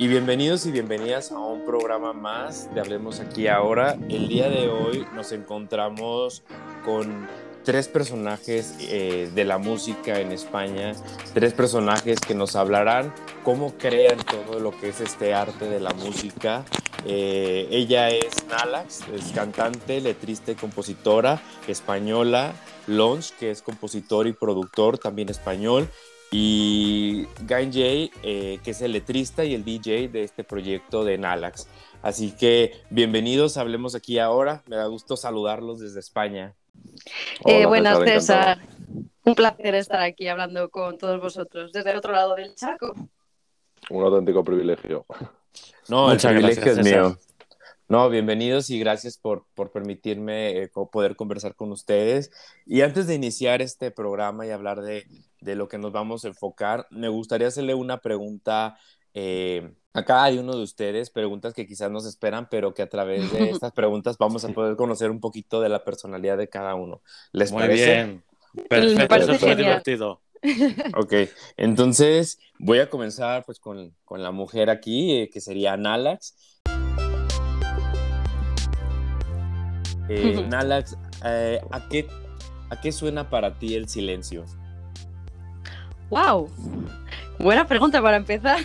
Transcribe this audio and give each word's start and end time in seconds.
Y 0.00 0.06
bienvenidos 0.06 0.64
y 0.64 0.70
bienvenidas 0.70 1.32
a 1.32 1.40
un 1.40 1.64
programa 1.64 2.12
más 2.12 2.72
de 2.72 2.80
Hablemos 2.80 3.18
aquí 3.18 3.48
ahora. 3.48 3.98
El 4.08 4.28
día 4.28 4.48
de 4.48 4.68
hoy 4.68 5.04
nos 5.12 5.32
encontramos 5.32 6.44
con 6.84 7.26
tres 7.64 7.88
personajes 7.88 8.76
eh, 8.78 9.28
de 9.34 9.44
la 9.44 9.58
música 9.58 10.20
en 10.20 10.30
España, 10.30 10.92
tres 11.34 11.52
personajes 11.52 12.20
que 12.20 12.36
nos 12.36 12.54
hablarán 12.54 13.12
cómo 13.42 13.74
crean 13.76 14.18
todo 14.18 14.60
lo 14.60 14.70
que 14.70 14.90
es 14.90 15.00
este 15.00 15.34
arte 15.34 15.68
de 15.68 15.80
la 15.80 15.92
música. 15.94 16.64
Eh, 17.04 17.66
ella 17.72 18.08
es 18.10 18.46
Nalax, 18.48 19.00
es 19.12 19.32
cantante, 19.34 20.00
letrista 20.00 20.52
y 20.52 20.54
compositora 20.54 21.42
española. 21.66 22.52
Lons, 22.86 23.32
que 23.32 23.50
es 23.50 23.62
compositor 23.62 24.28
y 24.28 24.32
productor 24.32 24.96
también 24.96 25.28
español 25.28 25.90
y 26.30 27.26
Gain 27.46 27.72
Jay, 27.72 28.10
eh, 28.22 28.58
que 28.62 28.72
es 28.72 28.82
el 28.82 28.92
letrista 28.92 29.44
y 29.44 29.54
el 29.54 29.64
DJ 29.64 30.08
de 30.08 30.24
este 30.24 30.44
proyecto 30.44 31.04
de 31.04 31.18
Nalax. 31.18 31.68
Así 32.02 32.32
que 32.32 32.72
bienvenidos, 32.90 33.56
hablemos 33.56 33.94
aquí 33.94 34.18
ahora. 34.18 34.62
Me 34.66 34.76
da 34.76 34.86
gusto 34.86 35.16
saludarlos 35.16 35.80
desde 35.80 36.00
España. 36.00 36.54
Eh, 37.44 37.66
buenas, 37.66 37.98
César. 37.98 38.58
Un 39.24 39.34
placer 39.34 39.74
estar 39.74 40.00
aquí 40.00 40.28
hablando 40.28 40.70
con 40.70 40.96
todos 40.96 41.20
vosotros 41.20 41.72
desde 41.72 41.90
el 41.90 41.98
otro 41.98 42.12
lado 42.12 42.34
del 42.34 42.54
Chaco. 42.54 42.94
Un 43.90 44.04
auténtico 44.04 44.44
privilegio. 44.44 45.06
No, 45.88 46.12
el 46.12 46.18
privilegio 46.18 46.72
es 46.72 46.84
mío. 46.84 47.18
No, 47.88 48.10
bienvenidos 48.10 48.68
y 48.68 48.78
gracias 48.78 49.16
por, 49.16 49.46
por 49.54 49.72
permitirme 49.72 50.64
eh, 50.64 50.68
poder 50.68 51.16
conversar 51.16 51.54
con 51.54 51.72
ustedes. 51.72 52.30
Y 52.66 52.82
antes 52.82 53.06
de 53.06 53.14
iniciar 53.14 53.62
este 53.62 53.90
programa 53.90 54.46
y 54.46 54.50
hablar 54.50 54.82
de, 54.82 55.06
de 55.40 55.54
lo 55.54 55.68
que 55.68 55.78
nos 55.78 55.90
vamos 55.90 56.22
a 56.24 56.28
enfocar, 56.28 56.86
me 56.90 57.08
gustaría 57.08 57.48
hacerle 57.48 57.72
una 57.72 58.02
pregunta 58.02 58.76
eh, 59.14 59.72
a 59.94 60.04
cada 60.04 60.28
uno 60.38 60.54
de 60.54 60.62
ustedes, 60.62 61.08
preguntas 61.08 61.54
que 61.54 61.66
quizás 61.66 61.90
nos 61.90 62.04
esperan, 62.04 62.48
pero 62.50 62.74
que 62.74 62.82
a 62.82 62.90
través 62.90 63.32
de 63.32 63.48
estas 63.50 63.72
preguntas 63.72 64.18
vamos 64.18 64.44
a 64.44 64.48
poder 64.50 64.76
conocer 64.76 65.10
un 65.10 65.20
poquito 65.20 65.62
de 65.62 65.70
la 65.70 65.82
personalidad 65.82 66.36
de 66.36 66.50
cada 66.50 66.74
uno. 66.74 67.00
¿Les 67.32 67.52
Muy 67.52 67.62
parece? 67.62 67.84
bien. 67.86 68.24
Perfecto, 68.68 69.16
eso 69.16 69.34
fue 69.36 69.56
divertido. 69.56 70.20
Ok, 70.96 71.14
entonces 71.56 72.38
voy 72.58 72.78
a 72.78 72.88
comenzar 72.90 73.44
pues 73.44 73.58
con, 73.58 73.94
con 74.04 74.22
la 74.22 74.30
mujer 74.30 74.70
aquí, 74.70 75.12
eh, 75.12 75.30
que 75.30 75.40
sería 75.40 75.76
Nalax. 75.76 76.57
Eh, 80.08 80.44
Nalax, 80.48 80.96
eh, 81.24 81.60
¿a, 81.70 81.88
qué, 81.88 82.06
¿a 82.70 82.80
qué 82.80 82.92
suena 82.92 83.28
para 83.28 83.58
ti 83.58 83.74
el 83.74 83.88
silencio? 83.88 84.44
¡Wow! 86.10 86.50
Buena 87.38 87.66
pregunta 87.66 88.00
para 88.02 88.16
empezar. 88.16 88.60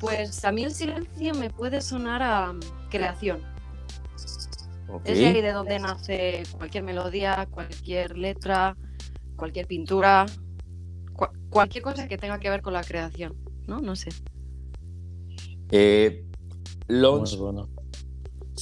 Pues 0.00 0.44
a 0.44 0.52
mí 0.52 0.64
el 0.64 0.72
silencio 0.72 1.34
me 1.34 1.50
puede 1.50 1.80
sonar 1.80 2.22
a 2.22 2.52
mm, 2.52 2.60
creación. 2.90 3.40
Es 5.04 5.18
de 5.18 5.26
ahí 5.26 5.42
de 5.42 5.52
donde 5.52 5.78
nace 5.78 6.42
cualquier 6.56 6.84
melodía, 6.84 7.46
cualquier 7.50 8.16
letra, 8.16 8.76
cualquier 9.36 9.66
pintura, 9.66 10.26
cua- 11.14 11.30
cualquier 11.50 11.84
cosa 11.84 12.08
que 12.08 12.18
tenga 12.18 12.38
que 12.38 12.50
ver 12.50 12.62
con 12.62 12.72
la 12.72 12.82
creación, 12.82 13.36
¿no? 13.66 13.80
No 13.80 13.94
sé. 13.94 14.10
Eh, 15.70 16.24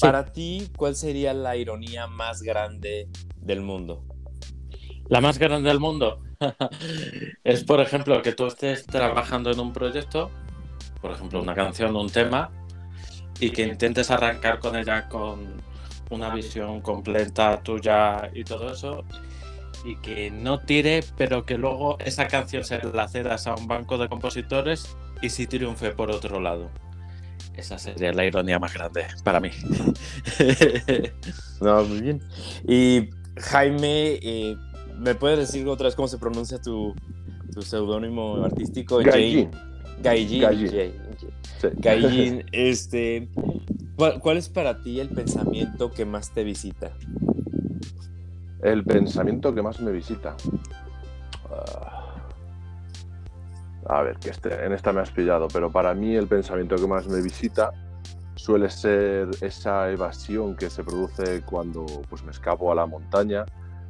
para 0.01 0.33
ti, 0.33 0.71
¿cuál 0.77 0.97
sería 0.97 1.35
la 1.35 1.57
ironía 1.57 2.07
más 2.07 2.43
grande 2.43 3.09
del 3.37 3.61
mundo? 3.61 4.05
La 5.09 5.21
más 5.21 5.39
grande 5.39 5.69
del 5.69 5.81
mundo 5.81 6.23
es, 7.45 7.65
por 7.65 7.81
ejemplo, 7.81 8.21
que 8.23 8.33
tú 8.33 8.47
estés 8.47 8.87
trabajando 8.87 9.51
en 9.51 9.61
un 9.61 9.73
proyecto, 9.73 10.31
por 11.01 11.13
ejemplo, 11.13 11.41
una 11.41 11.55
canción, 11.55 11.97
un 11.97 12.11
tema, 12.11 12.51
y 13.39 13.51
que 13.51 13.63
intentes 13.63 14.11
arrancar 14.11 14.59
con 14.59 14.77
ella 14.77 15.09
con 15.09 15.63
una 16.11 16.35
visión 16.35 16.81
completa 16.81 17.63
tuya 17.63 18.31
y 18.35 18.45
todo 18.45 18.73
eso, 18.73 19.05
y 19.85 19.97
que 19.97 20.31
no 20.31 20.61
tire, 20.61 21.05
pero 21.17 21.45
que 21.45 21.59
luego 21.59 21.99
esa 22.01 22.27
canción 22.27 22.65
se 22.65 22.83
la 22.83 23.09
cedas 23.09 23.47
a 23.47 23.55
un 23.55 23.69
banco 23.69 23.99
de 23.99 24.09
compositores 24.09 24.97
y 25.23 25.31
sí 25.31 25.47
triunfe 25.47 25.91
por 25.91 26.11
otro 26.11 26.41
lado. 26.41 26.71
Esa 27.57 27.79
sería 27.79 28.13
la 28.13 28.25
ironía 28.25 28.59
más 28.59 28.75
grande 28.75 29.07
para 29.25 29.41
mí. 29.41 29.51
No, 31.61 31.85
muy 31.85 32.01
bien. 32.03 32.23
Y 32.69 33.09
Jaime, 33.39 34.19
eh, 34.23 34.57
¿me 34.99 35.15
puedes 35.15 35.39
decir 35.39 35.67
otra 35.69 35.87
vez 35.87 35.95
cómo 35.95 36.09
se 36.09 36.19
pronuncia 36.19 36.61
tu, 36.61 36.95
tu 37.55 37.63
seudónimo 37.63 38.45
artístico? 38.45 38.99
Gaijin. 38.99 39.51
Gaijin. 40.03 40.41
Gaijin. 40.43 40.71
Jay- 40.71 40.95
Sí. 41.59 41.69
Gaijin, 41.79 42.45
este, 42.53 43.29
¿cuál, 43.97 44.21
cuál 44.21 44.37
es 44.37 44.51
para 44.51 44.83
ti 44.83 45.01
el 45.01 45.09
pensamiento 45.09 45.91
que 45.91 46.05
más 46.05 46.31
te 46.35 46.45
visita? 46.45 46.93
El 48.63 48.85
pensamiento 48.85 49.55
que 49.55 49.63
más 49.63 49.81
me 49.81 49.91
visita. 49.93 50.37
Ah. 51.51 52.06
A 53.89 54.03
ver, 54.03 54.19
que 54.19 54.31
este, 54.31 54.65
en 54.65 54.73
esta 54.73 54.93
me 54.93 55.01
has 55.01 55.11
pillado, 55.11 55.49
pero 55.53 55.71
para 55.71 55.95
mí 55.95 56.15
el 56.15 56.27
pensamiento 56.27 56.77
que 56.77 56.87
más 56.87 57.07
me 57.07 57.23
visita 57.23 57.73
suele 58.35 58.69
ser 58.71 59.31
esa 59.41 59.91
evasión 59.91 60.57
que 60.57 60.69
se 60.71 60.85
produce 60.85 61.43
cuando 61.43 61.87
pues, 62.09 62.23
me 62.23 62.31
escapo 62.31 62.71
a 62.71 62.75
la 62.75 62.87
montaña 62.87 63.45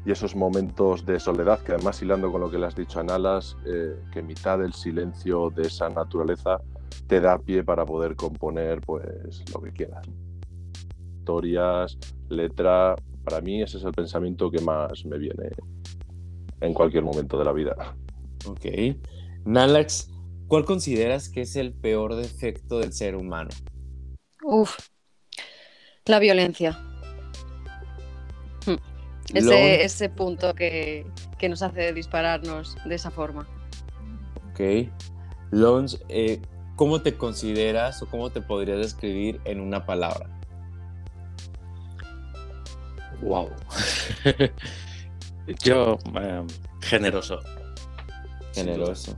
y 0.05 0.13
esos 0.13 0.37
momentos 0.37 1.05
de 1.05 1.19
soledad 1.19 1.61
que 1.61 1.73
además 1.73 2.01
hilando 2.01 2.31
con 2.31 2.41
lo 2.41 2.51
que 2.51 2.59
le 2.59 2.67
has 2.67 2.77
dicho 2.77 3.01
a 3.01 3.03
Nalas, 3.03 3.57
eh, 3.67 3.97
que 4.13 4.23
mitad 4.23 4.59
del 4.59 4.73
silencio 4.73 5.51
de 5.51 5.63
esa 5.63 5.89
naturaleza 5.89 6.61
te 7.09 7.21
da 7.21 7.39
pie 7.39 7.65
para 7.65 7.85
poder 7.85 8.15
componer 8.15 8.81
pues 8.83 9.43
lo 9.53 9.61
que 9.61 9.73
quieras. 9.73 10.07
Historias, 11.19 11.99
letra, 12.29 12.95
para 13.25 13.41
mí 13.41 13.63
ese 13.63 13.79
es 13.79 13.85
el 13.85 13.93
pensamiento 13.93 14.49
que 14.49 14.61
más 14.61 15.05
me 15.05 15.19
viene 15.19 15.51
en 16.61 16.73
cualquier 16.73 17.03
momento 17.03 17.37
de 17.37 17.45
la 17.45 17.53
vida. 17.53 17.75
Ok. 18.47 18.65
Nalax, 19.47 20.11
¿cuál 20.49 20.65
consideras 20.65 21.29
que 21.29 21.43
es 21.43 21.55
el 21.55 21.73
peor 21.73 22.17
defecto 22.17 22.81
del 22.81 22.93
ser 22.93 23.15
humano? 23.15 23.51
Uf. 24.43 24.77
La 26.05 26.19
violencia. 26.19 26.73
Hmm. 28.67 28.75
Ese, 29.33 29.85
ese 29.85 30.09
punto 30.09 30.53
que, 30.55 31.07
que 31.39 31.49
nos 31.49 31.63
hace 31.63 31.93
dispararnos 31.93 32.77
de 32.85 32.97
esa 32.97 33.13
forma. 33.13 33.47
Ok. 34.51 34.89
Lons, 35.53 36.01
eh, 36.09 36.43
¿cómo 36.75 37.03
te 37.03 37.17
consideras 37.17 38.03
o 38.03 38.07
cómo 38.07 38.31
te 38.31 38.41
podrías 38.41 38.79
describir 38.79 39.41
en 39.45 39.61
una 39.61 39.87
palabra? 39.87 40.29
Wow. 43.23 43.51
Yo, 45.63 45.99
eh, 46.21 46.43
generoso. 46.83 47.39
Generoso. 48.53 49.17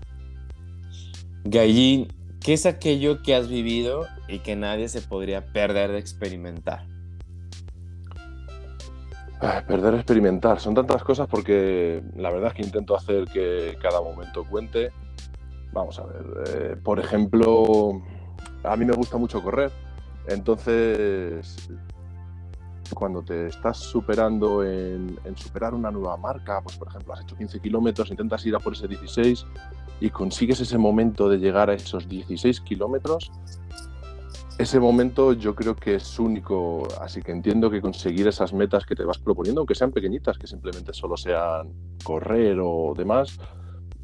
Gallín, 1.44 2.08
¿qué 2.40 2.54
es 2.54 2.66
aquello 2.66 3.22
que 3.22 3.34
has 3.34 3.48
vivido 3.48 4.06
y 4.28 4.40
que 4.40 4.56
nadie 4.56 4.88
se 4.88 5.00
podría 5.00 5.46
perder 5.52 5.92
de 5.92 5.98
experimentar? 5.98 6.86
Ay, 9.40 9.62
perder 9.66 9.94
experimentar, 9.94 10.60
son 10.60 10.74
tantas 10.74 11.02
cosas 11.04 11.28
porque 11.28 12.02
la 12.16 12.30
verdad 12.30 12.48
es 12.48 12.54
que 12.54 12.62
intento 12.62 12.96
hacer 12.96 13.24
que 13.26 13.78
cada 13.80 14.00
momento 14.00 14.44
cuente. 14.44 14.90
Vamos 15.72 15.98
a 15.98 16.04
ver, 16.06 16.24
eh, 16.46 16.76
por 16.82 16.98
ejemplo, 16.98 18.02
a 18.64 18.76
mí 18.76 18.84
me 18.84 18.94
gusta 18.94 19.16
mucho 19.16 19.42
correr, 19.42 19.70
entonces 20.26 21.68
cuando 22.94 23.22
te 23.22 23.48
estás 23.48 23.76
superando 23.76 24.64
en, 24.64 25.18
en 25.24 25.36
superar 25.36 25.74
una 25.74 25.90
nueva 25.90 26.16
marca, 26.16 26.60
pues 26.62 26.76
por 26.76 26.88
ejemplo 26.88 27.12
has 27.12 27.20
hecho 27.20 27.36
15 27.36 27.60
kilómetros, 27.60 28.10
intentas 28.10 28.44
ir 28.46 28.56
a 28.56 28.58
por 28.58 28.72
ese 28.72 28.88
16 28.88 29.44
y 30.00 30.10
consigues 30.10 30.60
ese 30.60 30.78
momento 30.78 31.28
de 31.28 31.38
llegar 31.38 31.70
a 31.70 31.74
esos 31.74 32.08
16 32.08 32.60
kilómetros, 32.60 33.30
ese 34.58 34.80
momento 34.80 35.32
yo 35.34 35.54
creo 35.54 35.76
que 35.76 35.94
es 35.94 36.18
único, 36.18 36.88
así 37.00 37.22
que 37.22 37.30
entiendo 37.30 37.70
que 37.70 37.80
conseguir 37.80 38.26
esas 38.26 38.52
metas 38.52 38.84
que 38.84 38.96
te 38.96 39.04
vas 39.04 39.18
proponiendo, 39.18 39.60
aunque 39.60 39.76
sean 39.76 39.92
pequeñitas, 39.92 40.36
que 40.36 40.48
simplemente 40.48 40.92
solo 40.92 41.16
sean 41.16 41.72
correr 42.02 42.58
o 42.60 42.92
demás, 42.96 43.38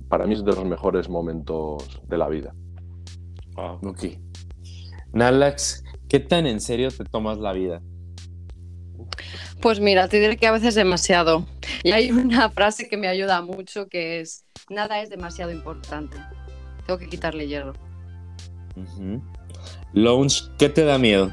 para 0.08 0.26
mí 0.26 0.34
es 0.34 0.44
de 0.44 0.52
los 0.52 0.64
mejores 0.64 1.08
momentos 1.08 2.00
de 2.06 2.18
la 2.18 2.28
vida. 2.28 2.54
Wow. 3.56 3.80
Ok. 3.84 4.04
Nalax, 5.12 5.82
¿qué 6.08 6.20
tan 6.20 6.46
en 6.46 6.60
serio 6.60 6.90
te 6.90 7.04
tomas 7.04 7.38
la 7.38 7.52
vida? 7.52 7.82
Pues 9.60 9.80
mira, 9.80 10.08
te 10.08 10.20
diré 10.20 10.36
que 10.36 10.46
a 10.46 10.52
veces 10.52 10.74
demasiado. 10.74 11.46
Y 11.82 11.92
hay 11.92 12.10
una 12.10 12.50
frase 12.50 12.88
que 12.88 12.96
me 12.96 13.08
ayuda 13.08 13.42
mucho 13.42 13.88
que 13.88 14.20
es, 14.20 14.43
nada 14.70 15.00
es 15.00 15.10
demasiado 15.10 15.50
importante. 15.50 16.16
Tengo 16.86 16.98
que 16.98 17.08
quitarle 17.08 17.46
hierro. 17.46 17.74
Lounge, 19.92 20.42
¿qué 20.58 20.68
te 20.68 20.84
da 20.84 20.98
miedo? 20.98 21.32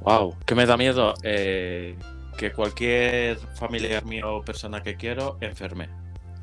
Wow, 0.00 0.36
¿qué 0.46 0.54
me 0.54 0.66
da 0.66 0.76
miedo? 0.76 1.14
Eh, 1.22 1.96
que 2.36 2.52
cualquier 2.52 3.38
familiar 3.56 4.04
mío 4.04 4.36
o 4.36 4.42
persona 4.42 4.82
que 4.82 4.96
quiero 4.96 5.38
enferme. 5.40 5.88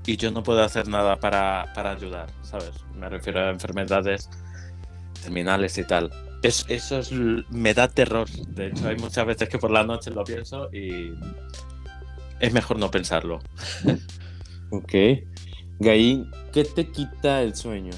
y 0.06 0.18
yo 0.18 0.32
no 0.32 0.42
puedo 0.42 0.64
hacer 0.64 0.88
nada 0.88 1.18
para, 1.18 1.72
para 1.76 1.92
ayudar, 1.92 2.28
¿sabes? 2.42 2.72
Me 2.96 3.08
refiero 3.08 3.40
a 3.40 3.50
enfermedades 3.52 4.30
terminales 5.22 5.78
y 5.78 5.84
tal. 5.84 6.12
Es, 6.42 6.66
eso 6.70 6.98
es, 7.00 7.12
me 7.12 7.74
da 7.76 7.88
terror. 7.88 8.28
De 8.30 8.68
hecho, 8.68 8.88
hay 8.88 8.98
muchas 8.98 9.28
veces 9.28 9.48
que 9.48 9.60
por 9.60 9.70
la 9.70 9.84
noche 9.84 10.10
lo 10.10 10.24
pienso 10.24 10.70
y 10.74 11.14
es 12.40 12.52
mejor 12.52 12.80
no 12.80 12.90
pensarlo. 12.90 13.40
ok. 14.72 14.94
Gaín, 15.80 16.30
¿qué 16.52 16.64
te 16.64 16.88
quita 16.88 17.42
el 17.42 17.56
sueño? 17.56 17.94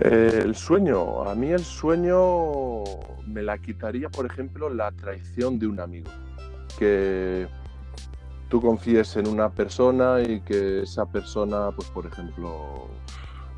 Eh, 0.00 0.40
el 0.42 0.56
sueño, 0.56 1.22
a 1.22 1.34
mí 1.34 1.50
el 1.50 1.64
sueño 1.64 2.84
me 3.26 3.42
la 3.42 3.58
quitaría, 3.58 4.08
por 4.08 4.26
ejemplo, 4.26 4.68
la 4.68 4.90
traición 4.92 5.58
de 5.58 5.66
un 5.66 5.80
amigo. 5.80 6.10
Que 6.78 7.46
tú 8.48 8.60
confíes 8.60 9.16
en 9.16 9.28
una 9.28 9.50
persona 9.50 10.20
y 10.20 10.40
que 10.40 10.82
esa 10.82 11.06
persona, 11.06 11.70
pues 11.74 11.88
por 11.90 12.06
ejemplo, 12.06 12.88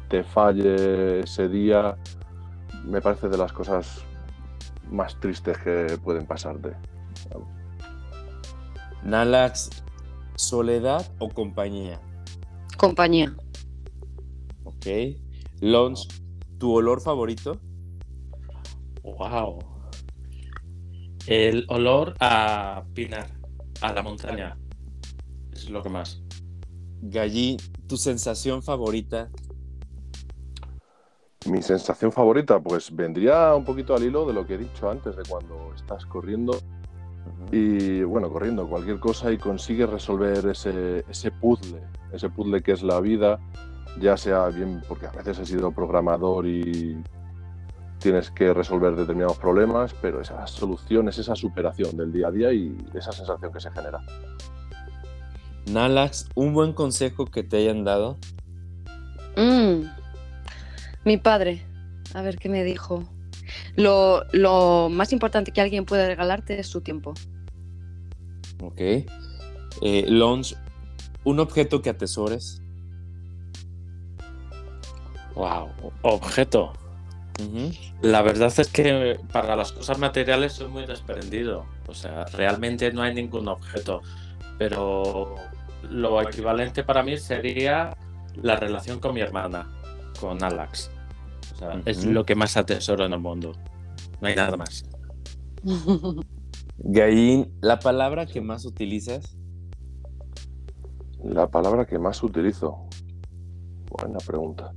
te 0.08 0.22
falle 0.22 1.20
ese 1.20 1.48
día, 1.48 1.96
me 2.84 3.00
parece 3.00 3.28
de 3.28 3.38
las 3.38 3.52
cosas 3.52 4.04
más 4.90 5.19
tristes 5.19 5.58
que 5.58 5.98
pueden 6.02 6.26
pasarte. 6.26 6.72
Nalax, 9.02 9.70
¿soledad 10.36 11.06
o 11.18 11.28
compañía? 11.28 12.00
Compañía. 12.76 13.34
Ok. 14.64 14.86
Lons, 15.60 16.08
¿tu 16.58 16.72
olor 16.72 17.00
favorito? 17.00 17.58
Wow. 19.02 19.58
El 21.26 21.64
olor 21.68 22.14
a 22.20 22.84
pinar, 22.94 23.28
a 23.80 23.92
la 23.92 24.02
montaña. 24.02 24.58
Es 25.52 25.70
lo 25.70 25.82
que 25.82 25.88
más. 25.88 26.22
Gallí, 27.00 27.56
¿tu 27.88 27.96
sensación 27.96 28.62
favorita? 28.62 29.30
Mi 31.46 31.62
sensación 31.62 32.10
favorita, 32.10 32.60
pues 32.60 32.94
vendría 32.94 33.54
un 33.54 33.64
poquito 33.64 33.94
al 33.94 34.02
hilo 34.02 34.26
de 34.26 34.32
lo 34.32 34.46
que 34.46 34.54
he 34.54 34.58
dicho 34.58 34.90
antes, 34.90 35.16
de 35.16 35.22
cuando 35.28 35.72
estás 35.74 36.04
corriendo 36.04 36.58
y, 37.52 38.02
bueno, 38.02 38.31
corriendo 38.31 38.69
cualquier 38.69 38.99
cosa 38.99 39.32
y 39.32 39.38
consigues 39.38 39.88
resolver 39.88 40.46
ese, 40.46 41.05
ese 41.08 41.31
puzzle, 41.31 41.81
ese 42.12 42.28
puzzle 42.28 42.62
que 42.62 42.73
es 42.73 42.82
la 42.82 43.00
vida, 43.00 43.38
ya 44.00 44.17
sea 44.17 44.46
bien 44.49 44.82
porque 44.88 45.06
a 45.06 45.11
veces 45.11 45.38
he 45.38 45.46
sido 45.46 45.73
programador 45.73 46.46
y 46.46 47.02
tienes 47.99 48.31
que 48.31 48.52
resolver 48.52 48.94
determinados 48.94 49.38
problemas, 49.38 49.94
pero 50.00 50.20
esa 50.20 50.46
solución 50.46 51.08
es 51.08 51.19
esa 51.19 51.34
superación 51.34 51.96
del 51.96 52.12
día 52.12 52.28
a 52.28 52.31
día 52.31 52.52
y 52.52 52.76
esa 52.94 53.12
sensación 53.12 53.52
que 53.52 53.61
se 53.61 53.70
genera. 53.70 54.02
Nalax, 55.70 56.29
¿un 56.34 56.52
buen 56.52 56.72
consejo 56.72 57.26
que 57.26 57.43
te 57.43 57.56
hayan 57.56 57.84
dado? 57.84 58.17
Mm. 59.37 59.87
Mi 61.05 61.17
padre, 61.17 61.62
a 62.14 62.22
ver 62.22 62.38
qué 62.38 62.49
me 62.49 62.64
dijo. 62.64 63.02
Lo, 63.76 64.88
más 64.91 65.12
importante 65.12 65.53
que 65.53 65.61
alguien 65.61 65.85
puede 65.85 66.06
regalarte 66.06 66.58
es 66.58 66.67
su 66.67 66.81
tiempo. 66.81 67.14
Ok. 68.62 68.81
Eh, 68.81 69.06
Lons, 70.08 70.56
¿un 71.25 71.41
objeto 71.41 71.82
que 71.82 71.91
atesores? 71.91 72.62
Wow, 75.35 75.69
objeto. 76.03 76.73
La 78.00 78.23
verdad 78.23 78.53
es 78.56 78.69
que 78.69 79.19
para 79.31 79.56
las 79.56 79.73
cosas 79.73 79.99
materiales 79.99 80.55
soy 80.55 80.69
muy 80.69 80.87
desprendido. 80.87 81.67
O 81.87 81.94
sea, 81.94 82.25
realmente 82.26 82.93
no 82.93 83.03
hay 83.03 83.14
ningún 83.14 83.49
objeto. 83.49 84.00
Pero 84.58 85.35
lo 85.91 86.23
equivalente 86.23 86.82
para 86.82 87.03
mí 87.03 87.19
sería 87.19 87.94
la 88.43 88.56
relación 88.56 89.00
con 89.00 89.14
mi 89.14 89.20
hermana, 89.20 89.69
con 90.19 90.43
Alex. 90.43 90.91
Es 91.84 92.04
lo 92.04 92.25
que 92.25 92.34
más 92.34 92.56
atesoro 92.56 93.04
en 93.04 93.12
el 93.12 93.20
mundo. 93.20 93.52
No 94.20 94.28
hay 94.28 94.34
nada 94.34 94.56
más. 94.56 94.84
Gaín, 96.78 97.52
¿la 97.60 97.78
palabra 97.78 98.26
que 98.26 98.40
más 98.40 98.64
utilizas? 98.64 99.37
La 101.22 101.50
palabra 101.50 101.87
que 101.87 101.98
más 101.98 102.22
utilizo. 102.22 102.88
Buena 103.90 104.19
pregunta. 104.19 104.72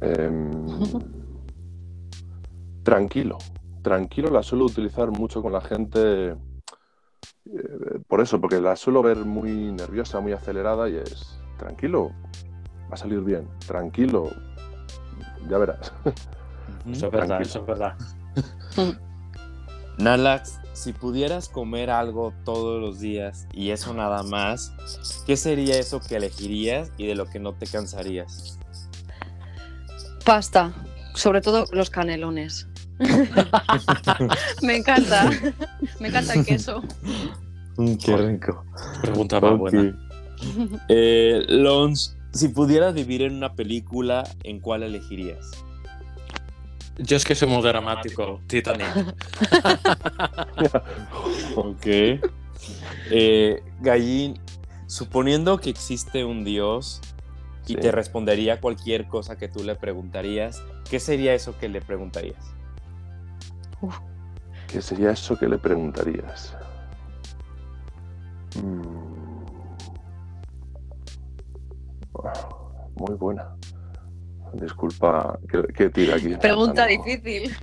Em, 0.00 0.50
tranquilo. 2.82 3.38
Tranquilo 3.82 4.30
la 4.30 4.42
suelo 4.42 4.64
utilizar 4.64 5.10
mucho 5.10 5.42
con 5.42 5.52
la 5.52 5.60
gente. 5.60 6.30
Eh, 6.30 6.36
por 8.06 8.20
eso, 8.20 8.40
porque 8.40 8.60
la 8.60 8.76
suelo 8.76 9.02
ver 9.02 9.18
muy 9.18 9.72
nerviosa, 9.72 10.20
muy 10.20 10.32
acelerada 10.32 10.88
y 10.88 10.96
es 10.96 11.40
tranquilo, 11.58 12.10
va 12.90 12.94
a 12.94 12.96
salir 12.96 13.20
bien. 13.20 13.48
Tranquilo, 13.66 14.30
ya 15.48 15.58
verás. 15.58 15.92
Eso 16.90 17.06
es 17.06 17.12
verdad, 17.12 17.40
eso 17.40 17.60
es 17.60 17.66
verdad. 17.66 17.94
Nalax, 19.98 20.60
si 20.72 20.92
pudieras 20.92 21.48
comer 21.48 21.90
algo 21.90 22.34
todos 22.44 22.80
los 22.80 23.00
días 23.00 23.46
y 23.52 23.70
eso 23.70 23.94
nada 23.94 24.22
más, 24.22 24.72
¿qué 25.26 25.36
sería 25.36 25.78
eso 25.78 26.00
que 26.00 26.16
elegirías 26.16 26.92
y 26.98 27.06
de 27.06 27.14
lo 27.14 27.26
que 27.26 27.38
no 27.38 27.54
te 27.54 27.66
cansarías? 27.66 28.58
Pasta, 30.24 30.74
sobre 31.14 31.40
todo 31.40 31.64
los 31.72 31.88
canelones. 31.88 32.68
Me 34.62 34.76
encanta, 34.76 35.30
me 36.00 36.08
encanta 36.08 36.32
el 36.32 36.46
queso. 36.46 36.82
Qué 38.02 38.16
rico. 38.16 38.64
Pregunta 39.02 39.38
más 39.38 39.58
buena. 39.58 39.94
Eh, 40.88 41.44
Lons, 41.48 42.15
si 42.36 42.48
pudieras 42.48 42.94
vivir 42.94 43.22
en 43.22 43.34
una 43.34 43.54
película, 43.54 44.24
¿en 44.42 44.60
cuál 44.60 44.82
elegirías? 44.82 45.50
Yo 46.98 47.16
es 47.16 47.24
que 47.24 47.34
soy 47.34 47.48
muy 47.48 47.62
dramático, 47.62 48.40
Titanic. 48.46 48.86
ok. 51.56 51.86
Eh, 53.10 53.62
Gallín, 53.80 54.40
suponiendo 54.86 55.58
que 55.58 55.70
existe 55.70 56.24
un 56.24 56.44
Dios 56.44 57.00
y 57.66 57.76
te 57.76 57.92
respondería 57.92 58.60
cualquier 58.60 59.08
cosa 59.08 59.36
que 59.36 59.48
tú 59.48 59.62
le 59.62 59.74
preguntarías, 59.74 60.62
¿qué 60.88 61.00
sería 61.00 61.34
eso 61.34 61.58
que 61.58 61.68
le 61.68 61.80
preguntarías? 61.80 62.42
¿Qué 64.68 64.80
sería 64.80 65.10
eso 65.10 65.38
que 65.38 65.48
le 65.48 65.58
preguntarías? 65.58 66.56
Mm. 68.62 69.15
Muy 72.96 73.14
buena. 73.14 73.56
Disculpa, 74.52 75.38
¿qué, 75.74 75.90
tira 75.90 76.16
aquí? 76.16 76.36
Pregunta 76.36 76.86
difícil. 76.86 77.54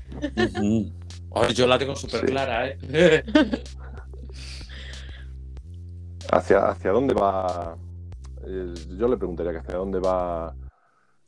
yo 1.56 1.68
la 1.68 1.80
tengo 1.80 1.96
súper 1.96 2.26
clara, 2.26 2.68
¿eh? 2.68 3.24
¿Hacia, 6.32 6.70
¿Hacia 6.70 6.92
dónde 6.92 7.14
va? 7.14 7.78
Eh, 8.46 8.74
yo 8.98 9.08
le 9.08 9.18
preguntaría 9.18 9.52
que 9.52 9.60
hacia 9.60 9.78
dónde 9.78 10.00
va 10.00 10.54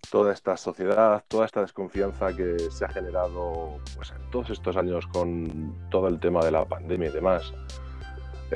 toda 0.09 0.33
esta 0.33 0.55
sociedad, 0.57 1.23
toda 1.27 1.45
esta 1.45 1.61
desconfianza 1.61 2.33
que 2.35 2.57
se 2.71 2.85
ha 2.85 2.89
generado 2.89 3.79
pues, 3.95 4.11
en 4.11 4.29
todos 4.31 4.49
estos 4.51 4.77
años 4.77 5.07
con 5.07 5.75
todo 5.89 6.07
el 6.07 6.19
tema 6.19 6.43
de 6.43 6.51
la 6.51 6.65
pandemia 6.65 7.09
y 7.09 7.13
demás. 7.13 7.53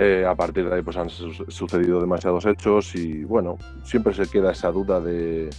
Eh, 0.02 0.26
a 0.26 0.34
partir 0.34 0.70
de 0.70 0.76
ahí 0.76 0.82
pues 0.82 0.96
han 0.96 1.10
sucedido 1.10 2.00
demasiados 2.00 2.46
hechos 2.46 2.96
y 2.96 3.26
bueno, 3.26 3.58
siempre 3.84 4.14
se 4.14 4.28
queda 4.28 4.54
esa 4.54 4.72
duda 4.72 5.02
de 5.02 5.50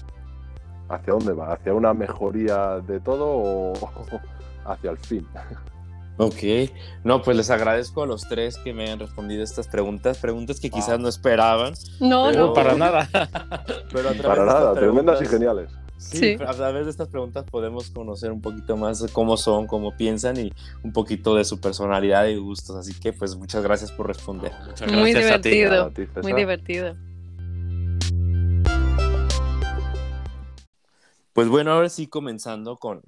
hacia 0.89 1.13
dónde 1.13 1.35
va, 1.35 1.53
hacia 1.53 1.75
una 1.75 1.93
mejoría 1.93 2.81
de 2.81 3.01
todo 3.01 3.27
o 3.29 3.73
hacia 4.65 4.93
el 4.93 4.97
fin. 4.97 5.27
Ok, 6.17 6.71
no, 7.05 7.21
pues 7.21 7.37
les 7.37 7.51
agradezco 7.51 8.03
a 8.03 8.07
los 8.07 8.23
tres 8.31 8.57
que 8.57 8.73
me 8.73 8.85
hayan 8.85 9.01
respondido 9.01 9.43
estas 9.43 9.69
preguntas, 9.69 10.17
preguntas 10.17 10.59
que 10.59 10.71
quizás 10.71 10.99
no 10.99 11.09
esperaban. 11.09 11.75
No, 12.01 12.33
no, 12.33 12.55
para 12.55 12.75
nada. 12.77 13.11
Pero 13.93 14.09
para 14.23 14.47
nada, 14.47 14.73
tremendas 14.73 15.21
y 15.21 15.27
geniales. 15.27 15.71
Sí, 16.01 16.37
a 16.47 16.55
través 16.55 16.87
de 16.87 16.91
estas 16.91 17.09
preguntas 17.09 17.45
podemos 17.45 17.91
conocer 17.91 18.33
un 18.33 18.41
poquito 18.41 18.75
más 18.77 19.07
cómo 19.13 19.37
son, 19.37 19.67
cómo 19.67 19.95
piensan 19.97 20.39
y 20.39 20.51
un 20.83 20.93
poquito 20.95 21.35
de 21.35 21.45
su 21.45 21.61
personalidad 21.61 22.27
y 22.27 22.37
gustos. 22.37 22.75
Así 22.75 22.99
que, 22.99 23.13
pues, 23.13 23.37
muchas 23.37 23.63
gracias 23.63 23.93
por 23.93 24.07
responder. 24.07 24.51
muy 24.91 25.13
divertido, 25.13 25.93
muy 26.23 26.33
divertido. 26.33 26.97
Pues 31.35 31.49
bueno, 31.49 31.73
ahora 31.73 31.89
sí 31.89 32.09
comenzando 32.09 32.79
con, 32.79 33.03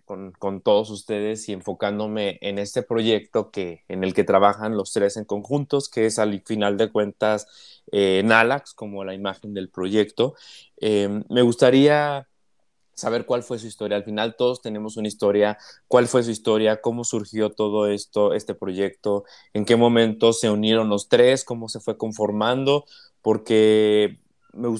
todos 0.62 0.90
ustedes 0.90 1.48
y 1.48 1.52
enfocándome 1.52 2.38
en 2.40 2.58
este 2.58 2.82
proyecto 2.82 3.50
que, 3.50 3.84
en 3.88 4.04
el 4.04 4.14
que 4.14 4.22
trabajan 4.22 4.76
los 4.76 4.92
tres 4.92 5.16
en 5.16 5.24
conjuntos, 5.24 5.88
que 5.88 6.06
es 6.06 6.18
al 6.18 6.40
final 6.42 6.76
de 6.76 6.92
cuentas 6.92 7.82
eh, 7.90 8.22
Nalax 8.24 8.74
como 8.74 9.02
la 9.04 9.14
imagen 9.14 9.54
del 9.54 9.70
proyecto. 9.70 10.34
Eh, 10.80 11.22
me 11.28 11.42
gustaría 11.42 12.28
saber 12.94 13.26
cuál 13.26 13.42
fue 13.42 13.58
su 13.58 13.66
historia. 13.66 13.96
Al 13.96 14.04
final 14.04 14.36
todos 14.36 14.62
tenemos 14.62 14.96
una 14.96 15.08
historia, 15.08 15.58
cuál 15.88 16.06
fue 16.08 16.22
su 16.22 16.30
historia, 16.30 16.80
cómo 16.80 17.04
surgió 17.04 17.50
todo 17.50 17.86
esto, 17.86 18.34
este 18.34 18.54
proyecto, 18.54 19.24
en 19.52 19.64
qué 19.64 19.76
momento 19.76 20.32
se 20.32 20.50
unieron 20.50 20.88
los 20.88 21.08
tres, 21.08 21.44
cómo 21.44 21.68
se 21.68 21.80
fue 21.80 21.96
conformando, 21.96 22.84
porque 23.22 24.18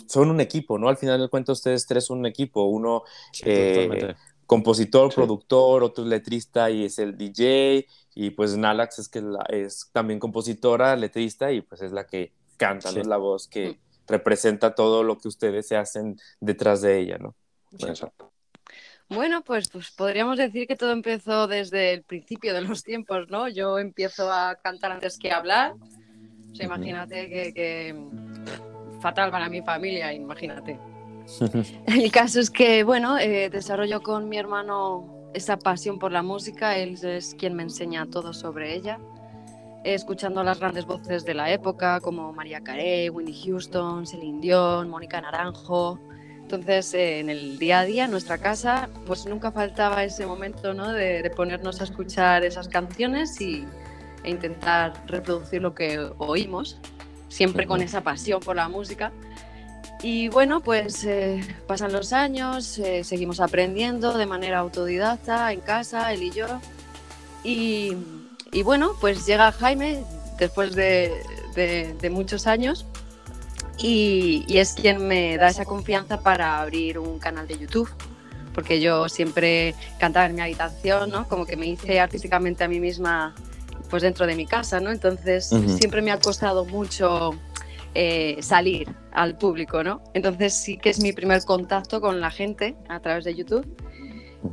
son 0.07 0.31
un 0.31 0.41
equipo, 0.41 0.79
¿no? 0.79 0.89
Al 0.89 0.97
final 0.97 1.19
del 1.19 1.31
cuento 1.31 1.53
ustedes 1.53 1.87
tres 1.87 2.07
son 2.07 2.19
un 2.19 2.27
equipo, 2.27 2.65
uno 2.65 3.05
eh, 3.43 4.15
compositor, 4.47 5.15
productor, 5.15 5.83
otro 5.83 6.05
letrista 6.05 6.71
y 6.71 6.85
es 6.85 6.99
el 6.99 7.17
DJ, 7.17 7.87
y 8.15 8.31
pues 8.31 8.57
Nalax 8.57 8.99
es 8.99 9.09
que 9.09 9.23
es 9.49 9.89
también 9.93 10.19
compositora, 10.19 10.95
letrista 10.97 11.53
y 11.53 11.63
pues 11.63 11.81
es 11.81 11.93
la 11.93 12.07
que 12.07 12.33
canta, 12.59 12.91
es 12.91 13.07
la 13.07 13.17
voz 13.17 13.49
que 13.49 13.71
mm. 13.71 13.77
representa 14.09 14.75
todo 14.75 15.03
lo 15.03 15.19
que 15.19 15.29
ustedes 15.29 15.67
se 15.67 15.77
hacen 15.77 16.19
detrás 16.41 16.83
de 16.83 17.01
ella, 17.01 17.19
¿no? 17.19 17.35
Exacto. 17.81 18.33
Bueno, 19.09 19.43
pues, 19.43 19.69
pues 19.69 19.91
podríamos 19.91 20.39
decir 20.39 20.67
que 20.67 20.77
todo 20.77 20.93
empezó 20.93 21.47
desde 21.47 21.93
el 21.93 22.03
principio 22.03 22.55
de 22.55 22.63
los 22.63 22.83
tiempos, 22.83 23.29
¿no? 23.29 23.49
Yo 23.49 23.79
empiezo 23.79 24.33
a 24.33 24.57
cantar 24.57 24.93
antes 24.93 25.19
que 25.19 25.31
hablar. 25.31 25.75
O 26.51 26.55
sea, 26.55 26.67
imagínate 26.67 27.29
que, 27.53 27.95
fatal 29.01 29.31
para 29.31 29.49
mi 29.49 29.61
familia, 29.63 30.13
imagínate. 30.13 30.79
el 31.87 32.11
caso 32.11 32.41
es 32.41 32.51
que, 32.51 32.85
bueno, 32.85 33.19
eh, 33.19 33.51
desarrollo 33.51 34.03
con 34.03 34.29
mi 34.29 34.39
hermano 34.39 35.31
esa 35.35 35.59
pasión 35.59 35.99
por 35.99 36.13
la 36.13 36.23
música. 36.23 36.79
Él 36.79 36.99
es 37.03 37.35
quien 37.39 37.55
me 37.55 37.65
enseña 37.65 38.07
todo 38.07 38.33
sobre 38.33 38.75
ella. 38.75 38.99
Escuchando 39.85 40.43
las 40.43 40.61
grandes 40.61 40.87
voces 40.87 41.25
de 41.25 41.35
la 41.35 41.51
época, 41.51 42.01
como 42.01 42.33
María 42.33 42.61
Carey, 42.61 43.11
Winnie 43.11 43.43
Houston, 43.45 44.07
Celine 44.07 44.41
Dion, 44.41 44.89
Mónica 44.89 45.21
Naranjo, 45.21 45.99
entonces, 46.53 46.93
eh, 46.93 47.21
en 47.21 47.31
el 47.31 47.59
día 47.59 47.81
a 47.81 47.85
día, 47.85 48.05
en 48.05 48.11
nuestra 48.11 48.37
casa, 48.37 48.91
pues 49.07 49.25
nunca 49.25 49.53
faltaba 49.53 50.05
ese 50.05 50.27
momento 50.27 50.75
¿no? 50.75 50.93
de, 50.93 51.31
ponernos 51.35 51.81
a 51.81 51.85
escuchar 51.85 52.45
esas 52.45 52.69
canciones 52.69 53.41
y, 53.41 53.65
e 54.23 54.31
intentar 54.31 54.93
reproducir 55.07 55.63
lo 55.63 55.75
que 55.75 55.99
oímos, 56.19 56.79
siempre 57.29 57.67
con 57.67 57.81
esa 57.81 58.03
pasión 58.03 58.41
por 58.41 58.57
la 58.57 58.69
música. 58.69 59.13
Y 60.03 60.29
bueno, 60.29 60.61
pues 60.61 61.05
eh, 61.05 61.41
pasan 61.67 61.93
los 61.93 62.13
años, 62.13 62.79
eh, 62.79 63.03
seguimos 63.03 63.41
aprendiendo 63.41 64.19
de 64.19 64.27
manera 64.27 64.59
autodidacta 64.59 65.53
en 65.53 65.61
casa, 65.61 66.13
él 66.13 66.25
y 66.25 66.31
yo. 66.33 66.61
Y, 67.45 67.97
y 68.53 68.63
bueno, 68.63 68.93
pues 69.01 69.25
llega 69.25 69.53
Jaime 69.53 70.05
después 70.39 70.75
de, 70.75 71.15
de, 71.55 71.95
de 71.95 72.11
muchos 72.11 72.47
años 72.47 72.85
y, 73.83 74.45
es 74.49 74.75
quien 74.75 75.07
me 75.07 75.37
da 75.37 75.49
esa 75.49 75.65
confianza 75.65 76.21
para 76.21 76.61
abrir 76.61 76.99
un 76.99 77.19
canal 77.19 77.47
de 77.47 77.59
YouTube 77.59 77.89
porque 78.55 78.81
yo 78.81 79.09
siempre 79.09 79.75
cantaba 79.99 80.27
en 80.27 80.35
mi 80.35 80.43
habitación, 80.43 81.11
¿no? 81.11 81.27
Como 81.27 81.47
que 81.47 81.57
me 81.57 81.67
hice 81.67 82.01
artísticamente 82.01 82.63
a 82.63 82.69
mí 82.69 82.81
misma 82.81 83.35
pues 83.89 84.03
dentro 84.03 84.27
de 84.27 84.37
mi 84.37 84.47
casa, 84.47 84.79
¿no? 84.79 84.91
Entonces 84.91 85.51
siempre 85.79 86.03
me 86.03 86.11
ha 86.13 86.19
costado 86.19 86.67
mucho 86.67 87.31
eh, 87.95 88.37
salir 88.41 88.95
al 89.13 89.39
público, 89.39 89.83
¿no? 89.83 90.03
Entonces 90.13 90.55
sí 90.55 90.77
que 90.77 90.91
es 90.91 91.01
mi 91.01 91.13
primer 91.13 91.43
contacto 91.45 92.01
con 92.03 92.21
la 92.21 92.31
gente 92.31 92.77
a 92.89 93.01
través 93.01 93.25
de 93.25 93.35
YouTube 93.35 93.67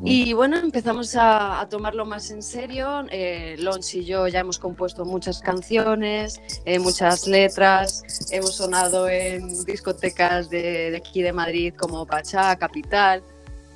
y 0.04 0.34
bueno, 0.34 0.58
empezamos 0.58 1.16
a, 1.16 1.66
tomarlo 1.70 2.06
más 2.06 2.30
en 2.32 2.44
serio. 2.44 3.06
Eh, 3.12 3.58
y 3.94 4.04
yo 4.04 4.28
ya 4.28 4.40
hemos 4.42 4.60
compuesto 4.60 5.04
muchas 5.04 5.42
canciones, 5.42 6.42
eh, 6.66 6.80
muchas 6.80 7.28
letras, 7.28 8.04
hemos 8.32 8.56
sonado 8.56 9.10
en 9.10 9.66
discotecas 9.66 10.50
de, 10.50 10.96
aquí 10.96 11.22
de 11.22 11.34
Madrid 11.34 11.74
como 11.78 12.06
Pachá, 12.06 12.56
Capital. 12.56 13.24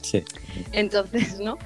Sí. 0.01 0.23
Entonces, 0.71 1.39
¿no? 1.39 1.57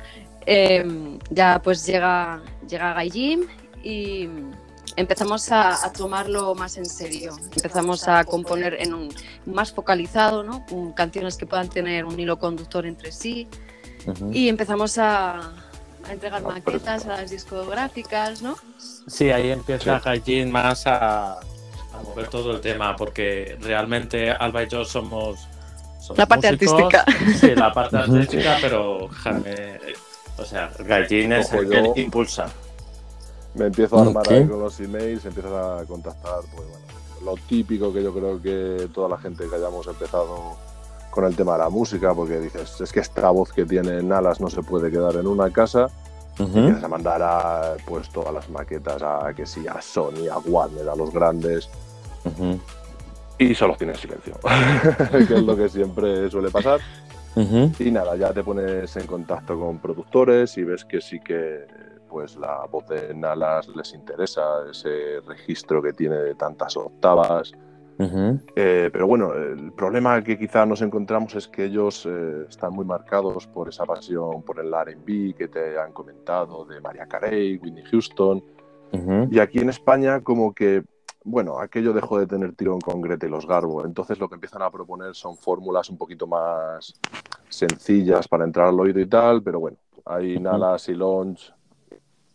Em, 0.46 1.20
ya 1.30 1.62
pues 1.62 1.86
llega, 1.86 2.42
llega 2.70 2.94
Gallín 2.94 3.48
y 3.84 4.30
empezamos 4.96 5.52
a, 5.52 5.92
tomarlo 5.92 6.56
más 6.56 6.78
en 6.78 6.86
serio. 6.86 7.36
Empezamos 7.56 8.08
a 8.08 8.24
componer 8.24 8.78
en 8.80 8.94
un 8.94 9.10
más 9.46 9.74
focalizado, 9.74 10.44
¿no? 10.44 10.66
canciones 10.96 11.36
que 11.36 11.46
puedan 11.46 11.68
tener 11.68 12.06
un 12.06 12.18
hilo 12.18 12.40
conductor 12.40 12.86
entre 12.86 13.12
sí 13.12 13.48
y 14.32 14.50
empezamos 14.50 14.98
a, 14.98 15.52
entregar 16.10 16.42
maquetas 16.42 17.06
a 17.06 17.10
las 17.10 17.32
discográficas, 17.32 18.42
¿no? 18.42 18.56
Sí, 19.08 19.30
ahí 19.30 19.52
empieza 19.52 20.00
Gallín 20.00 20.52
más 20.52 20.88
a, 20.88 21.40
mover 22.04 22.28
todo 22.28 22.52
el 22.52 22.62
tema, 22.62 22.96
porque 22.96 23.58
realmente 23.62 24.32
Alba 24.32 24.64
y 24.64 24.70
yo 24.70 24.86
somos. 24.86 25.48
la 26.16 26.26
parte 26.26 26.48
artística. 26.48 27.04
Sí, 27.40 27.56
la 27.56 27.74
parte 27.74 27.98
artística, 27.98 28.58
pero 28.62 29.08
Jaime, 29.10 29.80
o 30.38 30.46
sea, 30.46 30.72
Gallín 30.80 31.34
es 31.34 31.52
el 31.54 31.70
que 31.70 32.02
impulsa. 32.02 32.48
Me 33.56 33.66
empiezo 33.66 33.98
a 33.98 34.04
armar 34.04 34.32
ahí 34.32 34.48
con 34.48 34.60
los 34.60 34.80
emails, 34.80 35.26
empiezas 35.26 35.52
a 35.52 35.86
contactar, 35.86 36.42
pues 36.56 36.68
bueno, 36.70 36.86
lo 37.26 37.36
típico 37.48 37.92
que 37.92 38.04
yo 38.04 38.14
creo 38.14 38.42
que 38.42 38.88
toda 38.94 39.10
la 39.10 39.18
gente 39.18 39.50
que 39.50 39.56
hayamos 39.56 39.88
empezado 39.88 40.56
con 41.18 41.26
el 41.26 41.36
tema 41.36 41.54
de 41.54 41.58
la 41.58 41.70
música, 41.70 42.14
porque 42.14 42.40
dices, 42.40 42.80
es 42.80 42.92
que 42.94 43.00
esta 43.00 43.32
voz 43.32 43.52
que 43.52 43.66
tiene 43.66 44.04
Nalas 44.04 44.40
no 44.40 44.52
se 44.52 44.62
puede 44.62 44.92
quedar 44.92 45.16
en 45.16 45.26
una 45.26 45.50
casa. 45.50 45.90
y 46.38 46.44
empiezas 46.44 46.84
a 46.84 46.88
mandar 46.88 47.24
a, 47.24 47.76
pues, 47.88 48.08
todas 48.12 48.32
las 48.32 48.48
maquetas 48.52 49.02
a 49.02 49.34
que 49.36 49.48
sí, 49.48 49.66
a 49.68 49.82
Sony, 49.82 50.28
a 50.32 50.38
Warner, 50.38 50.88
a 50.88 50.96
los 50.96 51.12
grandes. 51.12 51.72
Y 53.40 53.56
solo 53.56 53.76
tienes 53.76 54.00
silencio, 54.00 54.36
que 55.28 55.34
es 55.34 55.44
lo 55.44 55.56
que 55.56 55.68
siempre 55.70 56.30
suele 56.30 56.52
pasar. 56.52 56.82
Y 57.36 57.90
nada, 57.90 58.16
ya 58.16 58.32
te 58.32 58.44
pones 58.44 58.96
en 58.96 59.08
contacto 59.08 59.60
con 59.60 59.80
productores 59.80 60.56
y 60.60 60.66
ves 60.66 60.86
que 60.86 61.02
sí 61.02 61.20
que 61.20 61.66
pues 62.08 62.36
la 62.36 62.68
voz 62.72 62.88
de 62.90 63.12
Nalas 63.16 63.68
les 63.70 63.92
interesa, 63.96 64.44
ese 64.70 65.20
registro 65.26 65.82
que 65.82 65.94
tiene 65.94 66.18
de 66.18 66.36
tantas 66.36 66.78
octavas, 66.78 67.54
eh, 68.00 68.90
pero 68.92 69.08
bueno, 69.08 69.34
el 69.34 69.72
problema 69.72 70.24
que 70.24 70.38
quizá 70.38 70.66
nos 70.66 70.82
encontramos 70.82 71.34
es 71.36 71.48
que 71.48 71.66
ellos 71.66 72.06
eh, 72.06 72.46
están 72.48 72.74
muy 72.74 72.86
marcados 72.86 73.48
por 73.48 73.70
esa 73.70 73.86
pasión 73.86 74.44
por 74.44 74.60
el 74.60 74.72
RB 74.72 75.36
que 75.36 75.48
te 75.48 75.80
han 75.80 75.94
comentado 75.94 76.66
de 76.66 76.80
María 76.80 77.08
Carey, 77.08 77.58
Whitney 77.58 77.84
Houston. 77.86 78.44
Y 79.30 79.40
aquí 79.40 79.60
en 79.60 79.70
España, 79.70 80.22
como 80.22 80.54
que, 80.54 80.84
bueno, 81.26 81.60
aquello 81.60 81.92
dejó 81.92 82.20
de 82.20 82.26
tener 82.26 82.54
tirón 82.54 82.80
con 82.80 83.02
Grete 83.02 83.28
y 83.28 83.30
los 83.30 83.46
Garbo. 83.46 83.84
Entonces 83.84 84.18
lo 84.18 84.30
que 84.30 84.36
empiezan 84.36 84.62
a 84.62 84.72
proponer 84.72 85.14
son 85.14 85.36
fórmulas 85.36 85.90
un 85.90 85.98
poquito 85.98 86.26
más 86.26 86.94
sencillas 87.50 88.28
para 88.28 88.46
entrar 88.46 88.68
al 88.68 88.80
oído 88.80 89.00
y 89.00 89.08
tal. 89.08 89.44
Pero 89.44 89.60
bueno, 89.60 89.78
hay 90.06 90.40
Nalas 90.40 90.88
y 90.88 90.96
Launch 90.96 91.54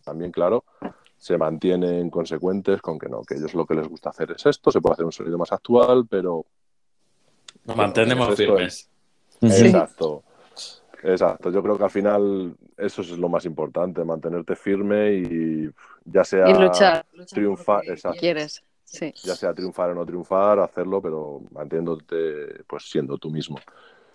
también, 0.04 0.30
claro 0.30 0.61
se 1.22 1.38
mantienen 1.38 2.10
consecuentes 2.10 2.82
con 2.82 2.98
que 2.98 3.08
no, 3.08 3.22
que 3.22 3.34
ellos 3.34 3.54
lo 3.54 3.64
que 3.64 3.76
les 3.76 3.86
gusta 3.86 4.10
hacer 4.10 4.32
es 4.32 4.44
esto, 4.44 4.72
se 4.72 4.80
puede 4.80 4.94
hacer 4.94 5.04
un 5.04 5.12
sonido 5.12 5.38
más 5.38 5.52
actual, 5.52 6.04
pero... 6.10 6.44
Nos 7.64 7.76
mantenemos 7.76 8.34
firmes. 8.34 8.90
Exacto. 9.40 10.24
Exacto, 11.04 11.52
yo 11.52 11.62
creo 11.62 11.78
que 11.78 11.84
al 11.84 11.90
final 11.92 12.56
eso 12.76 13.02
es 13.02 13.10
lo 13.10 13.28
más 13.28 13.44
importante, 13.44 14.02
mantenerte 14.02 14.56
firme 14.56 15.14
y 15.14 15.70
ya 16.04 16.24
sea 16.24 16.48
luchar, 16.48 17.06
triunfar, 17.30 17.82
quieres, 18.18 18.64
sí. 18.82 19.14
ya 19.22 19.36
sea 19.36 19.54
triunfar 19.54 19.90
o 19.90 19.94
no 19.94 20.04
triunfar, 20.04 20.58
hacerlo, 20.58 21.00
pero 21.00 21.40
manteniéndote 21.52 22.64
pues 22.66 22.90
siendo 22.90 23.16
tú 23.18 23.30
mismo. 23.30 23.60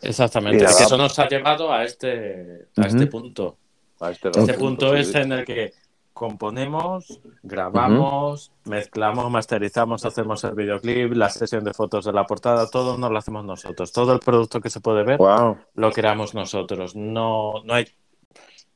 Exactamente, 0.01 0.65
que 0.65 0.83
eso 0.83 0.97
nos 0.97 1.17
ha 1.19 1.29
llevado 1.29 1.71
a 1.71 1.85
este, 1.85 2.67
a 2.75 2.87
este 2.87 3.07
punto. 3.07 3.55
A 4.01 4.11
este, 4.11 4.27
este 4.27 4.53
punto 4.55 4.93
es 4.93 5.15
en 5.15 5.31
el 5.31 5.45
que 5.45 5.73
componemos, 6.17 7.21
grabamos, 7.43 8.51
mezclamos, 8.65 9.29
masterizamos, 9.29 10.03
hacemos 10.03 10.43
el 10.43 10.55
videoclip, 10.55 11.13
la 11.13 11.29
sesión 11.29 11.63
de 11.63 11.73
fotos 11.73 12.05
de 12.05 12.11
la 12.11 12.25
portada, 12.25 12.67
todo 12.69 12.97
nos 12.97 13.11
lo 13.11 13.17
hacemos 13.17 13.45
nosotros. 13.45 13.91
Todo 13.91 14.13
el 14.13 14.19
producto 14.19 14.59
que 14.59 14.71
se 14.71 14.81
puede 14.81 15.03
ver 15.03 15.19
lo 15.19 15.91
creamos 15.91 16.33
nosotros. 16.33 16.95
No, 16.95 17.63
no, 17.63 17.73
hay, 17.73 17.85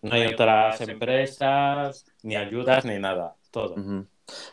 no 0.03 0.13
hay 0.13 0.27
otras 0.27 0.79
empresas, 0.81 2.05
ni 2.21 2.35
ayudas, 2.35 2.85
ni 2.85 2.99
nada. 2.99 3.35
Todo. 3.49 3.75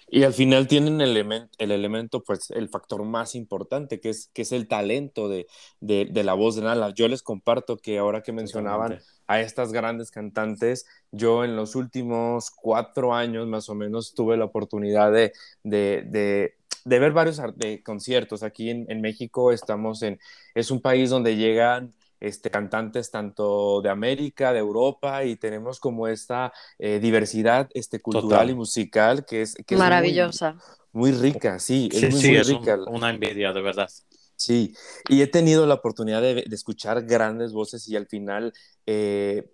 Y 0.09 0.23
al 0.23 0.33
final 0.33 0.67
tienen 0.67 1.01
el, 1.01 1.11
elemento, 1.11 1.51
el 1.59 1.71
elemento, 1.71 2.23
pues 2.23 2.51
el 2.51 2.69
factor 2.69 3.05
más 3.05 3.35
importante, 3.35 4.01
que 4.01 4.11
es, 4.11 4.31
que 4.33 4.43
es 4.43 4.53
el 4.53 4.69
talento 4.69 5.29
de, 5.29 5.47
de, 5.81 6.25
la 6.25 6.35
voz 6.35 6.57
de 6.57 6.63
Nala. 6.63 6.95
Yo 6.95 7.09
les 7.09 7.23
comparto 7.23 7.77
que 7.77 7.99
ahora 7.99 8.23
que 8.23 8.33
mencionaban 8.33 9.01
a 9.27 9.41
estas 9.41 9.73
grandes 9.73 10.11
cantantes, 10.11 10.87
yo 11.13 11.45
en 11.45 11.57
los 11.57 11.75
últimos 11.75 12.51
cuatro 12.51 13.15
años 13.15 13.47
más 13.47 13.69
o 13.69 13.75
menos 13.75 14.15
tuve 14.15 14.37
la 14.37 14.47
oportunidad 14.47 15.13
de, 15.13 15.33
de, 15.63 16.55
de 16.85 16.99
ver 16.99 17.13
varios 17.13 17.41
conciertos. 17.85 18.43
Aquí 18.43 18.71
en, 18.71 18.87
en, 18.89 19.01
México 19.01 19.53
estamos 19.53 20.03
en, 20.03 20.19
es 20.55 20.71
un 20.71 20.81
país 20.81 21.11
donde 21.11 21.37
llegan 21.37 21.95
este, 22.21 22.51
cantantes 22.51 23.11
tanto 23.11 23.81
de 23.83 23.91
América, 23.91 24.53
de 24.53 24.59
Europa, 24.59 25.25
y 25.25 25.37
tenemos 25.37 25.81
como 25.81 26.09
esta 26.09 26.53
eh, 26.79 26.99
diversidad 27.01 27.69
este, 27.75 28.01
cultural 28.01 28.51
y 28.51 28.55
musical 28.55 29.25
que 29.25 29.43
es, 29.43 29.57
maravillosa. 29.77 30.57
Muy, 30.93 31.13
rica, 31.13 31.59
sí, 31.59 31.89
es 31.93 32.15
muy, 32.15 32.43
rica. 32.43 32.79
una 32.89 33.11
envidia, 33.11 33.53
de 33.53 33.61
verdad. 33.61 33.89
Sí, 34.37 34.73
y 35.09 35.21
he 35.23 35.27
tenido 35.27 35.67
la 35.67 35.75
oportunidad 35.75 36.23
de, 36.23 36.45
de 36.47 36.55
escuchar 36.55 37.05
grandes 37.05 37.53
voces 37.53 37.89
y 37.89 37.97
al 37.97 38.07
final 38.07 38.53
eh, 38.87 39.51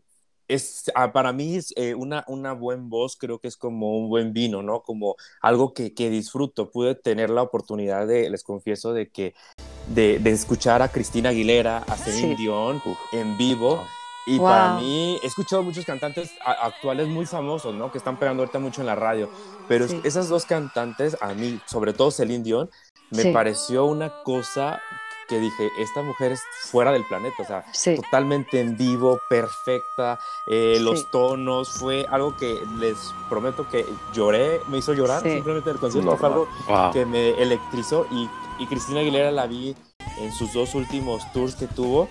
es, 0.48 0.90
ah, 0.94 1.12
para 1.12 1.32
mí 1.32 1.56
es, 1.56 1.72
eh, 1.76 1.94
una, 1.94 2.24
una 2.28 2.52
buena 2.52 2.82
voz 2.86 3.16
creo 3.16 3.38
que 3.38 3.48
es 3.48 3.56
como 3.56 3.96
un 3.98 4.08
buen 4.08 4.32
vino, 4.32 4.62
¿no? 4.62 4.82
Como 4.82 5.16
algo 5.40 5.72
que, 5.74 5.94
que 5.94 6.10
disfruto. 6.10 6.70
Pude 6.70 6.94
tener 6.94 7.30
la 7.30 7.42
oportunidad 7.42 8.06
de, 8.06 8.28
les 8.30 8.42
confieso, 8.42 8.92
de 8.92 9.08
que 9.08 9.34
de, 9.88 10.18
de 10.18 10.30
escuchar 10.30 10.82
a 10.82 10.88
Cristina 10.88 11.28
Aguilera, 11.30 11.78
a 11.78 11.96
Celine 11.96 12.36
Sí. 12.36 12.42
Dion 12.42 12.82
en 13.12 13.36
vivo. 13.36 13.84
Y 14.26 14.38
Wow. 14.38 14.48
para 14.48 14.76
mí, 14.76 15.18
he 15.22 15.26
escuchado 15.26 15.62
muchos 15.62 15.84
cantantes 15.84 16.30
actuales 16.42 17.08
muy 17.08 17.26
famosos, 17.26 17.74
¿no? 17.74 17.92
Que 17.92 17.98
están 17.98 18.18
pegando 18.18 18.42
ahorita 18.42 18.58
mucho 18.58 18.80
en 18.80 18.86
la 18.86 18.94
radio. 18.94 19.28
Pero 19.68 19.86
Sí. 19.86 20.00
esas 20.02 20.30
dos 20.30 20.46
cantantes, 20.46 21.14
a 21.20 21.34
mí, 21.34 21.60
sobre 21.66 21.92
todo 21.92 22.10
Celine 22.10 22.42
Dion, 22.42 22.70
me 23.10 23.22
Sí. 23.22 23.32
pareció 23.32 23.84
una 23.84 24.10
cosa 24.24 24.80
que 25.28 25.38
dije, 25.38 25.70
esta 25.78 26.02
mujer 26.02 26.32
es 26.32 26.40
fuera 26.70 26.92
del 26.92 27.04
planeta, 27.06 27.42
o 27.42 27.44
sea, 27.46 27.64
Sí. 27.72 27.96
totalmente 27.96 28.60
en 28.60 28.76
vivo, 28.76 29.20
perfecta, 29.28 30.18
eh, 30.46 30.78
los 30.80 31.00
Sí. 31.00 31.06
tonos, 31.10 31.70
fue 31.70 32.06
algo 32.10 32.36
que 32.36 32.58
les 32.78 32.96
prometo 33.28 33.68
que 33.68 33.86
lloré, 34.12 34.60
me 34.68 34.78
hizo 34.78 34.92
llorar 34.92 35.22
Sí. 35.22 35.30
simplemente 35.30 35.70
el 35.70 35.78
concierto, 35.78 36.16
fue 36.16 36.28
algo 36.28 36.48
Wow. 36.68 36.92
que 36.92 37.06
me 37.06 37.30
electrizó 37.40 38.06
y, 38.10 38.28
y 38.58 38.66
Cristina 38.66 39.00
Aguilera 39.00 39.30
la 39.30 39.46
vi 39.46 39.74
en 40.18 40.32
sus 40.32 40.52
dos 40.52 40.74
últimos 40.74 41.22
tours 41.32 41.54
que 41.56 41.66
tuvo 41.66 42.08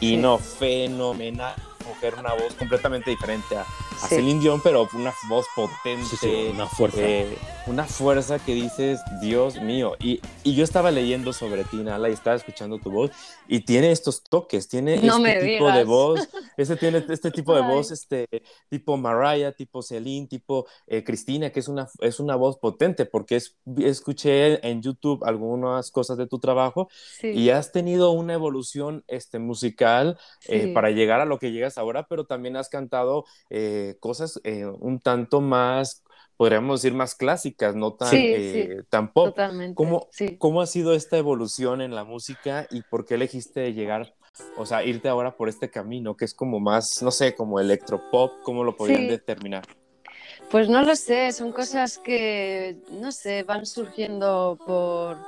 y 0.00 0.10
Sí. 0.10 0.16
no, 0.16 0.38
fenomenal, 0.38 1.54
mujer, 1.86 2.14
una 2.18 2.32
voz 2.34 2.54
completamente 2.54 3.10
diferente 3.10 3.56
a, 3.56 3.62
a. 3.62 4.08
Celine 4.08 4.40
Dion, 4.40 4.60
pero 4.62 4.88
una 4.94 5.12
voz 5.28 5.46
potente, 5.54 6.04
Sí, 6.06 6.16
sí, 6.16 6.50
una 6.52 6.66
fuerza. 6.66 6.98
eh, 7.00 7.38
una 7.66 7.84
fuerza 7.84 8.38
que 8.38 8.54
dices, 8.54 9.00
Dios 9.20 9.60
mío. 9.60 9.94
Y, 10.00 10.20
y 10.42 10.54
yo 10.54 10.64
estaba 10.64 10.90
leyendo 10.90 11.32
sobre 11.32 11.64
ti, 11.64 11.76
Nala, 11.76 12.08
y 12.08 12.12
estaba 12.12 12.34
escuchando 12.36 12.78
tu 12.78 12.90
voz, 12.90 13.10
y 13.46 13.60
tiene 13.60 13.92
estos 13.92 14.24
toques, 14.24 14.68
tiene 14.68 14.96
No 14.98 15.24
este 15.24 15.46
tipo 15.46 15.70
de 15.70 15.84
voz, 15.84 16.28
este 16.56 16.76
tiene 16.76 17.04
este 17.08 17.30
tipo 17.30 17.54
de 17.54 17.62
Ay. 17.62 17.68
voz, 17.68 17.90
este 17.90 18.26
tipo 18.68 18.96
Mariah, 18.96 19.52
tipo 19.52 19.82
Celine, 19.82 20.26
tipo 20.26 20.66
eh, 20.86 21.04
Cristina, 21.04 21.50
que 21.50 21.60
es 21.60 21.68
una, 21.68 21.88
es 22.00 22.18
una 22.18 22.34
voz 22.34 22.58
potente, 22.58 23.04
porque 23.06 23.36
es, 23.36 23.56
escuché 23.78 24.66
en 24.66 24.82
YouTube 24.82 25.22
algunas 25.24 25.90
cosas 25.90 26.16
de 26.16 26.26
tu 26.26 26.38
trabajo 26.38 26.88
Sí. 27.20 27.28
y 27.28 27.50
has 27.50 27.72
tenido 27.72 28.10
una 28.12 28.34
evolución 28.34 29.04
este, 29.06 29.38
musical 29.38 30.18
eh, 30.48 30.72
para 30.72 30.90
llegar 30.90 31.20
a 31.20 31.24
lo 31.24 31.38
que 31.38 31.52
llegas 31.52 31.78
ahora, 31.78 32.06
pero 32.08 32.24
también 32.24 32.56
has 32.56 32.68
cantado 32.68 33.24
eh, 33.50 33.96
cosas 34.00 34.40
un 34.80 35.00
tanto 35.00 35.40
más, 35.40 36.02
podríamos 36.40 36.80
decir, 36.80 36.96
más 36.96 37.14
clásicas, 37.14 37.76
no 37.76 37.92
tan, 37.92 38.08
Sí, 38.08 38.16
eh, 38.16 38.82
tan 38.88 39.12
pop. 39.12 39.26
Totalmente. 39.26 39.74
¿Cómo, 39.74 40.08
Sí. 40.10 40.38
¿Cómo 40.38 40.62
ha 40.62 40.66
sido 40.66 40.94
esta 40.94 41.18
evolución 41.18 41.82
en 41.82 41.94
la 41.94 42.04
música 42.04 42.66
y 42.70 42.80
por 42.80 43.04
qué 43.04 43.16
elegiste 43.16 43.74
llegar, 43.74 44.14
o 44.56 44.64
sea, 44.64 44.82
irte 44.82 45.10
ahora 45.10 45.36
por 45.36 45.50
este 45.50 45.68
camino 45.68 46.16
que 46.16 46.24
es 46.24 46.32
como 46.32 46.58
más, 46.58 47.02
no 47.02 47.10
sé, 47.10 47.34
como 47.34 47.60
electropop, 47.60 48.40
¿cómo 48.42 48.64
lo 48.64 48.74
podrían 48.74 49.06
determinar? 49.06 49.64
Pues 50.50 50.70
no 50.70 50.80
lo 50.80 50.96
sé, 50.96 51.30
son 51.32 51.52
cosas 51.52 51.98
que, 51.98 52.78
no 52.90 53.12
sé, 53.12 53.42
van 53.42 53.66
surgiendo 53.66 54.56
por, 54.66 55.18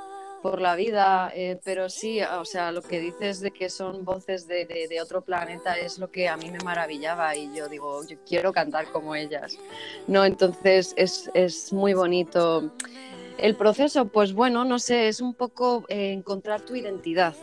por 0.43 0.61
la 0.61 0.75
vida, 0.75 1.31
eh, 1.33 1.57
pero 1.63 1.89
sí, 1.89 2.21
o 2.21 2.43
sea, 2.43 2.71
lo 2.73 2.81
que 2.83 2.99
dices 2.99 3.39
de 3.39 3.51
que 3.51 3.69
son 3.69 4.03
voces 4.03 4.45
de, 4.45 4.65
de- 4.65 4.87
de 4.89 5.01
otro 5.01 5.21
planeta 5.21 5.75
es 5.79 5.97
lo 5.97 6.11
que 6.11 6.27
a 6.27 6.35
mí 6.35 6.51
me 6.51 6.59
maravillaba 6.59 7.35
y 7.35 7.55
yo 7.55 7.69
digo, 7.69 8.05
yo 8.05 8.17
quiero 8.27 8.51
cantar 8.51 8.91
como 8.91 9.15
ellas. 9.15 9.57
No, 10.05 10.25
entonces 10.25 10.93
es, 10.97 11.31
es 11.33 11.71
muy 11.71 11.93
bonito. 11.93 12.71
El 13.37 13.55
proceso, 13.55 14.05
pues 14.09 14.33
bueno, 14.33 14.65
no 14.65 14.79
sé, 14.79 15.07
es 15.07 15.21
un 15.21 15.33
poco 15.33 15.85
eh, 15.87 16.11
encontrar 16.11 16.61
tu 16.61 16.75
identidad. 16.75 17.33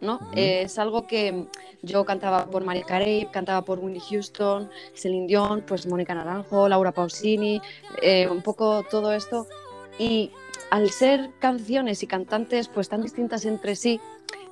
¿no? 0.00 0.16
Ujú. 0.16 0.26
Eh, 0.36 0.62
es 0.62 0.78
algo 0.78 1.06
que 1.06 1.46
yo 1.80 2.04
cantaba 2.04 2.44
por 2.50 2.62
María 2.62 2.84
Carey, 2.84 3.26
cantaba 3.32 3.62
por 3.62 3.78
Winnie 3.78 4.02
Houston, 4.10 4.68
Celine 4.94 5.26
Dion, 5.26 5.62
pues 5.66 5.86
Mónica 5.86 6.14
Naranjo, 6.14 6.68
Laura 6.68 6.92
Pausini, 6.92 7.58
eh, 8.02 8.28
un 8.28 8.42
poco 8.42 8.84
todo 8.90 9.12
esto. 9.14 9.46
Y 9.98 10.30
al 10.70 10.90
ser 10.90 11.30
canciones 11.38 12.02
y 12.02 12.06
cantantes 12.06 12.68
pues 12.68 12.88
tan 12.88 13.02
distintas 13.02 13.44
entre 13.44 13.76
sí, 13.76 14.00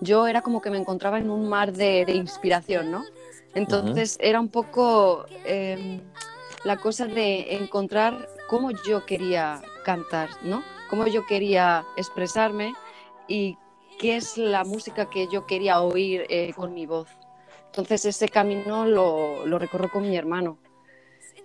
yo 0.01 0.27
era 0.27 0.43
como 0.43 0.61
que 0.61 0.71
me 0.71 0.79
encontraba 0.79 1.19
en 1.19 1.31
un 1.31 1.49
mar 1.49 1.73
de, 1.73 2.05
de 2.05 2.13
inspiración, 2.13 2.91
¿no? 2.91 3.05
Entonces 3.55 4.17
era 4.21 4.41
un 4.41 4.49
poco 4.49 5.27
eh, 5.45 6.01
la 6.65 6.77
cosa 6.77 7.07
de 7.07 7.57
encontrar 7.57 8.29
cómo 8.49 8.71
yo 8.87 9.05
quería 9.05 9.61
cantar, 9.85 10.31
¿no? 10.43 10.63
Cómo 10.89 11.07
yo 11.07 11.27
quería 11.27 11.85
expresarme 11.97 12.75
y 13.29 13.57
qué 13.99 14.17
es 14.17 14.39
la 14.39 14.65
música 14.65 15.11
que 15.11 15.29
yo 15.29 15.47
quería 15.47 15.81
oír 15.81 16.25
eh, 16.29 16.53
con 16.55 16.73
mi 16.75 16.87
voz. 16.87 17.09
Entonces 17.67 18.05
ese 18.05 18.29
camino 18.29 18.87
lo, 18.87 19.47
lo 19.47 19.59
recorro 19.59 19.91
con 19.91 20.03
mi 20.03 20.17
hermano, 20.17 20.59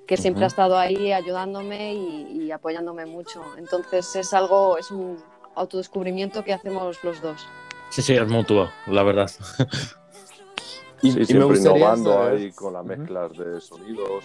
que 0.07 0.17
siempre 0.17 0.39
Ujú. 0.39 0.45
ha 0.45 0.47
estado 0.47 0.77
ahí 0.77 1.11
ayudándome 1.11 1.93
y, 1.93 2.43
y 2.45 2.51
apoyándome 2.51 3.05
mucho. 3.05 3.43
Entonces 3.57 4.15
es 4.15 4.33
algo, 4.33 4.77
es 4.77 4.89
un 4.89 5.17
autodescubrimiento 5.55 6.43
que 6.43 6.53
hacemos 6.53 7.03
los 7.03 7.21
dos. 7.21 7.45
Sí, 7.89 8.01
sí, 8.01 8.13
es 8.15 8.27
mutuo, 8.27 8.69
la 8.87 9.03
verdad. 9.03 9.29
Y, 10.99 11.11
Sí, 11.11 11.17
y 11.17 11.19
me 11.19 11.25
siempre 11.25 11.45
gustaría 11.49 11.77
innovando 11.77 12.11
saber- 12.13 12.37
ahí 12.39 12.51
con 12.53 12.73
las 12.73 12.83
mezclas 12.83 13.31
de 13.37 13.61
sonidos. 13.61 14.23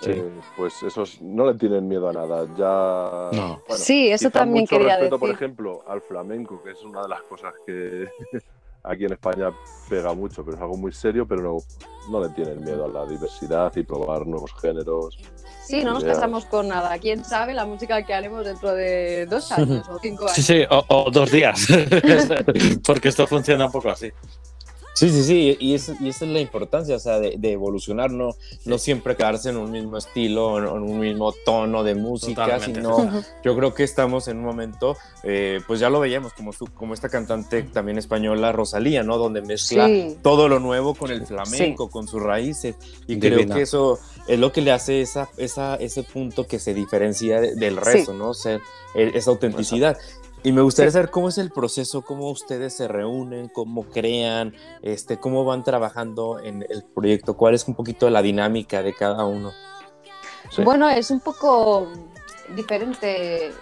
Sí. 0.00 0.12
Eh, 0.12 0.30
pues 0.56 0.80
esos 0.84 1.20
no 1.20 1.44
le 1.50 1.58
tienen 1.58 1.88
miedo 1.88 2.08
a 2.08 2.12
nada. 2.12 2.44
Ya. 2.56 3.36
No. 3.36 3.60
bueno, 3.66 3.74
sí, 3.84 4.08
eso 4.08 4.30
también 4.30 4.62
mucho 4.62 4.76
quería 4.78 4.94
respeto, 4.98 5.16
decir. 5.16 5.18
por 5.18 5.30
ejemplo, 5.30 5.82
al 5.88 6.00
flamenco, 6.00 6.62
que 6.62 6.70
es 6.70 6.82
una 6.84 7.02
de 7.02 7.08
las 7.08 7.22
cosas 7.22 7.52
que 7.66 8.08
aquí 8.82 9.04
en 9.04 9.12
España 9.12 9.52
pega 9.88 10.12
mucho, 10.14 10.44
pero 10.44 10.56
es 10.56 10.62
algo 10.62 10.76
muy 10.76 10.92
serio, 10.92 11.26
pero 11.26 11.42
no, 11.42 11.56
no 12.10 12.24
le 12.24 12.30
tienen 12.30 12.62
miedo 12.62 12.84
a 12.84 12.88
la 12.88 13.06
diversidad 13.06 13.72
y 13.76 13.82
probar 13.82 14.26
nuevos 14.26 14.52
géneros. 14.60 15.18
Sí, 15.66 15.84
no 15.84 15.92
nos 15.94 16.04
casamos 16.04 16.46
con 16.46 16.68
nada. 16.68 16.98
¿Quién 16.98 17.24
sabe 17.24 17.54
la 17.54 17.64
música 17.64 18.04
que 18.04 18.12
haremos 18.12 18.44
dentro 18.44 18.74
de 18.74 19.26
dos 19.26 19.52
años 19.52 19.88
o 19.88 19.98
cinco 20.00 20.24
años? 20.26 20.34
Sí, 20.34 20.42
sí, 20.42 20.62
o, 20.68 20.84
o 20.88 21.10
dos 21.10 21.30
días. 21.30 21.66
Porque 22.86 23.08
esto 23.08 23.26
funciona 23.26 23.66
un 23.66 23.72
poco 23.72 23.90
así. 23.90 24.10
Sí, 24.92 25.08
sí, 25.08 25.22
sí, 25.22 25.56
y, 25.60 25.74
es- 25.74 25.92
y 26.00 26.08
esa 26.08 26.24
es 26.24 26.30
la 26.30 26.40
importancia, 26.40 26.96
o 26.96 26.98
sea, 26.98 27.18
de, 27.20 27.36
de 27.38 27.52
evolucionar, 27.52 28.10
no, 28.10 28.34
no 28.64 28.76
siempre 28.78 29.16
quedarse 29.16 29.48
en 29.50 29.56
un 29.56 29.70
mismo 29.70 29.96
estilo, 29.96 30.58
en, 30.58 30.64
en 30.64 30.70
un 30.82 30.98
mismo 31.00 31.32
tono 31.44 31.84
de 31.84 31.94
música, 31.94 32.44
Totalmente. 32.44 32.80
sino 32.80 33.22
yo 33.44 33.56
creo 33.56 33.72
que 33.72 33.84
estamos 33.84 34.26
en 34.28 34.38
un 34.38 34.44
momento, 34.44 34.96
eh, 35.22 35.60
pues 35.66 35.80
ya 35.80 35.88
lo 35.90 36.00
veíamos, 36.00 36.32
como, 36.34 36.52
su- 36.52 36.66
como 36.66 36.92
esta 36.92 37.08
cantante 37.08 37.62
también 37.62 37.98
española, 37.98 38.52
Rosalía, 38.52 39.02
¿no? 39.02 39.16
Donde 39.16 39.42
mezcla 39.42 39.86
Sí. 39.86 40.16
todo 40.22 40.48
lo 40.48 40.58
nuevo 40.58 40.94
con 40.94 41.10
el 41.10 41.24
flamenco, 41.26 41.88
con 41.88 42.06
sus 42.08 42.20
raíces, 42.22 42.74
y 43.06 43.18
creo 43.18 43.46
que 43.46 43.62
eso 43.62 43.98
es 44.26 44.38
lo 44.38 44.52
que 44.52 44.60
le 44.60 44.72
hace 44.72 45.00
esa, 45.00 45.28
esa, 45.36 45.76
ese 45.76 46.02
punto 46.02 46.46
que 46.46 46.58
se 46.58 46.74
diferencia 46.74 47.40
de- 47.40 47.54
del 47.54 47.76
resto, 47.76 48.12
¿no? 48.12 48.34
Ser, 48.34 48.60
eh, 48.94 49.12
esa 49.14 49.30
autenticidad. 49.30 49.96
Y 50.42 50.52
me 50.52 50.62
gustaría 50.62 50.90
Sí. 50.90 50.94
saber 50.94 51.10
cómo 51.10 51.28
es 51.28 51.36
el 51.38 51.50
proceso, 51.50 52.02
cómo 52.02 52.30
ustedes 52.30 52.74
se 52.74 52.88
reúnen, 52.88 53.48
cómo 53.48 53.84
crean, 53.84 54.54
este, 54.82 55.18
cómo 55.18 55.44
van 55.44 55.64
trabajando 55.64 56.38
en 56.40 56.64
el 56.68 56.82
proyecto, 56.82 57.36
cuál 57.36 57.54
es 57.54 57.68
un 57.68 57.74
poquito 57.74 58.08
la 58.08 58.22
dinámica 58.22 58.82
de 58.82 58.94
cada 58.94 59.24
uno. 59.24 59.52
Sí. 60.50 60.62
Bueno, 60.64 60.88
es 60.88 61.10
un 61.10 61.20
poco 61.20 61.88
diferente. 62.56 63.52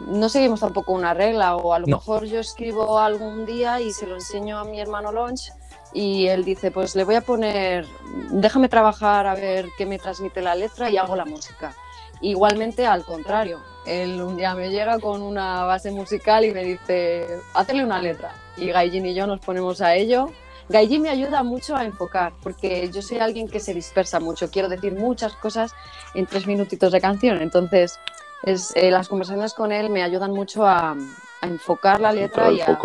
No 0.00 0.28
seguimos 0.28 0.58
tampoco 0.60 0.92
una 0.92 1.14
regla, 1.14 1.54
o 1.56 1.72
a 1.72 1.78
lo 1.78 1.86
No. 1.86 1.96
mejor 1.98 2.24
yo 2.24 2.40
escribo 2.40 2.98
algún 2.98 3.46
día 3.46 3.80
y 3.80 3.92
se 3.92 4.06
lo 4.06 4.16
enseño 4.16 4.58
a 4.58 4.64
mi 4.64 4.80
hermano 4.80 5.12
Launch 5.12 5.52
y 5.94 6.26
él 6.26 6.44
dice, 6.44 6.72
pues 6.72 6.96
le 6.96 7.04
voy 7.04 7.14
a 7.14 7.20
poner, 7.20 7.86
déjame 8.32 8.68
trabajar 8.68 9.26
a 9.28 9.34
ver 9.34 9.68
qué 9.78 9.86
me 9.86 9.98
transmite 10.00 10.42
la 10.42 10.56
letra 10.56 10.90
y 10.90 10.96
hago 10.96 11.14
la 11.14 11.24
música. 11.24 11.76
Igualmente 12.20 12.86
al 12.86 13.04
contrario, 13.04 13.60
él 13.86 14.20
un 14.22 14.36
día 14.36 14.54
me 14.54 14.70
llega 14.70 14.98
con 14.98 15.22
una 15.22 15.64
base 15.64 15.90
musical 15.90 16.44
y 16.44 16.52
me 16.52 16.62
dice, 16.64 17.26
hazle 17.54 17.84
una 17.84 18.00
letra. 18.00 18.32
Y 18.56 18.68
Gaijin 18.70 19.06
y 19.06 19.14
yo 19.14 19.26
nos 19.26 19.40
ponemos 19.40 19.80
a 19.80 19.94
ello. 19.94 20.30
Gaijin 20.68 21.02
me 21.02 21.08
ayuda 21.10 21.42
mucho 21.42 21.74
a 21.76 21.84
enfocar, 21.84 22.32
porque 22.42 22.88
yo 22.90 23.02
soy 23.02 23.18
alguien 23.18 23.48
que 23.48 23.60
se 23.60 23.74
dispersa 23.74 24.20
mucho, 24.20 24.50
quiero 24.50 24.68
decir 24.68 24.94
muchas 24.94 25.34
cosas 25.34 25.74
en 26.14 26.26
tres 26.26 26.46
minutitos 26.46 26.92
de 26.92 27.00
canción. 27.00 27.42
Entonces, 27.42 27.98
es, 28.44 28.72
eh, 28.76 28.90
las 28.90 29.08
conversaciones 29.08 29.54
con 29.54 29.72
él 29.72 29.90
me 29.90 30.02
ayudan 30.02 30.30
mucho 30.32 30.64
a, 30.66 30.92
a 30.92 31.46
enfocar 31.46 32.00
la 32.00 32.12
letra 32.12 32.50
y 32.52 32.60
a 32.60 32.78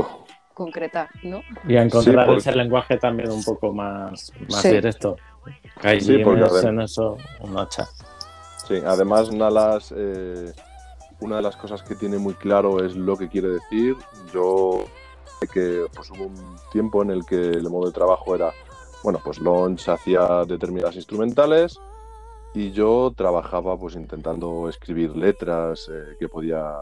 concretar, 0.53 1.07
¿no? 1.23 1.41
Y 1.67 1.77
a 1.77 1.83
encontrar 1.83 2.25
porque- 2.25 2.39
ese 2.39 2.51
lenguaje 2.53 2.97
también 2.97 3.29
un 3.31 3.43
poco 3.43 3.71
más, 3.71 4.31
más 4.49 4.61
Sí. 4.61 4.69
directo. 4.69 5.15
Ahí 5.83 6.01
Sí, 6.01 6.17
porque, 6.23 6.41
a 6.43 6.49
ver- 6.51 6.65
en 6.65 6.81
eso 6.81 7.15
un 7.41 7.57
hacha. 7.57 7.87
Sí, 8.67 8.81
además 8.85 9.31
Nalas, 9.31 9.93
eh, 9.95 10.51
una 11.19 11.37
de 11.37 11.41
las 11.41 11.57
cosas 11.57 11.83
que 11.83 11.95
tiene 11.95 12.17
muy 12.17 12.33
claro 12.33 12.83
es 12.83 12.95
lo 12.95 13.17
que 13.17 13.29
quiere 13.29 13.49
decir. 13.49 13.95
Yo 14.33 14.85
sé 15.39 15.47
que 15.47 15.85
pues, 15.93 16.11
hubo 16.11 16.25
un 16.25 16.55
tiempo 16.71 17.01
en 17.01 17.11
el 17.11 17.25
que 17.25 17.35
el 17.35 17.69
modo 17.69 17.87
de 17.87 17.93
trabajo 17.93 18.35
era, 18.35 18.51
bueno, 19.03 19.19
pues 19.23 19.39
Launch 19.39 19.89
hacía 19.89 20.43
determinadas 20.45 20.95
instrumentales 20.95 21.79
y 22.53 22.71
yo 22.71 23.13
trabajaba 23.15 23.77
pues 23.77 23.95
intentando 23.95 24.69
escribir 24.69 25.15
letras 25.15 25.89
eh, 25.91 26.15
que 26.19 26.29
podía 26.29 26.73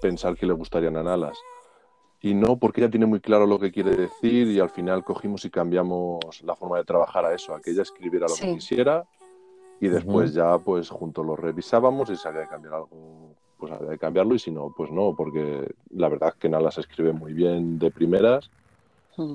pensar 0.00 0.36
que 0.36 0.46
le 0.46 0.52
gustarían 0.52 0.96
a 0.96 1.02
Nalas. 1.02 1.38
y 2.20 2.34
no 2.34 2.58
porque 2.58 2.80
ella 2.80 2.90
tiene 2.90 3.06
muy 3.06 3.20
claro 3.20 3.46
lo 3.46 3.58
que 3.58 3.72
quiere 3.72 3.94
decir 3.96 4.48
y 4.48 4.58
al 4.60 4.70
final 4.70 5.04
cogimos 5.04 5.44
y 5.44 5.50
cambiamos 5.50 6.42
la 6.42 6.54
forma 6.54 6.78
de 6.78 6.84
trabajar 6.84 7.24
a 7.24 7.34
eso, 7.34 7.54
a 7.54 7.60
que 7.60 7.70
ella 7.70 7.82
escribiera 7.82 8.26
lo 8.28 8.34
que 8.34 8.54
quisiera 8.54 9.04
y 9.80 9.88
después 9.88 10.32
ya 10.34 10.58
pues 10.58 10.88
juntos 10.90 11.24
lo 11.24 11.36
revisábamos 11.36 12.10
y 12.10 12.16
si 12.16 12.26
había 12.26 12.42
que 12.42 12.48
cambiar 12.48 12.74
algo 12.74 13.34
pues 13.58 13.72
había 13.72 13.90
que 13.90 13.98
cambiarlo 13.98 14.34
y 14.34 14.38
si 14.38 14.50
no 14.50 14.72
pues 14.76 14.90
no 14.90 15.14
porque 15.16 15.74
la 15.90 16.08
verdad 16.08 16.30
es 16.30 16.34
que 16.36 16.48
Nala 16.48 16.70
se 16.70 16.82
escribe 16.82 17.12
muy 17.12 17.32
bien 17.32 17.78
de 17.78 17.90
primeras. 17.90 18.50
Mm. 19.16 19.34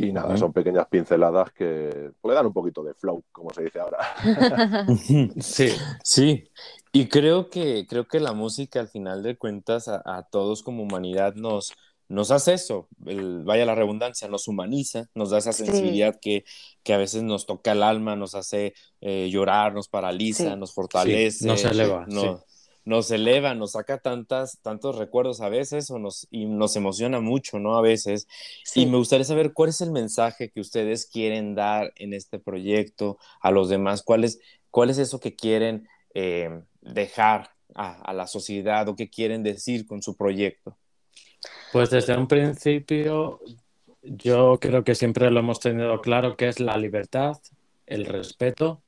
y 0.00 0.12
nada 0.12 0.36
son 0.36 0.52
pequeñas 0.52 0.86
pinceladas 0.86 1.50
que 1.50 2.12
le 2.22 2.32
dan 2.32 2.46
un 2.46 2.52
poquito 2.52 2.84
de 2.84 2.94
flow 2.94 3.22
como 3.32 3.50
se 3.50 3.64
dice 3.64 3.80
ahora. 3.80 3.98
Sí. 5.40 5.70
Sí. 6.04 6.48
Y 6.92 7.08
creo 7.08 7.50
que 7.50 7.86
creo 7.88 8.06
que 8.06 8.20
la 8.20 8.32
música 8.32 8.80
al 8.80 8.88
final 8.88 9.22
de 9.22 9.36
cuentas 9.36 9.88
a 9.88 10.26
todos 10.30 10.62
como 10.62 10.84
humanidad 10.84 11.34
nos 11.34 11.74
nos 12.08 12.30
hace 12.30 12.54
eso, 12.54 12.88
vaya 12.96 13.66
la 13.66 13.74
redundancia, 13.74 14.28
nos 14.28 14.48
humaniza, 14.48 15.10
nos 15.14 15.30
da 15.30 15.38
esa 15.38 15.52
sensibilidad 15.52 16.18
que, 16.18 16.44
que, 16.82 16.94
a 16.94 16.96
veces 16.96 17.22
nos 17.22 17.44
toca 17.44 17.72
el 17.72 17.82
alma, 17.82 18.16
nos 18.16 18.34
hace 18.34 18.72
eh, 19.02 19.28
llorar, 19.30 19.74
nos 19.74 19.88
paraliza, 19.88 20.56
nos 20.56 20.72
fortalece. 20.72 21.46
nos 21.46 21.62
eleva. 21.64 22.06
nos 22.08 22.40
eleva, 23.10 23.54
nos 23.54 23.72
saca 23.72 23.98
tantas, 23.98 24.60
tantos 24.62 24.96
recuerdos 24.96 25.40
a 25.40 25.48
veces 25.48 25.90
o 25.90 25.98
nos, 25.98 26.26
y 26.30 26.46
nos 26.46 26.74
emociona 26.76 27.20
mucho, 27.20 27.58
¿no? 27.58 27.76
A 27.76 27.82
veces. 27.82 28.26
Y 28.74 28.86
me 28.86 28.96
gustaría 28.96 29.24
saber 29.24 29.52
cuál 29.52 29.70
es 29.70 29.80
el 29.80 29.90
mensaje 29.90 30.50
que 30.50 30.60
ustedes 30.60 31.06
quieren 31.06 31.54
dar 31.54 31.92
en 31.96 32.14
este 32.14 32.38
proyecto 32.38 33.18
a 33.40 33.50
los 33.50 33.68
demás, 33.68 34.02
cuál 34.02 34.24
es, 34.24 34.40
cuál 34.70 34.90
es 34.90 34.98
eso 34.98 35.20
que 35.20 35.34
quieren 35.34 35.88
eh, 36.14 36.62
dejar 36.80 37.50
a, 37.74 38.00
a 38.02 38.12
la 38.12 38.26
sociedad 38.26 38.88
o 38.88 38.96
qué 38.96 39.10
quieren 39.10 39.42
decir 39.42 39.86
con 39.86 40.02
su 40.02 40.16
proyecto. 40.16 40.76
Pues 41.72 41.90
desde 41.90 42.16
un 42.16 42.26
principio 42.26 43.40
yo 44.02 44.58
creo 44.60 44.84
que 44.84 44.94
siempre 44.94 45.30
lo 45.30 45.40
hemos 45.40 45.60
tenido 45.60 46.00
claro 46.00 46.36
que 46.36 46.48
es 46.48 46.60
la 46.60 46.76
libertad, 46.76 47.36
el 47.86 48.06
respeto 48.06 48.82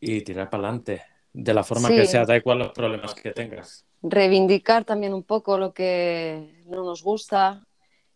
y 0.00 0.22
tirar 0.22 0.50
para 0.50 0.64
adelante 0.64 1.02
de 1.32 1.54
la 1.54 1.62
forma 1.64 1.88
que 1.88 2.06
sea, 2.06 2.24
da 2.24 2.36
igual 2.36 2.58
los 2.58 2.72
problemas 2.72 3.14
que 3.14 3.32
tengas. 3.32 3.84
Reivindicar 4.02 4.84
también 4.84 5.14
un 5.14 5.22
poco 5.22 5.58
lo 5.58 5.72
que 5.72 6.62
no 6.66 6.84
nos 6.84 7.02
gusta 7.02 7.64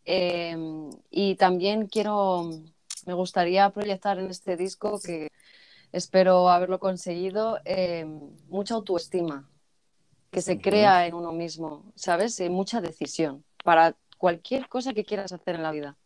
em, 0.05 0.91
y 1.11 1.37
también 1.37 1.87
quiero, 1.87 2.51
me 3.07 3.15
gustaría 3.15 3.71
proyectar 3.71 4.19
en 4.19 4.31
este 4.31 4.57
disco 4.57 5.01
que 5.01 5.29
espero 5.93 6.49
haberlo 6.49 6.79
conseguido, 6.79 7.59
em, 7.65 8.21
mucha 8.49 8.75
autoestima 8.75 9.49
que 10.31 10.43
se 10.43 10.61
crea 10.61 11.07
en 11.07 11.15
uno 11.15 11.33
mismo, 11.33 11.93
¿sabes? 11.95 12.41
Y 12.41 12.49
mucha 12.49 12.81
decisión 12.81 13.45
para 13.63 13.95
cualquier 14.19 14.69
cosa 14.69 14.93
que 14.93 15.05
quieras 15.05 15.33
hacer 15.33 15.55
en 15.55 15.63
la 15.63 15.71
vida. 15.71 15.97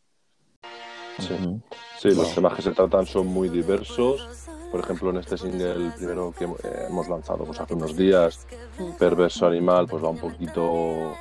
Sí, 1.99 2.11
los 2.15 2.35
temas 2.35 2.55
que 2.55 2.63
se 2.63 2.71
tratan 2.73 3.07
son 3.07 3.27
muy 3.27 3.49
diversos. 3.49 4.49
Por 4.71 4.81
ejemplo, 4.81 5.11
en 5.11 5.17
este 5.17 5.39
single, 5.39 5.93
primero 5.97 6.33
que 6.37 6.47
hemos 6.89 7.09
lanzado 7.09 7.45
pues, 7.45 7.61
hace 7.61 7.75
unos 7.75 7.97
días, 7.97 8.47
Perverso 8.99 9.47
Animal, 9.47 9.87
pues 9.87 10.05
va 10.05 10.11
un 10.11 10.19
poquito 10.19 11.15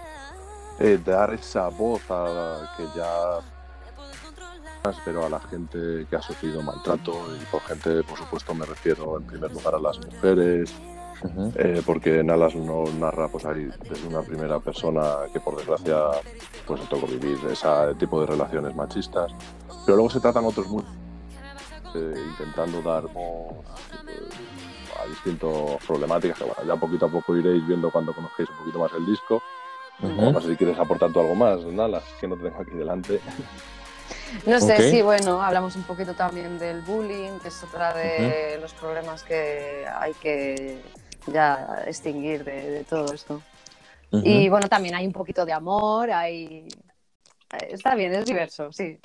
eh, 0.79 0.99
dar 1.03 1.33
esa 1.33 1.69
voz 1.69 2.01
a 2.09 2.73
que 2.75 2.83
ya 2.95 3.39
pero 5.03 5.25
a 5.25 5.29
la 5.29 5.39
gente 5.41 6.05
que 6.09 6.15
ha 6.15 6.21
sufrido 6.21 6.61
maltrato 6.61 7.11
y 7.35 7.43
por 7.51 7.61
gente, 7.61 8.03
por 8.03 8.17
supuesto, 8.17 8.53
me 8.53 8.65
refiero 8.65 9.17
en 9.17 9.23
primer 9.25 9.51
lugar 9.51 9.75
a 9.75 9.79
las 9.79 9.99
mujeres, 9.99 10.73
eh, 11.55 11.81
porque 11.85 12.23
Nalas 12.23 12.55
no 12.55 12.85
narra 12.99 13.27
pues 13.27 13.45
ahí 13.45 13.69
desde 13.89 14.07
una 14.07 14.21
primera 14.21 14.59
persona 14.59 15.25
que 15.33 15.39
por 15.39 15.57
desgracia 15.57 15.97
pues 16.65 16.79
le 16.79 16.85
tocó 16.85 17.07
vivir 17.07 17.37
ese 17.51 17.67
tipo 17.97 18.21
de 18.21 18.27
relaciones 18.27 18.75
machistas 18.75 19.31
pero 19.83 19.95
luego 19.95 20.11
se 20.11 20.19
tratan 20.19 20.45
otros 20.45 20.67
muy 20.67 20.83
eh, 21.97 22.13
intentando 22.29 22.81
dar 22.81 23.05
eh, 23.05 24.29
a 25.01 25.07
distintas 25.07 25.83
problemáticas 25.85 26.37
que 26.37 26.43
bueno, 26.43 26.63
ya 26.65 26.75
poquito 26.75 27.05
a 27.07 27.09
poco 27.09 27.35
iréis 27.35 27.65
viendo 27.67 27.91
cuando 27.91 28.13
conozcáis 28.13 28.49
un 28.49 28.57
poquito 28.57 28.79
más 28.79 28.91
el 28.93 29.05
disco. 29.05 29.41
No 29.99 30.39
sé 30.39 30.49
si 30.49 30.55
quieres 30.55 30.77
aportar 30.77 31.11
tú 31.11 31.19
algo 31.19 31.33
más 31.33 31.63
Nalas 31.63 32.03
que 32.19 32.27
no 32.27 32.35
te 32.35 32.43
tengo 32.43 32.61
aquí 32.61 32.71
delante. 32.71 33.19
No 34.45 34.59
sé, 34.59 34.91
sí, 34.91 35.01
bueno, 35.01 35.41
hablamos 35.41 35.75
un 35.75 35.83
poquito 35.83 36.13
también 36.13 36.59
del 36.59 36.81
bullying, 36.81 37.39
que 37.39 37.47
es 37.47 37.63
otra 37.63 37.93
de 37.93 38.59
los 38.61 38.73
problemas 38.73 39.23
que 39.23 39.85
hay 39.87 40.13
que 40.13 40.79
ya 41.27 41.83
extinguir 41.87 42.43
de, 42.43 42.85
todo 42.89 43.13
esto. 43.13 43.41
Y 44.11 44.47
bueno, 44.49 44.69
también 44.69 44.95
hay 44.95 45.05
un 45.05 45.13
poquito 45.13 45.45
de 45.45 45.53
amor, 45.53 46.11
hay... 46.11 46.67
Está 47.69 47.95
bien, 47.95 48.13
es 48.13 48.25
diverso, 48.25 48.71
sí. 48.71 48.99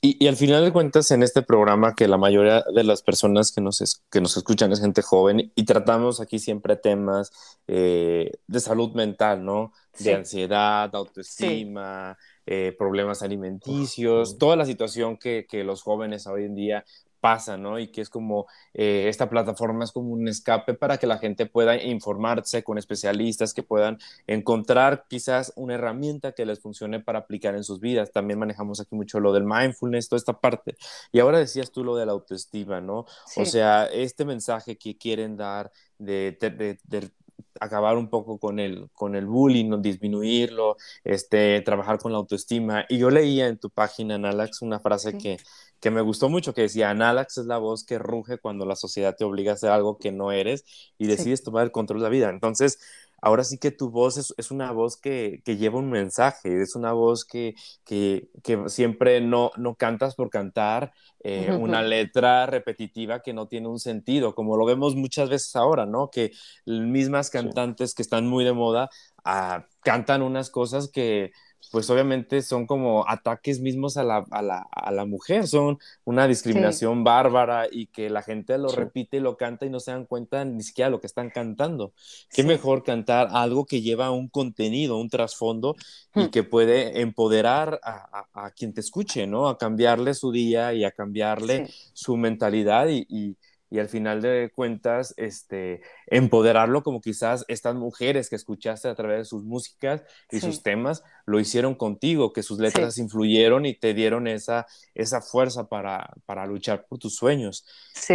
Y, 0.00 0.26
al 0.26 0.36
final 0.36 0.64
de 0.64 0.72
cuentas, 0.72 1.10
en 1.10 1.22
este 1.22 1.42
programa, 1.42 1.94
que 1.94 2.06
la 2.06 2.18
mayoría 2.18 2.62
de 2.74 2.84
las 2.84 3.02
personas 3.02 3.50
que 3.50 3.60
nos, 3.60 4.02
que 4.10 4.20
nos 4.20 4.36
escuchan 4.36 4.70
es 4.72 4.80
gente 4.80 5.02
joven, 5.02 5.52
y 5.54 5.64
tratamos 5.64 6.20
aquí 6.20 6.38
siempre 6.38 6.76
temas 6.76 7.32
eh, 7.66 8.32
de 8.46 8.60
salud 8.60 8.92
mental, 8.94 9.44
¿no? 9.44 9.72
De 9.98 10.14
ansiedad, 10.14 10.94
autoestima, 10.94 12.16
eh, 12.44 12.74
problemas 12.78 13.22
alimenticios, 13.22 14.38
toda 14.38 14.54
la 14.54 14.66
situación 14.66 15.16
que, 15.16 15.46
que, 15.48 15.64
los 15.64 15.82
jóvenes 15.82 16.26
hoy 16.26 16.44
en 16.44 16.54
día 16.54 16.84
pasa, 17.26 17.56
¿no? 17.56 17.80
Y 17.80 17.88
que 17.88 18.02
es 18.02 18.08
como, 18.08 18.46
eh, 18.72 19.06
esta 19.08 19.28
plataforma 19.28 19.82
es 19.82 19.90
como 19.90 20.10
un 20.10 20.28
escape 20.28 20.74
para 20.74 20.96
que 20.96 21.08
la 21.08 21.18
gente 21.18 21.46
pueda 21.46 21.76
informarse 21.82 22.62
con 22.62 22.78
especialistas 22.78 23.52
que 23.52 23.64
puedan 23.64 23.98
encontrar 24.28 25.06
quizás 25.08 25.52
una 25.56 25.74
herramienta 25.74 26.30
que 26.30 26.46
les 26.46 26.60
funcione 26.60 27.00
para 27.00 27.18
aplicar 27.18 27.56
en 27.56 27.64
sus 27.64 27.80
vidas. 27.80 28.12
También 28.12 28.38
manejamos 28.38 28.78
aquí 28.78 28.94
mucho 28.94 29.18
lo 29.18 29.32
del 29.32 29.42
mindfulness, 29.42 30.08
toda 30.08 30.18
esta 30.18 30.38
parte. 30.38 30.76
Y 31.10 31.18
ahora 31.18 31.40
decías 31.40 31.72
tú 31.72 31.82
lo 31.82 31.96
de 31.96 32.06
la 32.06 32.12
autoestima, 32.12 32.80
¿no? 32.80 33.06
O 33.36 33.44
sea, 33.44 33.86
este 33.86 34.24
mensaje 34.24 34.78
que 34.78 34.96
quieren 34.96 35.36
dar 35.36 35.72
de, 35.98 36.38
de, 36.40 37.10
acabar 37.58 37.96
un 37.96 38.08
poco 38.08 38.38
con 38.38 38.60
el, 38.60 38.88
con 38.92 39.16
el 39.16 39.26
bullying, 39.26 39.82
disminuirlo, 39.82 40.76
este, 41.02 41.60
trabajar 41.62 41.98
con 41.98 42.12
la 42.12 42.18
autoestima. 42.18 42.84
Y 42.88 42.98
yo 42.98 43.10
leía 43.10 43.48
en 43.48 43.58
tu 43.58 43.70
página, 43.70 44.16
Nalax, 44.16 44.62
una 44.62 44.78
frase 44.78 45.18
que, 45.18 45.38
que 45.80 45.90
me 45.90 46.00
gustó 46.00 46.28
mucho, 46.28 46.54
que 46.54 46.62
decía, 46.62 46.90
Analax 46.90 47.38
es 47.38 47.46
la 47.46 47.58
voz 47.58 47.84
que 47.84 47.98
ruge 47.98 48.38
cuando 48.38 48.66
la 48.66 48.76
sociedad 48.76 49.14
te 49.16 49.24
obliga 49.24 49.52
a 49.52 49.54
hacer 49.54 49.70
algo 49.70 49.98
que 49.98 50.12
no 50.12 50.32
eres 50.32 50.64
y 50.98 51.06
decides 51.06 51.42
tomar 51.42 51.64
el 51.64 51.72
control 51.72 52.00
de 52.00 52.04
la 52.04 52.10
vida. 52.10 52.30
Entonces, 52.30 52.78
ahora 53.20 53.44
sí 53.44 53.58
que 53.58 53.70
tu 53.70 53.90
voz 53.90 54.16
es, 54.16 54.34
es 54.36 54.50
una 54.50 54.72
voz 54.72 54.96
que, 54.96 55.42
que, 55.44 55.56
lleva 55.56 55.78
un 55.78 55.90
mensaje, 55.90 56.62
es 56.62 56.74
una 56.76 56.92
voz 56.92 57.24
que, 57.24 57.54
que, 57.84 58.28
que 58.42 58.68
siempre 58.68 59.20
no, 59.20 59.50
no, 59.56 59.74
cantas 59.74 60.14
por 60.14 60.30
cantar, 60.30 60.92
eh, 61.20 61.52
una 61.52 61.82
letra 61.82 62.46
repetitiva 62.46 63.22
que 63.22 63.32
no 63.32 63.48
tiene 63.48 63.68
un 63.68 63.80
sentido, 63.80 64.34
como 64.34 64.56
lo 64.56 64.64
vemos 64.64 64.94
muchas 64.94 65.28
veces 65.28 65.56
ahora, 65.56 65.86
¿no? 65.86 66.10
Que 66.10 66.32
mismas 66.66 67.30
cantantes 67.30 67.94
que 67.94 68.02
están 68.02 68.26
muy 68.26 68.44
de 68.44 68.52
moda 68.52 68.90
ah, 69.24 69.66
cantan 69.82 70.22
unas 70.22 70.50
cosas 70.50 70.88
que 70.88 71.32
pues 71.72 71.90
obviamente 71.90 72.42
son 72.42 72.66
como 72.66 73.08
ataques 73.08 73.60
mismos 73.60 73.96
a 73.96 74.04
la, 74.04 74.24
a 74.30 74.42
la, 74.42 74.66
a 74.70 74.92
la 74.92 75.04
mujer, 75.04 75.46
son 75.48 75.78
una 76.04 76.28
discriminación 76.28 77.02
bárbara 77.02 77.66
y 77.70 77.86
que 77.86 78.10
la 78.10 78.22
gente 78.22 78.56
lo 78.58 78.68
repite 78.68 79.16
y 79.16 79.20
lo 79.20 79.36
canta 79.36 79.66
y 79.66 79.70
no 79.70 79.80
se 79.80 79.90
dan 79.90 80.04
cuenta 80.04 80.44
ni 80.44 80.62
siquiera 80.62 80.90
lo 80.90 81.00
que 81.00 81.06
están 81.06 81.30
cantando. 81.30 81.92
Qué 82.30 82.44
mejor 82.44 82.84
cantar 82.84 83.28
algo 83.32 83.66
que 83.66 83.82
lleva 83.82 84.10
un 84.10 84.28
contenido, 84.28 84.98
un 84.98 85.10
trasfondo 85.10 85.74
y 86.14 86.24
hmm. 86.24 86.30
que 86.30 86.44
puede 86.44 87.00
empoderar 87.00 87.80
a, 87.82 88.26
a, 88.32 88.50
quien 88.50 88.72
te 88.72 88.80
escuche, 88.80 89.26
¿no? 89.26 89.48
A 89.48 89.58
cambiarle 89.58 90.14
su 90.14 90.30
día 90.30 90.72
y 90.72 90.84
a 90.84 90.90
cambiarle 90.90 91.68
su 91.92 92.16
mentalidad 92.16 92.88
y 92.88 93.06
y 93.08 93.36
al 93.72 93.88
final 93.88 94.22
de 94.22 94.50
cuentas, 94.54 95.12
este, 95.16 95.82
empoderarlo 96.06 96.82
como 96.82 97.00
quizás 97.00 97.44
estas 97.48 97.74
mujeres 97.74 98.30
que 98.30 98.36
escuchaste 98.36 98.88
a 98.88 98.94
través 98.94 99.18
de 99.18 99.24
sus 99.24 99.42
músicas 99.42 100.02
y 100.30 100.40
sus 100.40 100.62
temas 100.62 101.02
lo 101.26 101.40
hicieron 101.40 101.74
contigo, 101.74 102.32
que 102.32 102.42
sus 102.42 102.58
letras 102.58 102.98
influyeron 102.98 103.66
y 103.66 103.74
te 103.74 103.92
dieron 103.92 104.28
esa, 104.28 104.66
esa 104.94 105.20
fuerza 105.20 105.68
para, 105.68 106.14
para 106.26 106.46
luchar 106.46 106.86
por 106.86 106.98
tus 106.98 107.16
sueños. 107.16 107.66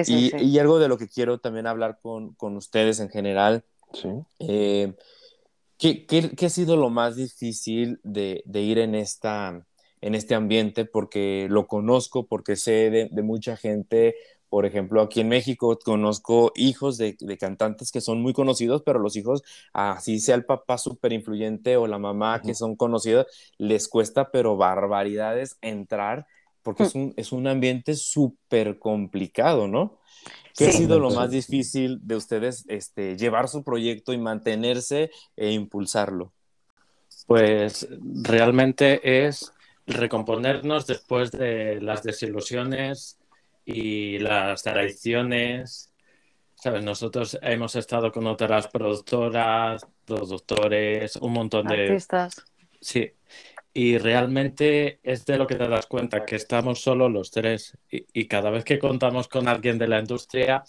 Y, 0.07 0.35
y, 0.41 0.59
algo 0.59 0.79
de 0.79 0.87
lo 0.87 0.97
que 0.97 1.09
quiero 1.09 1.39
también 1.39 1.67
hablar 1.67 1.99
con, 2.01 2.33
con 2.35 2.55
ustedes 2.55 2.99
en 2.99 3.09
general. 3.09 3.65
Eh, 4.39 4.93
¿qué, 5.77 6.05
qué, 6.05 6.31
qué, 6.35 6.45
ha 6.45 6.49
sido 6.49 6.77
lo 6.77 6.89
más 6.89 7.17
difícil 7.17 7.99
de, 8.03 8.41
de 8.45 8.61
ir 8.61 8.79
en 8.79 8.95
esta 8.95 9.65
en 10.01 10.15
este 10.15 10.33
ambiente 10.33 10.85
porque 10.85 11.47
lo 11.49 11.67
conozco, 11.67 12.25
porque 12.25 12.55
sé 12.55 12.89
de, 12.89 13.09
de 13.11 13.21
mucha 13.21 13.55
gente 13.55 14.15
por 14.51 14.65
ejemplo, 14.65 15.01
aquí 15.01 15.21
en 15.21 15.29
México 15.29 15.79
conozco 15.79 16.51
hijos 16.57 16.97
de, 16.97 17.15
cantantes 17.39 17.89
que 17.89 18.01
son 18.01 18.21
muy 18.21 18.33
conocidos, 18.33 18.83
pero 18.85 18.99
los 18.99 19.15
hijos, 19.15 19.43
así 19.71 20.19
sea 20.19 20.35
el 20.35 20.43
papá 20.43 20.77
súper 20.77 21.13
influyente 21.13 21.77
o 21.77 21.87
la 21.87 21.97
mamá 21.97 22.41
que 22.41 22.53
son 22.53 22.75
conocidas, 22.75 23.27
les 23.57 23.87
cuesta, 23.87 24.29
pero 24.29 24.57
barbaridades 24.57 25.57
entrar 25.61 26.27
porque 26.63 26.83
es, 26.83 26.93
mm. 26.93 26.99
un, 26.99 27.13
es 27.15 27.31
un 27.31 27.47
ambiente 27.47 27.95
súper 27.95 28.77
complicado, 28.77 29.69
¿no? 29.69 29.99
¿Qué 30.57 30.65
ha 30.65 30.71
sido 30.73 30.99
lo 30.99 31.11
más 31.11 31.31
difícil 31.31 31.99
de 32.05 32.17
ustedes 32.17 32.65
este, 32.67 33.15
llevar 33.15 33.47
su 33.47 33.63
proyecto 33.63 34.11
y 34.11 34.17
mantenerse 34.17 35.11
e 35.37 35.51
impulsarlo? 35.51 36.33
Pues 37.25 37.87
realmente 38.21 39.25
es 39.25 39.53
recomponernos 39.87 40.87
después 40.87 41.31
de 41.31 41.79
las 41.79 42.03
desilusiones 42.03 43.20
y 43.73 44.19
las 44.19 44.63
traiciones. 44.63 45.93
¿Sabes? 46.55 46.83
Nosotros 46.83 47.39
hemos 47.41 47.75
estado 47.75 48.11
con 48.11 48.27
otras 48.27 48.67
productoras, 48.67 49.87
productores, 50.05 51.15
un 51.15 51.33
montón 51.33 51.67
de... 51.67 51.83
Artistas. 51.87 52.45
Sí. 52.79 53.11
Y 53.73 53.97
realmente 53.97 54.99
es 55.01 55.25
de 55.25 55.37
lo 55.37 55.47
que 55.47 55.55
te 55.55 55.67
das 55.67 55.87
cuenta, 55.87 56.25
que 56.25 56.35
estamos 56.35 56.81
solo 56.81 57.09
los 57.09 57.31
tres. 57.31 57.77
Y, 57.89 58.05
y 58.13 58.27
cada 58.27 58.51
vez 58.51 58.63
que 58.63 58.77
contamos 58.77 59.27
con 59.27 59.47
alguien 59.47 59.79
de 59.79 59.87
la 59.87 59.99
industria, 59.99 60.63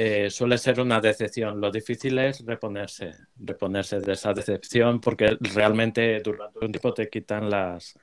eh, 0.00 0.30
suele 0.30 0.56
ser 0.58 0.80
una 0.80 1.00
decepción. 1.00 1.60
Lo 1.60 1.72
difícil 1.72 2.16
es 2.20 2.46
reponerse, 2.46 3.16
reponerse 3.36 3.98
de 3.98 4.12
esa 4.12 4.32
decepción, 4.32 5.00
porque 5.00 5.36
realmente 5.40 6.20
durante 6.20 6.64
un 6.64 6.70
tiempo 6.70 6.94
te 6.94 7.08
quitan 7.08 7.50
las, 7.50 7.98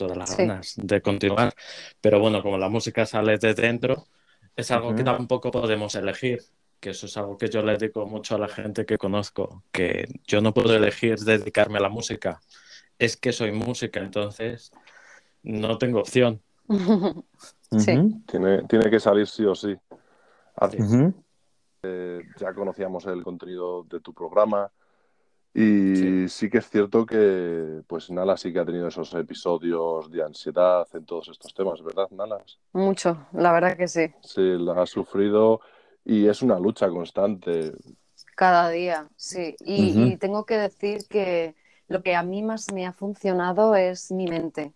todas 0.00 0.16
las 0.16 0.30
Sí. 0.30 0.46
ganas 0.46 0.74
de 0.76 1.02
continuar. 1.02 1.52
Pero 2.00 2.20
bueno, 2.20 2.42
como 2.42 2.56
la 2.58 2.68
música 2.68 3.04
sale 3.04 3.36
de 3.38 3.54
dentro, 3.54 4.06
es 4.56 4.70
algo 4.70 4.94
que 4.94 5.04
tampoco 5.04 5.50
podemos 5.50 5.94
elegir. 5.94 6.42
Que 6.80 6.90
eso 6.90 7.04
es 7.06 7.16
algo 7.18 7.36
que 7.36 7.48
yo 7.50 7.62
le 7.62 7.76
digo 7.76 8.06
mucho 8.06 8.36
a 8.36 8.38
la 8.38 8.48
gente 8.48 8.86
que 8.86 8.96
conozco, 8.96 9.64
que 9.70 10.08
yo 10.26 10.40
no 10.40 10.54
puedo 10.54 10.74
elegir 10.74 11.18
dedicarme 11.18 11.76
a 11.76 11.82
la 11.82 11.90
música. 11.90 12.40
Es 12.98 13.18
que 13.18 13.32
soy 13.32 13.52
música, 13.52 14.00
entonces 14.00 14.72
no 15.42 15.76
tengo 15.78 16.00
opción. 16.00 16.40
Sí. 17.78 17.94
Tiene, 18.26 18.64
tiene 18.64 18.90
que 18.90 18.98
salir 18.98 19.28
sí 19.28 19.44
o 19.44 19.54
sí. 19.54 19.76
Ujú. 20.78 21.14
ya 22.36 22.52
conocíamos 22.52 23.06
el 23.06 23.22
contenido 23.22 23.84
de 23.84 24.00
tu 24.00 24.12
programa 24.12 24.70
y 25.52 26.28
sí. 26.28 26.48
que 26.48 26.58
es 26.58 26.70
cierto 26.70 27.04
que 27.04 27.82
pues 27.86 28.10
Nala 28.10 28.36
sí 28.36 28.52
que 28.52 28.60
ha 28.60 28.64
tenido 28.64 28.88
esos 28.88 29.12
episodios 29.14 30.10
de 30.10 30.22
ansiedad 30.22 30.86
en 30.94 31.04
todos 31.04 31.28
estos 31.28 31.52
temas, 31.52 31.82
¿verdad, 31.82 32.08
Nalas? 32.10 32.58
Mucho, 32.72 33.26
la 33.32 33.52
verdad 33.52 33.76
que 33.76 33.88
sí. 33.88 34.12
Sí, 34.22 34.56
la 34.58 34.82
ha 34.82 34.86
sufrido 34.86 35.60
y 36.04 36.28
es 36.28 36.42
una 36.42 36.58
lucha 36.58 36.88
constante. 36.88 37.72
Cada 38.36 38.70
día, 38.70 39.08
sí. 39.16 39.56
Y 39.64 40.16
tengo 40.16 40.44
que 40.46 40.56
decir 40.56 41.06
que 41.08 41.54
lo 41.88 42.02
que 42.02 42.14
a 42.14 42.22
mí 42.22 42.42
más 42.42 42.72
me 42.72 42.86
ha 42.86 42.92
funcionado 42.92 43.74
es 43.74 44.12
mi 44.12 44.26
mente. 44.26 44.72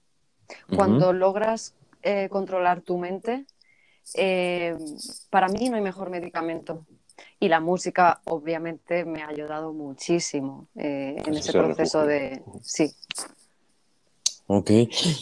Cuando 0.75 1.13
logras 1.13 1.75
eh, 2.03 2.29
controlar 2.29 2.83
tu 2.83 2.99
mente, 2.99 3.47
eh, 4.15 4.77
para 5.31 5.49
mí 5.49 5.71
no 5.71 5.77
hay 5.77 5.83
mejor 5.83 6.11
medicamento. 6.11 6.85
Y 7.45 7.49
la 7.49 7.61
música, 7.61 8.23
obviamente, 8.25 9.05
me 9.05 9.23
ha 9.23 9.29
ayudado 9.29 9.75
muchísimo 9.75 10.67
eh, 10.77 11.17
en 11.27 11.35
Es 11.35 11.41
ese 11.41 11.53
proceso 11.53 12.07
refugio. 12.07 12.07
de... 12.07 12.43
Sí. 12.63 12.91
Ok. 14.47 14.71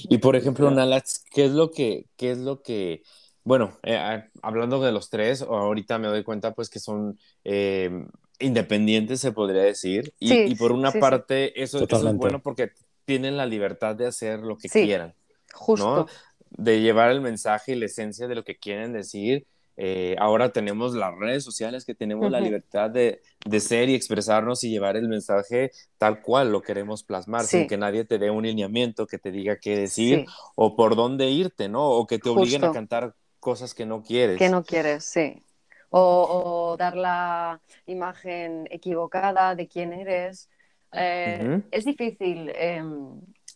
Y 0.09 0.19
por 0.19 0.37
ejemplo, 0.37 0.71
Nalax, 0.71 1.25
¿qué 1.33 1.47
es 1.47 1.51
lo 1.51 1.73
que, 1.73 2.07
qué 2.17 2.31
es 2.31 2.39
lo 2.39 2.63
que, 2.63 3.03
bueno, 3.43 3.77
eh, 3.83 3.97
ah, 3.97 4.25
hablando 4.41 4.81
de 4.81 4.93
los 4.93 5.11
tres, 5.11 5.43
ahorita 5.43 5.99
me 5.99 6.07
doy 6.07 6.23
cuenta 6.23 6.55
pues 6.55 6.71
que 6.71 6.79
son 6.79 7.19
eh, 7.43 7.91
independientes, 8.39 9.21
se 9.21 9.33
podría 9.33 9.63
decir. 9.63 10.15
Y, 10.21 10.29
Sí, 10.29 10.45
y 10.47 10.55
por 10.55 10.71
una 10.71 10.93
sí, 10.93 10.99
sí. 10.99 11.01
parte, 11.01 11.61
Eso, 11.61 11.83
eso 11.83 12.09
es 12.09 12.17
bueno 12.17 12.41
porque 12.41 12.71
tienen 13.05 13.37
la 13.37 13.47
libertad 13.47 13.97
de 13.97 14.07
hacer 14.07 14.39
lo 14.41 14.57
que 14.59 14.69
Sí. 14.69 14.85
quieran, 14.85 15.13
Justo. 15.55 15.97
¿no? 15.97 16.07
De 16.51 16.81
llevar 16.81 17.11
el 17.11 17.21
mensaje 17.21 17.73
y 17.73 17.75
la 17.75 17.87
esencia 17.87 18.29
de 18.29 18.37
lo 18.37 18.45
que 18.45 18.59
quieren 18.59 18.93
decir. 18.93 19.45
Eh, 19.77 20.17
ahora 20.19 20.53
tenemos 20.53 20.95
las 20.95 21.15
redes 21.19 21.45
sociales 21.45 21.85
que 21.85 21.95
tenemos 21.95 22.31
la 22.31 22.39
Ujú. 22.39 22.47
libertad 22.47 22.91
de, 22.91 23.23
de 23.47 23.61
ser 23.61 23.89
y 23.89 23.95
expresarnos 23.95 24.63
y 24.65 24.71
llevar 24.71 24.97
el 24.97 25.09
mensaje 25.09 25.71
tal 25.99 26.21
cual 26.21 26.53
lo 26.53 26.61
queremos 26.63 27.03
plasmar, 27.05 27.45
Sí. 27.45 27.59
sin 27.61 27.69
que 27.69 27.77
nadie 27.79 28.05
te 28.05 28.19
dé 28.19 28.31
un 28.31 28.45
lineamiento 28.45 29.07
que 29.07 29.19
te 29.19 29.31
diga 29.31 29.57
qué 29.57 29.77
decir 29.77 30.25
Sí, 30.27 30.27
o 30.57 30.77
por 30.77 30.95
dónde 30.97 31.31
irte, 31.31 31.69
¿no? 31.69 31.89
O 31.91 32.07
que 32.07 32.19
te 32.19 32.29
obliguen 32.29 32.65
a 32.65 32.73
cantar 32.73 33.15
cosas 33.41 33.75
que 33.75 33.87
no 33.87 34.03
quieres. 34.03 34.39
que 34.39 34.49
no 34.49 34.63
quieres, 34.63 35.05
sí. 35.05 35.43
O, 35.91 36.71
o 36.73 36.77
dar 36.77 36.97
la 36.97 37.61
imagen 37.87 38.67
equivocada 38.71 39.55
de 39.55 39.69
quién 39.69 39.93
eres. 39.93 40.49
Eh, 40.93 41.41
Ujú. 41.43 41.63
Es 41.71 41.85
difícil 41.85 42.51
eh, 42.55 42.83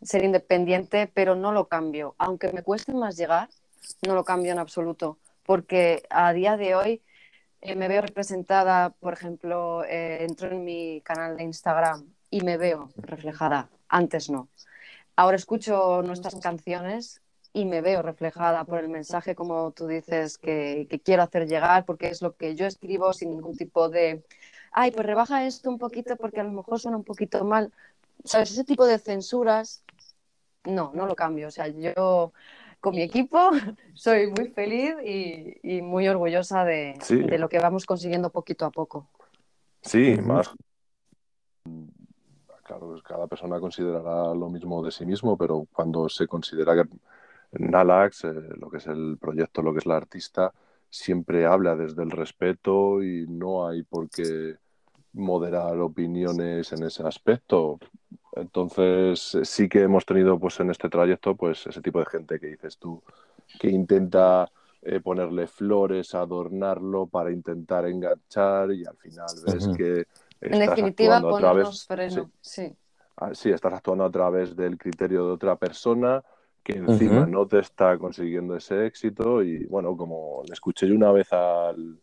ser 0.02 0.24
independiente, 0.24 1.10
pero 1.12 1.34
no 1.34 1.52
lo 1.52 1.68
cambio. 1.68 2.14
Aunque 2.18 2.52
me 2.52 2.62
cueste 2.62 2.92
más 2.92 3.16
llegar, 3.16 3.48
no 4.06 4.14
lo 4.14 4.24
cambio 4.24 4.52
en 4.52 4.58
absoluto. 4.58 5.18
Porque 5.46 6.02
a 6.10 6.32
día 6.32 6.56
de 6.56 6.74
hoy 6.74 7.02
eh, 7.60 7.76
me 7.76 7.88
veo 7.88 8.02
representada, 8.02 8.90
por 8.90 9.12
ejemplo, 9.12 9.84
eh, 9.84 10.24
entro 10.24 10.50
en 10.50 10.64
mi 10.64 11.00
canal 11.02 11.36
de 11.36 11.44
Instagram 11.44 12.06
y 12.30 12.42
me 12.42 12.56
veo 12.56 12.90
reflejada. 12.96 13.70
Antes 13.88 14.30
no. 14.30 14.48
Ahora 15.16 15.36
escucho 15.36 16.02
nuestras 16.02 16.36
canciones 16.36 17.22
y 17.52 17.64
me 17.64 17.80
veo 17.80 18.02
reflejada 18.02 18.64
por 18.64 18.80
el 18.80 18.88
mensaje, 18.88 19.34
como 19.34 19.70
tú 19.72 19.86
dices, 19.86 20.36
que, 20.38 20.86
que 20.90 21.00
quiero 21.00 21.22
hacer 21.22 21.48
llegar, 21.48 21.86
porque 21.86 22.08
es 22.08 22.20
lo 22.20 22.36
que 22.36 22.54
yo 22.54 22.66
escribo 22.66 23.12
sin 23.12 23.30
ningún 23.30 23.56
tipo 23.56 23.88
de, 23.88 24.24
ay, 24.72 24.90
pues 24.90 25.06
rebaja 25.06 25.46
esto 25.46 25.70
un 25.70 25.78
poquito 25.78 26.16
porque 26.16 26.40
a 26.40 26.44
lo 26.44 26.52
mejor 26.52 26.78
suena 26.78 26.98
un 26.98 27.04
poquito 27.04 27.44
mal. 27.44 27.72
¿Sabes? 28.24 28.50
Ese 28.52 28.64
tipo 28.64 28.86
de 28.86 28.98
censuras, 28.98 29.82
no, 30.64 30.92
no 30.94 31.06
lo 31.06 31.16
cambio. 31.16 31.48
O 31.48 31.50
sea, 31.50 31.68
yo 31.68 32.32
con 32.80 32.94
mi 32.94 33.02
equipo 33.02 33.50
soy 33.94 34.28
muy 34.30 34.48
feliz 34.48 34.94
y, 35.04 35.56
y 35.62 35.82
muy 35.82 36.06
orgullosa 36.08 36.64
de, 36.64 36.94
Sí. 37.00 37.16
de 37.16 37.38
lo 37.38 37.48
que 37.48 37.58
vamos 37.58 37.86
consiguiendo 37.86 38.30
poquito 38.30 38.64
a 38.66 38.70
poco. 38.70 39.08
Sí, 39.82 40.16
más. 40.24 40.50
Claro, 42.64 43.00
cada 43.04 43.26
persona 43.28 43.60
considerará 43.60 44.34
lo 44.34 44.48
mismo 44.48 44.82
de 44.82 44.90
sí 44.90 45.06
mismo, 45.06 45.36
pero 45.36 45.66
cuando 45.72 46.08
se 46.08 46.26
considera 46.26 46.74
que 46.74 46.88
Nalax, 47.52 48.24
eh, 48.24 48.32
lo 48.58 48.68
que 48.68 48.78
es 48.78 48.86
el 48.88 49.18
proyecto, 49.20 49.62
lo 49.62 49.72
que 49.72 49.78
es 49.78 49.86
la 49.86 49.96
artista, 49.96 50.52
siempre 50.90 51.46
habla 51.46 51.76
desde 51.76 52.02
el 52.02 52.10
respeto 52.10 53.02
y 53.02 53.26
no 53.28 53.68
hay 53.68 53.82
por 53.84 54.10
qué 54.10 54.56
moderar 55.12 55.78
opiniones 55.78 56.72
en 56.72 56.82
ese 56.82 57.04
aspecto. 57.06 57.78
Entonces, 58.36 59.38
sí 59.42 59.68
que 59.68 59.82
hemos 59.82 60.04
tenido 60.04 60.38
pues 60.38 60.60
en 60.60 60.70
este 60.70 60.88
trayecto 60.88 61.34
pues 61.34 61.66
ese 61.66 61.80
tipo 61.80 61.98
de 61.98 62.06
gente 62.06 62.38
que 62.38 62.48
dices 62.48 62.76
tú, 62.76 63.02
que 63.58 63.68
intenta 63.68 64.50
eh, 64.82 65.00
ponerle 65.00 65.46
flores, 65.46 66.14
adornarlo 66.14 67.06
para 67.06 67.32
intentar 67.32 67.86
enganchar 67.86 68.72
y 68.72 68.84
al 68.84 68.96
final 68.96 69.26
ves 69.46 69.68
que 69.76 70.06
En 70.40 70.58
definitiva, 70.58 71.16
actuando 71.16 71.36
a 71.36 71.40
través, 71.40 71.86
ponernos 71.86 71.86
freno. 71.86 72.30
Sí. 72.40 72.76
ah, 73.16 73.34
sí, 73.34 73.50
estás 73.50 73.72
actuando 73.72 74.04
a 74.04 74.10
través 74.10 74.54
del 74.54 74.76
criterio 74.76 75.26
de 75.26 75.32
otra 75.32 75.56
persona 75.56 76.22
que 76.62 76.74
encima 76.74 77.26
no 77.26 77.46
te 77.46 77.60
está 77.60 77.96
consiguiendo 77.96 78.56
ese 78.56 78.86
éxito 78.86 79.42
y 79.42 79.64
bueno, 79.66 79.96
como 79.96 80.42
le 80.46 80.52
escuché 80.52 80.88
yo 80.88 80.94
una 80.94 81.12
vez 81.12 81.32
al, 81.32 81.98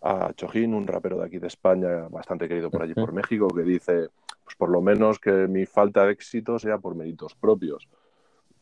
a 0.00 0.32
Chojín, 0.34 0.74
un 0.74 0.86
rapero 0.86 1.18
de 1.18 1.26
aquí 1.26 1.38
de 1.38 1.48
España, 1.48 2.08
bastante 2.08 2.48
querido 2.48 2.70
por 2.70 2.82
allí 2.82 2.94
por 2.94 3.12
México, 3.12 3.46
que 3.48 3.62
dice, 3.62 4.08
pues 4.44 4.56
por 4.56 4.68
lo 4.70 4.80
menos 4.82 5.18
que 5.18 5.30
mi 5.48 5.66
falta 5.66 6.04
de 6.06 6.12
éxito 6.12 6.58
sea 6.58 6.78
por 6.78 6.94
méritos 6.94 7.34
propios, 7.34 7.88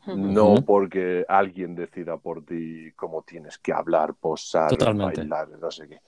no 0.07 0.55
porque 0.65 1.25
alguien 1.29 1.75
decida 1.75 2.17
por 2.17 2.43
ti 2.45 2.91
cómo 2.95 3.21
tienes 3.23 3.57
que 3.57 3.71
hablar, 3.73 4.13
posar, 4.15 4.69
Totalmente. 4.69 5.21
bailar, 5.21 5.49
no 5.59 5.71
sé 5.71 5.87
qué. 5.87 5.99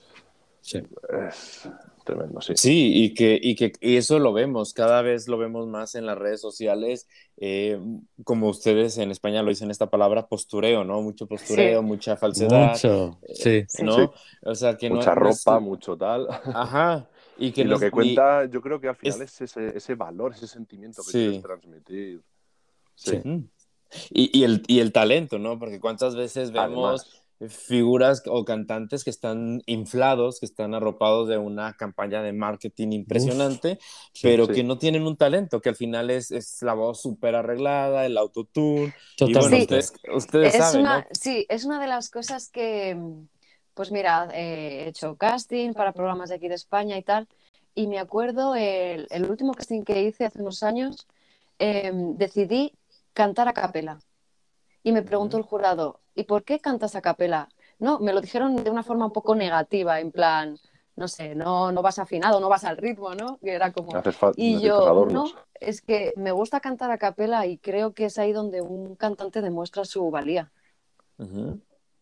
Sí. 0.61 0.81
Es 1.29 1.69
tremendo, 2.03 2.41
sí. 2.41 2.53
Sí, 2.57 3.03
y 3.03 3.13
que, 3.13 3.39
y 3.39 3.55
que 3.55 3.73
y 3.81 3.97
eso 3.97 4.17
lo 4.17 4.33
vemos, 4.33 4.73
cada 4.73 5.01
vez 5.03 5.27
lo 5.27 5.37
vemos 5.37 5.67
más 5.67 5.93
en 5.93 6.07
las 6.07 6.17
redes 6.17 6.41
sociales, 6.41 7.07
eh, 7.37 7.79
como 8.23 8.49
ustedes 8.49 8.97
en 8.97 9.11
España 9.11 9.43
lo 9.43 9.49
dicen 9.49 9.69
esta 9.69 9.89
palabra, 9.91 10.25
postureo, 10.27 10.83
¿no? 10.83 11.01
Mucho 11.03 11.27
postureo, 11.27 11.81
Sí. 11.81 11.85
mucha 11.85 12.17
falsedad, 12.17 12.71
Mucho. 12.71 13.19
Sí. 13.33 13.63
Sí. 13.67 13.83
¿no? 13.83 13.93
Sí. 13.95 14.05
O 14.43 14.55
sea, 14.55 14.75
que 14.75 14.89
no- 14.89 14.95
Mucha 14.95 15.13
no 15.13 15.29
es- 15.29 15.43
ropa, 15.45 15.59
mucho 15.59 15.95
tal. 15.95 16.27
Ajá, 16.29 17.07
y 17.37 17.51
que 17.51 17.61
y 17.61 17.63
no 17.65 17.71
lo 17.71 17.79
que 17.79 17.91
cuenta, 17.91 18.45
yo 18.45 18.61
creo 18.61 18.79
que 18.79 18.87
al 18.89 18.95
final 18.95 19.21
es- 19.21 19.41
es, 19.41 19.57
ese, 19.57 19.77
ese 19.77 19.95
valor, 19.95 20.33
ese 20.33 20.47
sentimiento 20.47 21.01
que 21.03 21.11
Sí. 21.11 21.17
quieres 21.17 21.41
transmitir. 21.41 22.21
Sí, 22.95 23.17
Mm. 23.23 23.47
Y, 24.11 24.39
y 24.39 24.43
el, 24.43 24.63
y 24.67 24.79
el 24.79 24.91
talento, 24.91 25.37
¿no? 25.39 25.57
Porque 25.59 25.79
cuántas 25.79 26.15
veces 26.15 26.51
vemos 26.51 27.01
además. 27.39 27.55
figuras 27.67 28.23
o 28.27 28.43
cantantes 28.45 29.03
que 29.03 29.09
están 29.09 29.61
inflados, 29.67 30.39
que 30.39 30.45
están 30.45 30.73
arropados 30.73 31.27
de 31.27 31.37
una 31.37 31.73
campaña 31.73 32.21
de 32.23 32.33
marketing 32.33 32.91
impresionante, 32.93 33.77
pero 34.21 34.45
sí. 34.47 34.53
que 34.53 34.63
no 34.63 34.77
tienen 34.77 35.03
un 35.05 35.17
talento, 35.17 35.61
que 35.61 35.69
al 35.69 35.75
final 35.75 36.09
es, 36.09 36.31
es 36.31 36.61
la 36.61 36.73
voz 36.73 37.01
súper 37.01 37.35
arreglada, 37.35 38.05
el 38.05 38.17
autotune. 38.17 38.93
Y 39.17 39.23
bueno, 39.25 39.39
Totalmente. 39.39 39.77
ustedes, 39.77 39.93
ustedes 40.13 40.55
Es 40.55 40.59
saben, 40.61 40.81
una, 40.81 40.99
¿no? 40.99 41.05
Sí, 41.11 41.45
es 41.49 41.65
una 41.65 41.79
de 41.79 41.87
las 41.87 42.09
cosas 42.09 42.49
que, 42.49 42.97
pues 43.75 43.91
mira, 43.91 44.27
eh, 44.33 44.85
he 44.85 44.87
hecho 44.87 45.15
casting 45.17 45.73
para 45.73 45.91
programas 45.91 46.29
de 46.29 46.35
aquí 46.35 46.47
de 46.47 46.55
España 46.55 46.97
y 46.97 47.03
tal, 47.03 47.27
y 47.75 47.87
me 47.87 47.99
acuerdo 47.99 48.55
el, 48.55 49.07
el 49.11 49.29
último 49.29 49.53
casting 49.53 49.83
que 49.83 50.01
hice 50.01 50.25
hace 50.25 50.41
unos 50.41 50.63
años, 50.63 51.07
eh, 51.59 51.91
decidí 51.93 52.73
cantar 53.13 53.47
a 53.47 53.53
capela. 53.53 53.99
Y 54.81 54.91
me 54.91 55.01
preguntó 55.03 55.37
el 55.37 55.43
jurado, 55.43 55.99
¿y 56.15 56.23
por 56.23 56.43
qué 56.43 56.59
cantas 56.59 56.95
a 56.95 57.01
capela? 57.01 57.49
No, 57.79 57.99
me 57.99 58.13
lo 58.13 58.21
dijeron 58.21 58.55
de 58.55 58.69
una 58.71 58.83
forma 58.83 59.05
un 59.05 59.11
poco 59.11 59.35
negativa, 59.35 59.99
en 59.99 60.11
plan, 60.11 60.57
no 60.95 61.07
sé, 61.09 61.35
no, 61.35 61.71
no 61.73 61.81
vas 61.81 61.99
afinado, 61.99 62.39
no 62.39 62.47
vas 62.47 62.63
al 62.63 62.77
ritmo, 62.77 63.13
¿no? 63.13 63.37
Que 63.39 63.51
era 63.51 63.73
como... 63.73 63.91
Y 64.37 64.61
yo, 64.61 65.05
no, 65.11 65.25
es 65.59 65.81
que 65.81 66.13
me 66.15 66.31
gusta 66.31 66.61
cantar 66.61 66.91
a 66.91 66.97
capela 66.97 67.45
y 67.45 67.57
creo 67.57 67.93
que 67.93 68.05
es 68.05 68.17
ahí 68.17 68.31
donde 68.31 68.61
un 68.61 68.95
cantante 68.95 69.41
demuestra 69.41 69.83
su 69.83 70.09
valía. 70.09 70.51
Ujú. 71.17 71.59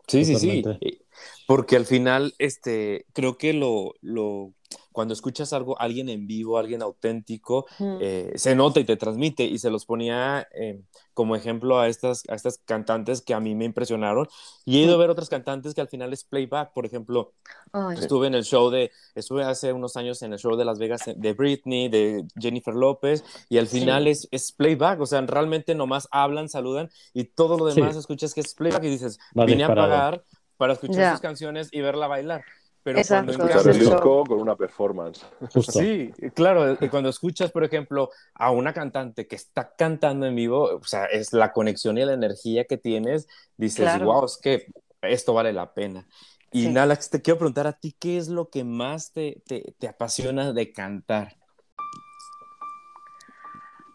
Sí, 0.07 0.25
sí, 0.25 0.35
sí. 0.37 0.63
Eh, 0.81 0.99
Porque 1.47 1.75
al 1.75 1.85
final, 1.85 2.33
este, 2.37 3.05
creo 3.13 3.37
que 3.37 3.53
lo, 3.53 3.93
lo, 4.01 4.53
cuando 4.93 5.13
escuchas 5.13 5.51
algo, 5.51 5.77
alguien 5.81 6.07
en 6.07 6.25
vivo, 6.27 6.57
alguien 6.57 6.81
auténtico, 6.81 7.65
Mm. 7.79 7.97
eh, 7.99 8.31
se 8.35 8.55
nota 8.55 8.79
y 8.79 8.85
te 8.85 8.95
transmite. 8.95 9.43
Y 9.43 9.57
se 9.59 9.69
los 9.69 9.85
ponía 9.85 10.47
eh, 10.53 10.79
como 11.13 11.35
ejemplo 11.35 11.79
a 11.79 11.87
estas, 11.89 12.23
a 12.29 12.35
estas 12.35 12.59
cantantes 12.63 13.21
que 13.21 13.33
a 13.33 13.39
mí 13.41 13.53
me 13.55 13.65
impresionaron. 13.65 14.27
Y 14.65 14.77
he 14.79 14.83
ido 14.83 14.95
a 14.95 14.97
ver 14.97 15.09
otras 15.09 15.27
cantantes 15.29 15.73
que 15.73 15.81
al 15.81 15.89
final 15.89 16.13
es 16.13 16.23
playback. 16.23 16.71
Por 16.73 16.85
ejemplo, 16.85 17.33
Ay, 17.73 17.97
estuve 17.97 18.27
en 18.27 18.35
el 18.35 18.43
show 18.43 18.69
de, 18.69 18.91
estuve 19.15 19.43
hace 19.43 19.73
unos 19.73 19.97
años 19.97 20.21
en 20.21 20.31
el 20.33 20.39
show 20.39 20.55
de 20.55 20.63
Las 20.65 20.79
Vegas 20.79 21.07
eh, 21.07 21.15
de 21.17 21.33
Britney, 21.33 21.89
de 21.89 22.25
Jennifer 22.39 22.73
López, 22.73 23.23
y 23.49 23.57
al 23.57 23.67
Sí. 23.67 23.79
final 23.79 24.07
es, 24.07 24.27
es 24.31 24.51
playback. 24.51 25.01
O 25.01 25.05
sea, 25.05 25.21
realmente 25.21 25.75
nomás 25.75 26.07
hablan, 26.11 26.47
saludan 26.49 26.89
y 27.13 27.25
todo 27.25 27.57
lo 27.57 27.69
Sí. 27.69 27.81
demás 27.81 27.95
escuchas 27.95 28.33
que 28.33 28.41
es 28.41 28.53
playback 28.53 28.83
y 28.83 28.89
dices, 28.89 29.19
Va 29.37 29.45
vine 29.45 29.63
a 29.63 29.73
pagar 29.73 30.23
para 30.57 30.73
escuchar 30.73 30.95
Ya. 30.97 31.11
sus 31.11 31.19
canciones 31.21 31.69
y 31.71 31.81
verla 31.81 32.07
bailar. 32.07 32.43
Pero 32.83 32.99
Exacto, 32.99 33.27
cuando 33.37 33.45
Escuchar 33.47 33.71
el 33.73 33.79
disco 33.79 34.23
con 34.25 34.39
una 34.41 34.55
performance. 34.57 35.25
Justo. 35.53 35.71
Sí, 35.71 36.11
claro, 36.35 36.77
y 36.81 36.89
cuando 36.89 37.09
escuchas, 37.09 37.49
por 37.51 37.63
ejemplo, 37.63 38.09
a 38.33 38.51
una 38.51 38.73
cantante 38.73 39.25
que 39.25 39.37
está 39.37 39.73
cantando 39.75 40.25
en 40.25 40.35
vivo, 40.35 40.63
o 40.75 40.83
sea, 40.83 41.05
es 41.05 41.31
la 41.31 41.53
conexión 41.53 41.97
y 41.97 42.03
la 42.03 42.13
energía 42.13 42.65
que 42.65 42.77
tienes, 42.77 43.27
dices, 43.55 43.85
Claro. 43.85 44.05
wow, 44.05 44.25
es 44.25 44.37
que 44.37 44.67
esto 45.01 45.33
vale 45.33 45.53
la 45.53 45.73
pena. 45.73 46.05
Y 46.51 46.63
Sí. 46.63 46.69
Nalax, 46.73 47.09
te 47.09 47.21
quiero 47.21 47.37
preguntar 47.39 47.67
a 47.67 47.73
ti, 47.73 47.95
¿qué 47.97 48.17
es 48.17 48.27
lo 48.27 48.49
que 48.49 48.65
más 48.65 49.13
te, 49.13 49.41
te, 49.47 49.73
te 49.79 49.87
apasiona 49.87 50.51
de 50.51 50.73
cantar? 50.73 51.37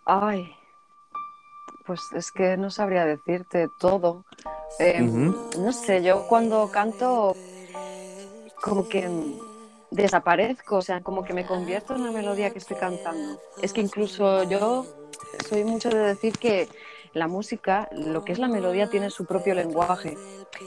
Ay, 0.07 0.51
pues 1.87 2.01
es 2.15 2.33
que 2.33 2.57
no 2.57 2.71
sabría 2.71 3.05
decirte 3.05 3.69
todo. 3.79 4.25
Eh, 4.79 5.03
Ujú. 5.03 5.35
No 5.61 5.73
sé, 5.73 6.03
yo 6.03 6.27
cuando 6.27 6.71
canto 6.71 7.35
como 8.61 8.87
que 8.89 9.09
desaparezco, 9.91 10.77
o 10.77 10.83
sea, 10.83 11.01
como 11.03 11.25
que 11.25 11.33
me 11.35 11.45
convierto 11.47 11.95
en 11.95 12.03
la 12.05 12.13
melodía 12.13 12.51
que 12.51 12.59
estoy 12.59 12.77
cantando. 12.77 13.41
Es 13.61 13.73
que 13.73 13.81
incluso 13.81 14.43
yo 14.45 14.85
soy 15.49 15.65
mucho 15.65 15.91
de 15.91 15.99
decir 16.01 16.35
que 16.39 16.69
la 17.13 17.29
música, 17.29 17.89
lo 17.93 18.23
que 18.25 18.33
es 18.33 18.39
la 18.39 18.49
melodía, 18.49 18.89
tiene 18.89 19.11
su 19.11 19.25
propio 19.27 19.55
lenguaje. 19.55 20.19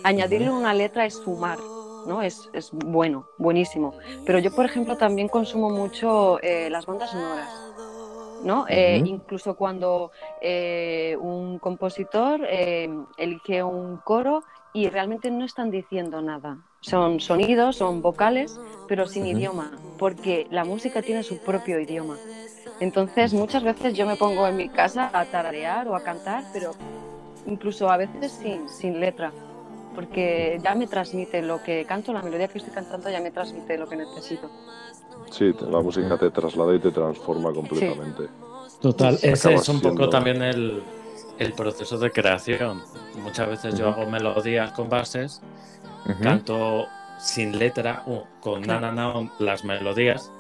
Añadirle 0.04 0.50
una 0.52 0.74
letra 0.74 1.06
es 1.06 1.16
sumar, 1.16 1.60
¿no? 2.06 2.22
Es, 2.22 2.50
es 2.54 2.72
bueno, 2.72 3.28
buenísimo. 3.38 3.96
Pero 4.26 4.40
yo, 4.40 4.52
por 4.52 4.66
ejemplo, 4.66 4.98
también 4.98 5.30
consumo 5.30 5.70
mucho 5.70 6.40
eh, 6.42 6.70
las 6.70 6.86
bandas 6.86 7.12
sonoras. 7.12 7.74
¿no? 8.42 8.66
Eh, 8.70 8.98
Ujú. 9.00 9.08
incluso 9.08 9.56
cuando 9.56 10.12
eh, 10.42 11.16
un 11.20 11.60
compositor 11.60 12.46
eh, 12.50 12.90
elige 13.18 13.64
un 13.64 13.98
coro 13.98 14.44
y 14.74 14.90
realmente 14.90 15.30
no 15.32 15.46
están 15.46 15.70
diciendo 15.72 16.22
nada. 16.22 16.58
Son 16.82 17.20
sonidos, 17.20 17.78
son 17.78 18.02
vocales, 18.02 18.60
pero 18.88 19.08
sin 19.08 19.26
idioma, 19.28 19.72
porque 20.00 20.48
la 20.50 20.66
música 20.66 21.02
tiene 21.02 21.22
su 21.22 21.38
propio 21.38 21.80
idioma. 21.80 22.18
Entonces, 22.80 23.34
muchas 23.34 23.64
veces 23.64 23.94
yo 23.94 24.08
me 24.08 24.16
pongo 24.16 24.48
en 24.48 24.58
mi 24.58 24.68
casa 24.68 25.12
a 25.14 25.26
tararear 25.26 25.88
o 25.88 25.96
a 25.96 26.02
cantar, 26.02 26.44
pero 26.52 26.72
incluso 27.46 27.90
a 27.92 27.98
veces 27.98 28.32
sin, 28.32 28.68
sin 28.68 29.00
letra, 29.00 29.32
porque 29.94 30.60
ya 30.64 30.74
me 30.74 30.88
transmite 30.88 31.44
lo 31.44 31.62
que 31.62 31.86
canto, 31.86 32.14
la 32.14 32.24
melodía 32.24 32.48
que 32.48 32.58
estoy 32.58 32.74
cantando 32.74 33.12
ya 33.12 33.22
me 33.22 33.30
transmite 33.30 33.78
lo 33.78 33.88
que 33.88 33.98
necesito. 33.98 34.50
Sí, 35.30 35.54
la 35.70 35.82
música 35.82 36.18
te 36.18 36.32
traslada 36.32 36.76
y 36.76 36.80
te 36.80 36.90
transforma 36.90 37.54
completamente. 37.54 38.24
Total, 38.82 39.20
ese 39.22 39.54
es 39.54 39.70
un 39.70 39.80
poco 39.80 40.10
también 40.10 40.42
el, 40.42 40.82
el 41.38 41.54
proceso 41.54 42.00
de 42.00 42.12
creación. 42.12 42.82
Muchas 43.22 43.48
veces 43.48 43.78
yo 43.78 43.90
hago 43.90 44.10
melodías 44.10 44.72
con 44.72 44.90
bases, 44.90 45.42
canto 46.22 46.88
sin 47.20 47.58
letra, 47.60 48.04
uh, 48.06 48.22
con 48.40 48.62
na, 48.62 48.80
na, 48.80 48.92
na, 48.92 49.14
las 49.40 49.64
melodías, 49.64 50.32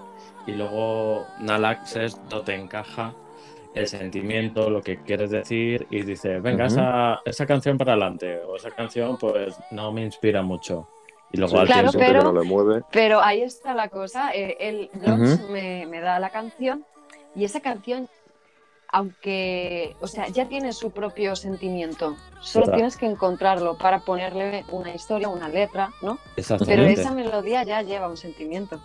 y 0.48 0.54
luego 0.54 1.26
Nalax 1.40 1.96
es 1.98 2.30
donde 2.30 2.46
te 2.46 2.56
encaja 2.56 3.14
el 3.76 3.88
sentimiento, 3.88 4.70
lo 4.70 4.82
que 4.82 4.98
quieres 4.98 5.30
decir, 5.32 5.88
y 5.92 6.02
dices, 6.02 6.42
venga, 6.42 6.66
esa, 6.66 7.22
esa 7.24 7.46
canción 7.46 7.78
para 7.78 7.94
adelante, 7.94 8.40
o 8.48 8.56
esa 8.56 8.72
canción 8.72 9.18
pues 9.18 9.56
no 9.72 9.92
me 9.92 10.02
inspira 10.04 10.42
mucho. 10.42 10.88
Y 11.32 11.38
luego 11.38 11.54
Sí, 11.56 11.60
al 11.62 11.68
Claro, 11.68 11.90
tiempo- 11.92 12.00
que 12.00 12.06
pero- 12.14 12.24
no 12.24 12.34
le 12.42 12.46
mueve. 12.46 12.82
Pero 12.92 13.22
ahí 13.22 13.42
está 13.44 13.74
la 13.74 13.88
cosa, 13.88 14.32
eh, 14.34 14.58
el 14.60 14.90
me 15.50 16.02
da 16.02 16.20
la 16.20 16.30
canción 16.32 16.84
y 17.36 17.46
esa 17.46 17.62
canción, 17.62 18.10
aunque, 18.92 19.96
o 20.02 20.08
sea, 20.08 20.28
ya 20.28 20.48
tiene 20.48 20.74
su 20.74 20.92
propio 20.92 21.36
sentimiento, 21.36 22.18
solo 22.42 22.72
tienes 22.72 22.98
que 22.98 23.06
encontrarlo 23.06 23.78
para 23.78 24.00
ponerle 24.00 24.66
una 24.70 24.94
historia, 24.94 25.30
una 25.30 25.48
letra, 25.48 25.92
¿no? 26.02 26.20
Pero 26.66 26.84
esa 26.84 27.12
melodía 27.12 27.64
ya 27.64 27.82
lleva 27.82 28.10
un 28.10 28.18
sentimiento. 28.18 28.82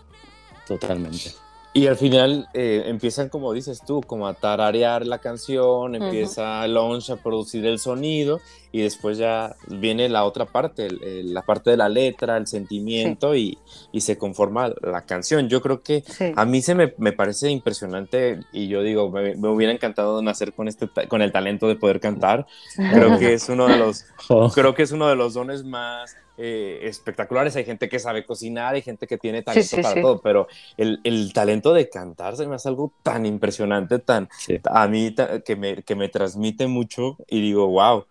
totalmente. 0.67 1.33
Y 1.77 1.87
al 1.89 1.97
final 1.97 2.49
eh, 2.55 2.85
empiezan, 2.87 3.29
como 3.29 3.53
dices 3.53 3.83
tú, 3.87 4.01
como 4.01 4.27
a 4.29 4.35
tararear 4.35 5.07
la 5.07 5.19
canción, 5.19 5.95
empieza 5.95 6.67
Launch 6.67 7.11
a 7.11 7.17
producir 7.17 7.67
el 7.67 7.79
sonido 7.79 8.41
y 8.73 8.81
después 8.81 9.19
ya 9.19 9.55
viene 9.69 10.09
la 10.09 10.25
otra 10.25 10.47
parte, 10.47 10.87
el- 10.87 11.03
el- 11.03 11.35
la 11.35 11.43
parte 11.43 11.71
de 11.71 11.77
la 11.77 11.89
letra, 11.91 12.39
el 12.39 12.47
sentimiento 12.47 13.35
y, 13.35 13.59
y 13.93 14.01
se 14.01 14.17
conforma 14.17 14.73
la 14.83 15.03
canción. 15.03 15.49
Yo 15.51 15.61
creo 15.61 15.83
que 15.83 16.03
Sí. 16.07 16.33
a 16.35 16.45
mí 16.47 16.63
se 16.63 16.75
me, 16.75 16.95
me 16.97 17.13
parece 17.13 17.51
impresionante 17.51 18.41
y 18.53 18.69
yo 18.69 18.83
digo, 18.83 19.11
me, 19.11 19.35
me 19.37 19.49
hubiera 19.49 19.73
encantado 19.73 20.23
nacer 20.23 20.55
con, 20.55 20.69
este, 20.69 20.87
ta- 20.87 21.07
con 21.09 21.21
el 21.21 21.31
talento 21.31 21.69
de 21.69 21.77
poder 21.77 22.01
cantar. 22.01 22.47
Creo 22.75 23.19
que 23.19 23.35
es 23.35 23.49
uno 23.51 23.67
de 23.69 23.77
los, 23.77 24.05
Jo, 24.29 24.51
creo 24.55 24.75
que 24.75 24.83
es 24.83 24.93
uno 24.93 25.09
de 25.09 25.17
los 25.17 25.35
dones 25.35 25.63
más 25.65 26.17
eh, 26.37 26.81
espectaculares. 26.83 27.57
Hay 27.57 27.65
gente 27.65 27.89
que 27.89 27.99
sabe 27.99 28.25
cocinar, 28.25 28.75
hay 28.75 28.83
gente 28.83 29.07
que 29.07 29.19
tiene 29.19 29.43
talento 29.43 29.77
sí, 29.77 29.83
para 29.83 29.95
sí. 29.95 30.03
todo, 30.03 30.21
pero 30.21 30.47
el, 30.77 31.01
el 31.05 31.33
talento 31.33 31.73
de 31.73 31.89
cantar 31.89 32.37
se 32.37 32.47
me 32.47 32.55
hace 32.57 32.69
algo 32.69 32.93
tan 33.03 33.27
impresionante, 33.27 33.99
tan 33.99 34.29
sí. 34.39 34.61
a 34.65 34.89
mí 34.89 35.11
ta- 35.13 35.41
que 35.41 35.57
me, 35.57 35.83
que 35.83 35.95
me 35.95 36.09
transmite 36.09 36.67
mucho 36.67 37.17
y 37.29 37.41
digo, 37.41 37.69
wow. 37.69 38.07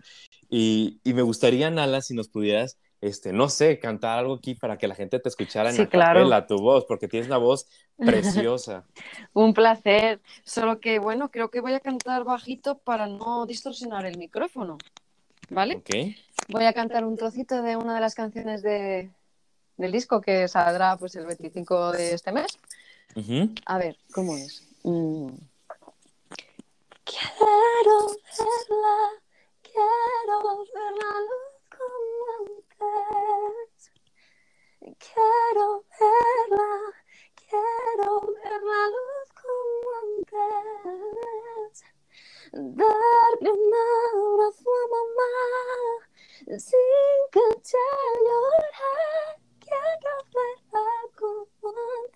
Y, 0.50 1.00
y 1.04 1.14
me 1.14 1.22
gustaría, 1.22 1.70
Nala, 1.72 2.02
si 2.02 2.14
nos 2.14 2.30
pudieras, 2.30 2.78
este, 3.02 3.34
no 3.34 3.50
sé, 3.50 3.80
cantar 3.80 4.20
algo 4.20 4.36
aquí 4.36 4.56
para 4.56 4.78
que 4.78 4.88
la 4.88 4.96
gente 4.96 5.20
te 5.20 5.30
escuchara 5.30 5.70
en 5.70 5.78
la 5.78 5.88
claro. 5.88 6.20
capela, 6.20 6.48
tu 6.48 6.58
voz, 6.60 6.86
porque 6.86 7.08
tienes 7.08 7.28
una 7.28 7.38
voz 7.38 7.68
preciosa. 7.98 8.86
Un 9.34 9.54
placer, 9.54 10.22
solo 10.44 10.80
que 10.80 11.00
bueno, 11.00 11.30
creo 11.30 11.50
que 11.50 11.62
voy 11.62 11.74
a 11.74 11.80
cantar 11.80 12.24
bajito 12.24 12.78
para 12.80 13.08
no 13.08 13.46
distorsionar 13.46 14.06
el 14.06 14.18
micrófono, 14.18 14.78
¿vale? 15.50 15.76
¿Ok? 15.76 15.90
Voy 16.48 16.65
a 16.65 16.74
cantar 16.74 17.06
un 17.06 17.17
trocito 17.17 17.62
de 17.62 17.76
una 17.76 17.95
de 17.95 18.02
las 18.02 18.15
canciones 18.15 18.62
de, 18.62 19.12
del 19.78 19.91
disco 19.91 20.21
que 20.21 20.48
saldrá 20.48 20.95
pues 20.98 21.15
el 21.15 21.26
25 21.26 21.91
de 21.91 22.13
este 22.13 22.32
mes. 22.32 22.60
Ujú. 23.15 23.50
A 23.65 23.78
ver, 23.78 23.98
¿cómo 24.13 24.38
es? 24.38 24.67
Mm. 24.84 25.30
Quiero 27.04 28.08
verla, 28.38 28.98
quiero 29.62 30.65
ver 30.74 30.93
la 31.02 31.13
luz 31.21 31.56
como 31.69 32.17
antes. 32.39 33.91
Quiero 34.80 35.84
verla, 36.00 36.71
quiero 37.36 38.10
ver 38.21 38.62
la 38.62 38.82
luz 38.88 39.28
como 39.41 39.86
antes. 40.02 41.84
Sin 46.46 46.80
ella 47.34 47.88
llore. 48.26 48.94
Quiero 49.60 50.14
verla 50.34 50.88
como 51.18 51.70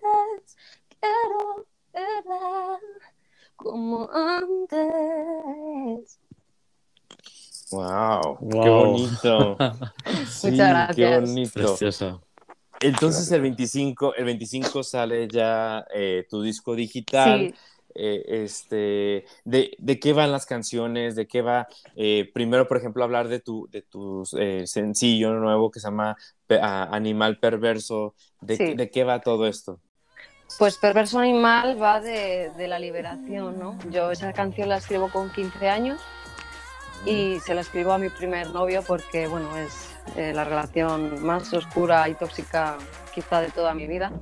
antes. 0.08 0.56
Quiero 0.88 1.66
verla 1.92 2.80
como 3.56 4.08
antes. 4.10 6.18
Wow, 7.72 8.38
qué 8.38 8.44
Wow. 8.56 8.70
bonito. 8.70 9.56
Sí, 10.26 10.50
Muchas 10.50 10.96
Qué 10.96 11.04
gracias. 11.04 11.20
bonito. 11.20 11.52
Precioso. 11.52 12.22
Entonces 12.80 13.30
el 13.32 13.42
25, 13.42 14.14
el 14.14 14.24
25 14.24 14.82
sale 14.82 15.28
ya 15.28 15.84
eh, 15.94 16.26
tu 16.28 16.42
disco 16.42 16.74
digital. 16.74 17.52
Sí, 17.52 17.58
eh, 18.02 18.44
este, 18.44 19.24
de, 19.44 19.72
de 19.78 20.00
qué 20.00 20.12
van 20.12 20.32
las 20.32 20.46
canciones, 20.46 21.14
de 21.16 21.26
qué 21.26 21.42
va, 21.42 21.68
eh, 21.96 22.30
primero, 22.32 22.66
por 22.66 22.76
ejemplo, 22.78 23.04
hablar 23.04 23.28
de 23.28 23.40
tu, 23.40 23.68
de 23.70 23.82
tu 23.82 24.22
eh, 24.38 24.62
sencillo 24.66 25.32
nuevo 25.34 25.70
que 25.70 25.80
se 25.80 25.88
llama 25.88 26.16
Animal 26.48 27.38
Perverso, 27.38 28.14
de, 28.40 28.56
Sí. 28.56 28.74
de 28.74 28.90
qué 28.90 29.04
va 29.04 29.20
todo 29.20 29.46
esto. 29.46 29.80
pues 30.58 30.78
Perverso 30.78 31.18
Animal 31.20 31.80
va 31.80 32.00
de, 32.00 32.50
de 32.56 32.66
la 32.68 32.78
liberación, 32.78 33.58
¿no? 33.58 33.78
Yo 33.90 34.10
esa 34.10 34.32
canción 34.32 34.68
la 34.68 34.78
escribo 34.78 35.08
con 35.10 35.30
15 35.30 35.68
años 35.68 36.00
y 37.06 37.38
se 37.40 37.54
la 37.54 37.60
escribo 37.62 37.92
a 37.92 37.98
mi 37.98 38.08
primer 38.10 38.50
novio 38.50 38.82
porque, 38.86 39.26
bueno, 39.28 39.56
es 39.56 39.94
eh, 40.16 40.32
la 40.34 40.44
relación 40.44 41.22
más 41.24 41.52
oscura 41.54 42.08
y 42.08 42.14
tóxica 42.14 42.76
quizá 43.14 43.40
de 43.40 43.50
toda 43.50 43.74
mi 43.74 43.86
vida. 43.86 44.12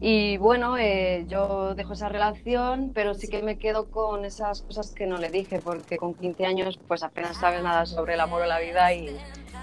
Y 0.00 0.36
bueno, 0.36 0.76
eh, 0.76 1.24
yo 1.28 1.74
dejo 1.74 1.94
esa 1.94 2.08
relación, 2.08 2.92
pero 2.94 3.14
sí 3.14 3.28
que 3.28 3.42
me 3.42 3.58
quedo 3.58 3.86
con 3.90 4.24
esas 4.24 4.62
cosas 4.62 4.92
que 4.92 5.06
no 5.06 5.16
le 5.18 5.30
dije, 5.30 5.60
porque 5.60 5.96
con 5.96 6.14
15 6.14 6.44
años 6.44 6.78
pues 6.86 7.02
apenas 7.02 7.36
sabes 7.38 7.62
nada 7.62 7.86
sobre 7.86 8.14
el 8.14 8.20
amor 8.20 8.42
o 8.42 8.46
la 8.46 8.58
vida 8.58 8.92
y, 8.92 9.16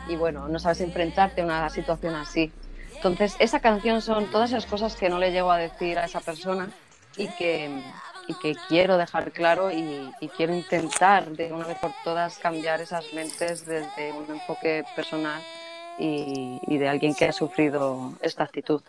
y 0.07 0.15
bueno, 0.15 0.47
no 0.47 0.57
sabes 0.57 0.82
enfrentarte 0.82 1.41
a 1.41 1.45
una 1.45 1.69
situación 1.69 2.15
así. 2.15 2.51
Entonces, 2.95 3.36
esa 3.39 3.59
canción 3.59 4.01
son 4.01 4.32
todas 4.32 4.51
esas 4.51 4.65
cosas 4.65 4.95
que 4.95 5.09
no 5.09 5.19
le 5.19 5.32
llego 5.32 5.51
a 5.51 5.57
decir 5.57 5.97
a 5.99 6.05
esa 6.05 6.21
persona 6.21 6.69
y 7.17 7.27
que, 7.29 7.69
y 8.27 8.34
que 8.36 8.55
quiero 8.67 8.97
dejar 8.97 9.32
claro 9.32 9.71
y, 9.71 10.11
y 10.21 10.27
quiero 10.29 10.53
intentar 10.53 11.29
de 11.32 11.51
una 11.51 11.65
vez 11.67 11.77
por 11.79 11.91
todas 12.03 12.38
cambiar 12.38 12.79
esas 12.82 13.11
mentes 13.13 13.65
desde 13.65 14.13
un 14.13 14.25
enfoque 14.29 14.84
personal 14.95 15.41
y, 15.99 16.59
y 16.67 16.77
de 16.77 16.88
alguien 16.88 17.13
que 17.15 17.25
ha 17.25 17.34
sufrido 17.34 18.13
esta 18.21 18.43
actitud. 18.43 18.82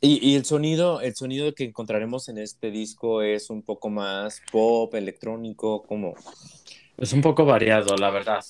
Y, 0.00 0.30
y, 0.30 0.36
el 0.36 0.44
sonido, 0.44 1.00
el 1.00 1.14
sonido 1.16 1.52
que 1.54 1.64
encontraremos 1.64 2.28
en 2.28 2.38
este 2.38 2.70
disco 2.70 3.22
es 3.22 3.50
un 3.50 3.62
poco 3.62 3.90
más 3.90 4.40
pop, 4.52 4.94
electrónico, 4.94 5.82
como 5.82 6.14
es 6.98 7.12
un 7.12 7.20
poco 7.20 7.44
variado, 7.44 7.96
la 7.96 8.10
verdad. 8.10 8.44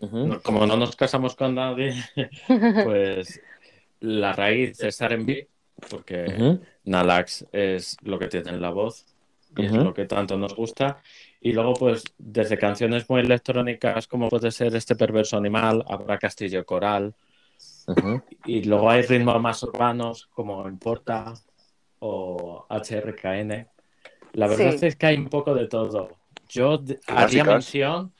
Uh 0.00 0.06
-huh. 0.06 0.42
Como 0.42 0.66
no 0.66 0.76
nos 0.76 0.94
casamos 0.94 1.34
con 1.34 1.54
nadie, 1.54 1.94
pues 2.84 3.40
la 4.00 4.32
raíz 4.32 4.80
es 4.80 5.00
R&B, 5.00 5.48
porque 5.90 6.24
uh 6.24 6.30
-huh. 6.30 6.60
Nalax 6.84 7.46
es 7.52 7.96
lo 8.02 8.18
que 8.18 8.28
tiene 8.28 8.50
en 8.50 8.60
la 8.60 8.70
voz 8.70 9.06
y 9.56 9.62
uh 9.62 9.64
-huh. 9.64 9.78
es 9.78 9.84
lo 9.84 9.94
que 9.94 10.04
tanto 10.04 10.36
nos 10.36 10.54
gusta. 10.54 11.02
Y 11.40 11.52
luego, 11.52 11.74
pues, 11.74 12.04
desde 12.18 12.58
canciones 12.58 13.08
muy 13.08 13.20
electrónicas, 13.22 14.06
como 14.06 14.28
puede 14.28 14.50
ser 14.50 14.74
este 14.74 14.94
perverso 14.96 15.36
animal, 15.36 15.84
habrá 15.88 16.18
castillo 16.18 16.64
coral, 16.64 17.14
Uh 17.88 17.94
-huh. 17.94 18.22
Y 18.44 18.64
luego 18.64 18.90
hay 18.90 19.02
ritmos 19.02 19.40
más 19.40 19.62
urbanos 19.62 20.28
como 20.34 20.68
Importa 20.68 21.34
o 22.00 22.66
HRKN. 22.68 23.66
La 24.34 24.46
verdad 24.46 24.76
sí. 24.78 24.86
es 24.86 24.96
que 24.96 25.06
hay 25.06 25.16
un 25.16 25.28
poco 25.28 25.54
de 25.54 25.66
todo. 25.66 26.10
Yo 26.48 26.82
haría 27.06 27.44
mención 27.44 28.12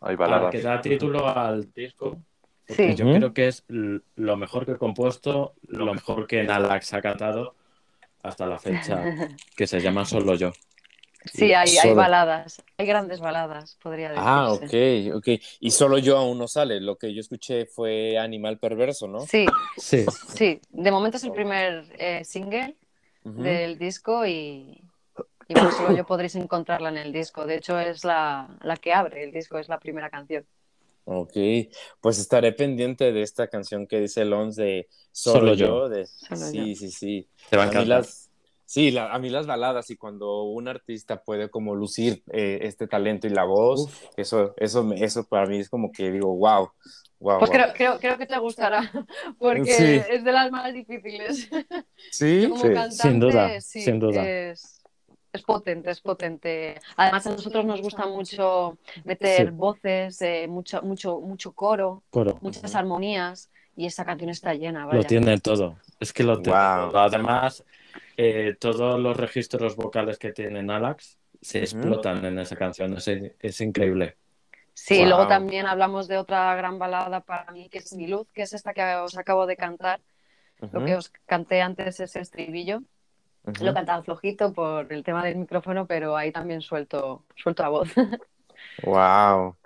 hay 0.00 0.16
a 0.18 0.50
que 0.50 0.60
da 0.62 0.80
título 0.80 1.26
al 1.28 1.72
disco. 1.72 2.22
Porque 2.66 2.92
sí. 2.92 2.96
yo 2.96 3.06
uh 3.06 3.08
-huh. 3.10 3.16
creo 3.16 3.34
que 3.34 3.48
es 3.48 3.64
lo 3.68 4.36
mejor 4.36 4.66
que 4.66 4.72
he 4.72 4.76
compuesto, 4.76 5.54
lo 5.66 5.94
mejor 5.94 6.26
que 6.26 6.44
Nalax 6.44 6.94
ha 6.94 7.00
cantado 7.00 7.54
hasta 8.22 8.46
la 8.46 8.58
fecha, 8.58 9.02
que 9.56 9.66
se 9.66 9.80
llama 9.80 10.04
Solo 10.04 10.34
Yo. 10.34 10.52
Sí, 11.24 11.52
hay, 11.52 11.68
solo... 11.68 11.90
hay, 11.90 11.94
baladas, 11.96 12.62
hay 12.78 12.86
grandes 12.86 13.20
baladas, 13.20 13.76
podría 13.82 14.10
decirse. 14.10 14.28
Ah, 14.28 14.52
ok, 14.52 15.16
ok. 15.16 15.28
Y 15.60 15.70
solo 15.72 15.98
yo 15.98 16.16
aún 16.16 16.38
no 16.38 16.46
sale. 16.46 16.80
Lo 16.80 16.96
que 16.96 17.12
yo 17.12 17.20
escuché 17.20 17.66
fue 17.66 18.16
Animal 18.16 18.58
Perverso, 18.58 19.08
¿no? 19.08 19.20
Sí, 19.26 19.44
sí. 19.76 20.06
sí. 20.34 20.60
De 20.70 20.90
momento 20.90 21.16
es 21.16 21.24
el 21.24 21.32
primer 21.32 21.84
eh, 21.98 22.24
single 22.24 22.76
uh 23.24 23.30
-huh. 23.30 23.42
del 23.42 23.78
disco 23.78 24.24
y, 24.26 24.80
y 25.48 25.54
bueno, 25.54 25.72
solo 25.72 25.96
yo 25.96 26.06
podréis 26.06 26.36
encontrarla 26.36 26.88
en 26.88 26.98
el 26.98 27.12
disco. 27.12 27.46
De 27.46 27.56
hecho, 27.56 27.78
es 27.78 28.04
la, 28.04 28.48
la 28.62 28.76
que 28.76 28.92
abre 28.92 29.24
el 29.24 29.32
disco, 29.32 29.58
es 29.58 29.68
la 29.68 29.80
primera 29.80 30.10
canción. 30.10 30.46
Ok, 31.04 31.32
pues 32.00 32.18
estaré 32.18 32.52
pendiente 32.52 33.12
de 33.12 33.22
esta 33.22 33.48
canción 33.48 33.86
que 33.86 33.98
dice 33.98 34.26
Lons 34.26 34.56
de 34.56 34.88
Solo, 35.10 35.38
solo 35.38 35.54
yo. 35.54 35.88
De... 35.88 36.06
Solo 36.06 36.36
sí, 36.36 36.74
yo. 36.74 36.74
sí, 36.76 36.90
sí. 36.90 37.28
Te 37.48 37.56
va 37.56 37.64
a 37.64 37.66
encantar. 37.66 38.04
Sí, 38.68 38.90
la, 38.90 39.14
a 39.14 39.18
mí 39.18 39.30
las 39.30 39.46
baladas 39.46 39.88
y 39.88 39.96
cuando 39.96 40.42
un 40.42 40.68
artista 40.68 41.22
puede 41.22 41.48
como 41.48 41.74
lucir 41.74 42.22
eh, 42.30 42.58
este 42.64 42.86
talento 42.86 43.26
y 43.26 43.30
la 43.30 43.44
voz, 43.44 43.88
eso, 44.14 44.52
eso, 44.58 44.92
eso 44.92 45.26
para 45.26 45.46
mí 45.46 45.56
es 45.56 45.70
como 45.70 45.90
que 45.90 46.12
digo, 46.12 46.36
wow. 46.36 46.70
wow 47.18 47.38
pues 47.38 47.48
wow. 47.48 47.50
Creo, 47.50 47.72
creo, 47.72 47.98
creo, 47.98 48.18
que 48.18 48.26
te 48.26 48.38
gustará, 48.38 48.92
porque 49.38 49.72
sí. 49.72 50.12
es 50.12 50.22
de 50.22 50.32
las 50.32 50.50
más 50.50 50.70
difíciles. 50.74 51.48
Sí, 52.10 52.46
como 52.46 52.60
sí. 52.60 52.68
Cantante, 52.74 52.94
sin 52.94 53.20
duda, 53.20 53.60
sí, 53.62 53.80
sin 53.80 53.98
duda. 53.98 54.28
Es, 54.28 54.82
es, 55.32 55.42
potente, 55.44 55.90
es 55.90 56.02
potente. 56.02 56.78
Además 56.98 57.26
a 57.26 57.30
nosotros 57.30 57.64
nos 57.64 57.80
gusta 57.80 58.06
mucho 58.06 58.76
meter 59.02 59.48
sí. 59.48 59.54
voces, 59.54 60.20
eh, 60.20 60.46
mucho, 60.46 60.82
mucho, 60.82 61.20
mucho 61.20 61.52
coro, 61.52 62.02
coro, 62.10 62.36
muchas 62.42 62.74
armonías 62.74 63.50
y 63.74 63.86
esa 63.86 64.04
canción 64.04 64.28
está 64.28 64.52
llena. 64.52 64.84
Vaya. 64.84 64.98
Lo 64.98 65.04
tiene 65.04 65.40
todo, 65.40 65.78
es 65.98 66.12
que 66.12 66.22
lo 66.22 66.42
tiene 66.42 66.58
wow. 66.58 66.90
todo. 66.90 67.00
Además 67.00 67.64
eh, 68.16 68.56
todos 68.58 68.98
los 68.98 69.16
registros 69.16 69.76
vocales 69.76 70.18
que 70.18 70.32
tiene 70.32 70.62
Nalax 70.62 71.18
se 71.40 71.60
explotan 71.60 72.24
en 72.24 72.38
esa 72.38 72.56
canción, 72.56 72.96
es, 72.96 73.08
es 73.08 73.60
increíble. 73.60 74.16
Sí, 74.74 74.98
wow. 74.98 75.06
luego 75.06 75.26
también 75.26 75.66
hablamos 75.66 76.06
de 76.06 76.18
otra 76.18 76.54
gran 76.54 76.78
balada 76.78 77.20
para 77.20 77.50
mí, 77.50 77.68
que 77.68 77.78
es 77.78 77.92
Mi 77.94 78.06
Luz, 78.06 78.28
que 78.32 78.42
es 78.42 78.52
esta 78.52 78.72
que 78.72 78.82
os 78.96 79.18
acabo 79.18 79.46
de 79.46 79.56
cantar. 79.56 80.00
Uh 80.60 80.66
-huh. 80.66 80.72
Lo 80.72 80.84
que 80.84 80.94
os 80.94 81.10
canté 81.26 81.60
antes 81.60 81.98
es 82.00 82.14
el 82.14 82.22
estribillo. 82.22 82.78
Uh 83.44 83.52
-huh. 83.52 83.64
Lo 83.64 83.74
cantaba 83.74 84.02
flojito 84.02 84.52
por 84.52 84.92
el 84.92 85.02
tema 85.02 85.24
del 85.24 85.36
micrófono, 85.36 85.86
pero 85.86 86.16
ahí 86.16 86.30
también 86.30 86.60
suelto, 86.60 87.24
suelto 87.34 87.62
la 87.64 87.68
voz. 87.70 87.88
¡Wow! 88.84 89.56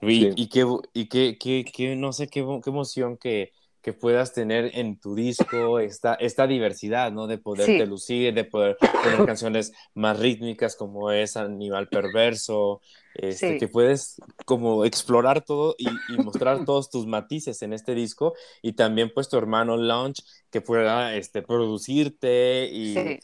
Y, 0.00 0.20
sí. 0.20 0.32
y, 0.36 0.48
qué, 0.48 0.64
y 0.92 1.06
qué, 1.06 1.38
qué, 1.38 1.64
qué, 1.64 1.96
no 1.96 2.12
sé, 2.12 2.28
qué, 2.28 2.44
qué 2.62 2.70
emoción 2.70 3.16
que, 3.16 3.52
que 3.82 3.92
puedas 3.92 4.32
tener 4.32 4.70
en 4.74 4.98
tu 4.98 5.16
disco 5.16 5.80
esta, 5.80 6.14
esta 6.14 6.46
diversidad, 6.46 7.10
¿no? 7.10 7.26
De 7.26 7.38
poderte 7.38 7.80
sí. 7.80 7.86
lucir, 7.86 8.32
de 8.32 8.44
poder 8.44 8.76
tener 8.78 9.26
canciones 9.26 9.72
más 9.94 10.18
rítmicas 10.20 10.76
como 10.76 11.10
es 11.10 11.36
Animal 11.36 11.88
Perverso, 11.88 12.80
este, 13.14 13.54
sí. 13.54 13.58
que 13.58 13.68
puedes 13.68 14.20
como 14.46 14.84
explorar 14.84 15.44
todo 15.44 15.74
y, 15.76 15.88
y, 15.88 16.16
mostrar 16.18 16.64
todos 16.64 16.90
tus 16.90 17.06
matices 17.06 17.60
en 17.62 17.72
este 17.72 17.94
disco 17.94 18.34
y 18.62 18.72
también 18.74 19.10
pues 19.12 19.28
tu 19.28 19.36
hermano 19.36 19.76
Launch 19.76 20.24
que 20.50 20.60
pueda 20.60 21.14
este, 21.16 21.42
producirte 21.42 22.68
y... 22.72 22.94
Sí. 22.94 23.20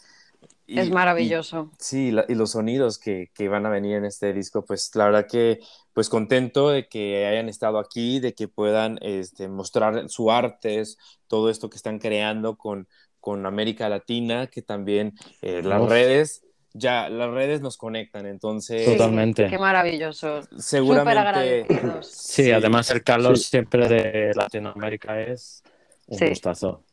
Y, 0.70 0.78
es 0.78 0.90
maravilloso. 0.90 1.70
Y, 1.72 1.76
sí, 1.78 2.10
la, 2.10 2.26
y 2.28 2.34
los 2.34 2.50
sonidos 2.50 2.98
que, 2.98 3.30
que, 3.32 3.48
van 3.48 3.64
a 3.64 3.70
venir 3.70 3.96
en 3.96 4.04
este 4.04 4.34
disco, 4.34 4.66
pues 4.66 4.94
la 4.94 5.06
verdad 5.06 5.26
que 5.26 5.60
pues 5.94 6.10
contento 6.10 6.68
de 6.68 6.88
que 6.88 7.24
hayan 7.26 7.48
estado 7.48 7.78
aquí, 7.78 8.20
de 8.20 8.34
que 8.34 8.48
puedan 8.48 8.98
este, 9.00 9.48
mostrar 9.48 10.10
su 10.10 10.30
arte, 10.30 10.82
todo 11.26 11.48
esto 11.48 11.70
que 11.70 11.76
están 11.76 11.98
creando 11.98 12.56
con, 12.56 12.86
con 13.18 13.46
América 13.46 13.88
Latina, 13.88 14.48
que 14.48 14.60
también 14.60 15.14
eh, 15.40 15.62
las 15.64 15.80
Uf. 15.80 15.88
redes, 15.88 16.44
ya 16.74 17.08
las 17.08 17.30
redes 17.30 17.62
nos 17.62 17.78
conectan, 17.78 18.26
entonces... 18.26 18.84
Totalmente. 18.84 19.48
Qué 19.48 19.58
maravilloso. 19.58 20.42
Seguramente... 20.58 21.66
Sí, 22.02 22.44
sí, 22.44 22.52
además 22.52 22.90
el 22.90 23.02
calor 23.02 23.38
sí. 23.38 23.44
siempre 23.44 23.88
de 23.88 24.34
Latinoamérica 24.34 25.18
es 25.22 25.62
un 26.08 26.18
sí. 26.18 26.28
gustazo. 26.28 26.84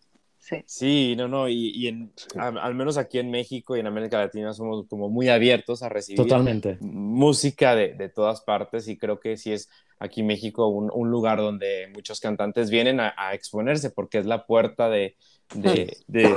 Sí. 0.45 0.57
sí, 0.67 1.15
no, 1.17 1.27
no, 1.27 1.49
y, 1.49 1.71
y 1.73 1.87
en, 1.87 2.13
al, 2.37 2.59
al, 2.59 2.75
menos 2.75 2.99
aquí 2.99 3.17
en 3.17 3.31
México 3.31 3.75
y 3.75 3.79
en 3.79 3.87
América 3.87 4.19
Latina 4.19 4.53
somos 4.53 4.85
como 4.87 5.09
muy 5.09 5.27
abiertos 5.27 5.81
a 5.81 5.89
recibir 5.89 6.21
Totalmente. 6.21 6.77
música 6.81 7.73
de, 7.73 7.95
de 7.95 8.09
todas 8.09 8.41
partes 8.41 8.87
y 8.87 8.95
creo 8.95 9.19
que 9.19 9.37
sí 9.37 9.53
es 9.53 9.71
aquí 9.97 10.21
México 10.21 10.67
un, 10.67 10.91
un 10.93 11.09
lugar 11.09 11.39
donde 11.39 11.89
muchos 11.95 12.19
cantantes 12.19 12.69
vienen 12.69 12.99
a, 12.99 13.15
a, 13.17 13.33
exponerse 13.33 13.89
porque 13.89 14.19
es 14.19 14.27
la 14.27 14.45
puerta 14.45 14.87
de, 14.87 15.15
de, 15.55 15.97
de, 16.05 16.35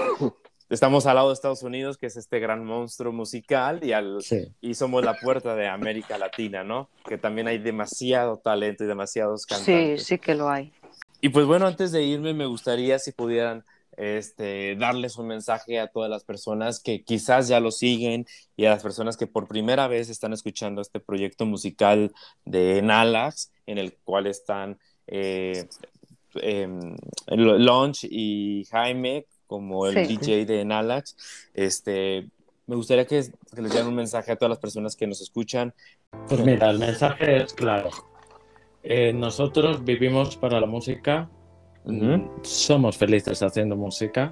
Estamos 0.70 1.04
al 1.04 1.16
lado 1.16 1.28
de 1.28 1.34
Estados 1.34 1.62
Unidos, 1.62 1.98
que 1.98 2.06
es 2.06 2.16
este 2.16 2.40
gran 2.40 2.64
monstruo 2.64 3.12
musical, 3.12 3.82
y, 3.82 3.92
al, 3.92 4.22
sí. 4.22 4.48
y 4.60 4.74
somos 4.74 5.02
la 5.04 5.14
puerta 5.14 5.54
de 5.54 5.66
América 5.66 6.18
Latina, 6.18 6.62
¿no? 6.62 6.90
Que 7.06 7.16
también 7.16 7.48
hay 7.48 7.58
demasiado 7.58 8.38
talento 8.38 8.84
y 8.84 8.86
demasiados 8.86 9.46
cantantes. 9.46 10.02
Sí, 10.02 10.16
sí 10.16 10.18
que 10.18 10.34
lo 10.34 10.48
hay. 10.48 10.72
Y 11.20 11.30
pues 11.30 11.46
bueno, 11.46 11.66
antes 11.66 11.90
de 11.90 12.02
irme, 12.02 12.34
me 12.34 12.46
gustaría 12.46 12.98
si 12.98 13.12
pudieran 13.12 13.64
este, 13.98 14.76
darles 14.76 15.18
un 15.18 15.26
mensaje 15.26 15.80
a 15.80 15.88
todas 15.88 16.08
las 16.08 16.22
personas 16.22 16.80
que 16.80 17.02
quizás 17.02 17.48
ya 17.48 17.58
lo 17.58 17.72
siguen 17.72 18.26
y 18.56 18.64
a 18.64 18.70
las 18.70 18.82
personas 18.82 19.16
que 19.16 19.26
por 19.26 19.48
primera 19.48 19.88
vez 19.88 20.08
están 20.08 20.32
escuchando 20.32 20.80
este 20.80 21.00
proyecto 21.00 21.46
musical 21.46 22.12
de 22.44 22.80
Nalax, 22.80 23.50
en 23.66 23.78
el 23.78 23.94
cual 24.04 24.28
están 24.28 24.78
eh, 25.08 25.68
eh, 26.40 26.68
Launch 27.26 28.04
y 28.04 28.64
Jaime 28.70 29.26
como 29.48 29.86
el 29.86 30.06
sí. 30.06 30.16
DJ 30.16 30.46
de 30.46 30.64
Nalax. 30.64 31.16
Este, 31.54 32.28
me 32.68 32.76
gustaría 32.76 33.04
que, 33.04 33.24
que 33.54 33.62
les 33.62 33.72
dieran 33.72 33.88
un 33.88 33.96
mensaje 33.96 34.30
a 34.30 34.36
todas 34.36 34.50
las 34.50 34.58
personas 34.60 34.94
que 34.94 35.08
nos 35.08 35.20
escuchan. 35.20 35.74
Pues 36.28 36.40
mira, 36.44 36.70
el 36.70 36.78
mensaje 36.78 37.42
es 37.42 37.52
claro. 37.52 37.90
Eh, 38.84 39.12
nosotros 39.12 39.84
vivimos 39.84 40.36
para 40.36 40.60
la 40.60 40.66
música, 40.66 41.28
Uh 41.84 41.90
-huh. 41.90 42.30
Somos 42.42 42.96
felices 42.96 43.42
haciendo 43.42 43.76
música 43.76 44.30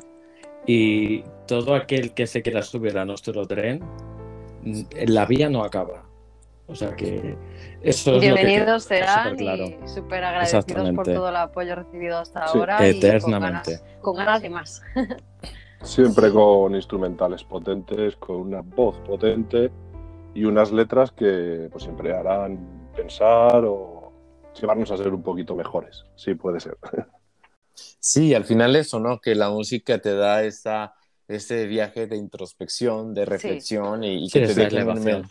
y 0.66 1.22
todo 1.46 1.74
aquel 1.74 2.12
que 2.12 2.26
se 2.26 2.42
quiera 2.42 2.62
subir 2.62 2.98
a 2.98 3.04
nuestro 3.04 3.46
tren, 3.46 3.80
la 5.06 5.24
vía 5.24 5.48
no 5.48 5.62
acaba. 5.62 6.04
O 6.68 6.74
sea 6.74 6.96
que 6.96 7.36
eso 7.80 8.18
Bienvenidos 8.18 8.90
es 8.90 8.90
lo 8.90 8.96
que 8.96 9.04
serán 9.06 9.36
claro. 9.36 9.64
y 9.66 9.88
súper 9.88 10.24
agradecidos 10.24 10.90
por 10.96 11.06
todo 11.06 11.28
el 11.28 11.36
apoyo 11.36 11.76
recibido 11.76 12.18
hasta 12.18 12.48
sí. 12.48 12.58
ahora. 12.58 12.84
Eternamente. 12.84 13.72
Y 13.72 13.76
con, 13.76 13.84
ganas, 13.84 14.02
con 14.02 14.16
ganas 14.16 14.42
de 14.42 14.50
más. 14.50 14.82
Siempre 15.82 16.32
con 16.32 16.74
instrumentales 16.74 17.44
potentes, 17.44 18.16
con 18.16 18.36
una 18.36 18.62
voz 18.62 18.98
potente 19.00 19.70
y 20.34 20.44
unas 20.44 20.72
letras 20.72 21.12
que 21.12 21.68
pues, 21.70 21.84
siempre 21.84 22.12
harán 22.12 22.58
pensar 22.96 23.64
o 23.64 24.12
llevarnos 24.60 24.90
a 24.90 24.96
ser 24.96 25.14
un 25.14 25.22
poquito 25.22 25.54
mejores. 25.54 26.04
Sí, 26.16 26.34
puede 26.34 26.58
ser. 26.58 26.76
Sí, 28.00 28.34
al 28.34 28.44
final 28.44 28.76
eso, 28.76 29.00
¿no? 29.00 29.20
Que 29.20 29.34
la 29.34 29.50
música 29.50 29.98
te 30.00 30.14
da 30.14 30.42
esa, 30.44 30.94
este 31.28 31.66
viaje 31.66 32.06
de 32.06 32.16
introspección, 32.16 33.14
de 33.14 33.24
reflexión 33.24 34.04
y, 34.04 34.24
y 34.24 34.28
Sí, 34.28 34.40
que, 34.40 34.46
te 34.46 34.54
dejen 34.54 34.88
un, 34.88 35.28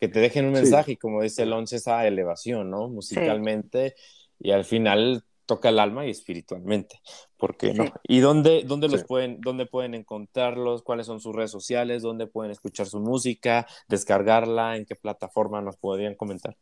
que 0.00 0.08
te 0.08 0.20
dejen 0.20 0.46
un 0.46 0.54
Sí. 0.54 0.62
mensaje, 0.62 0.92
y 0.92 0.96
como 0.96 1.22
dice 1.22 1.42
Alonso, 1.42 1.76
esa 1.76 2.06
elevación, 2.06 2.70
¿no? 2.70 2.88
Musicalmente 2.88 3.94
y 4.38 4.50
al 4.50 4.64
final 4.64 5.24
toca 5.46 5.68
el 5.68 5.78
alma 5.78 6.06
y 6.06 6.10
espiritualmente. 6.10 7.00
¿Por 7.36 7.56
qué 7.56 7.74
no? 7.74 7.84
Sí. 7.84 7.92
¿Y 8.08 8.20
dónde, 8.20 8.64
dónde 8.64 8.88
los 8.88 9.00
Sí. 9.00 9.06
pueden, 9.06 9.40
dónde 9.42 9.66
pueden 9.66 9.94
encontrarlos? 9.94 10.82
¿Cuáles 10.82 11.06
son 11.06 11.20
sus 11.20 11.34
redes 11.34 11.50
sociales? 11.50 12.02
¿Dónde 12.02 12.26
pueden 12.26 12.50
escuchar 12.50 12.86
su 12.86 13.00
música? 13.00 13.66
¿Descargarla? 13.88 14.76
¿En 14.76 14.86
qué 14.86 14.96
plataforma 14.96 15.60
nos 15.60 15.76
podrían 15.76 16.14
comentar? 16.14 16.56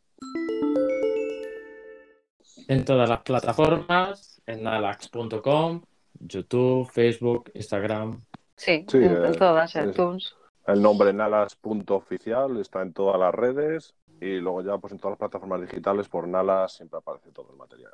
En 2.69 2.85
todas 2.85 3.09
las 3.09 3.23
plataformas, 3.23 4.32
en 4.47 4.63
nalax.com, 4.63 5.83
YouTube, 6.21 6.91
Facebook, 6.91 7.51
Instagram. 7.55 8.23
Sí, 8.57 8.85
Sí, 8.89 8.99
en, 8.99 9.05
eh, 9.05 9.27
en 9.27 9.39
todas, 9.39 9.75
en 9.77 9.85
es- 9.89 9.91
iTunes. 9.97 10.35
El 10.67 10.81
nombre 10.81 11.13
nalas.oficial 11.13 12.57
está 12.59 12.83
en 12.83 12.93
todas 12.93 13.19
las 13.19 13.35
redes 13.35 13.95
y 14.21 14.37
luego 14.39 14.63
ya 14.63 14.79
pues 14.79 14.93
en 14.93 15.01
todas 15.01 15.13
las 15.13 15.19
plataformas 15.19 15.61
digitales 15.61 16.09
por 16.09 16.29
Nalas 16.29 16.75
siempre 16.77 16.99
aparece 16.99 17.33
todo 17.33 17.51
el 17.51 17.57
material. 17.57 17.91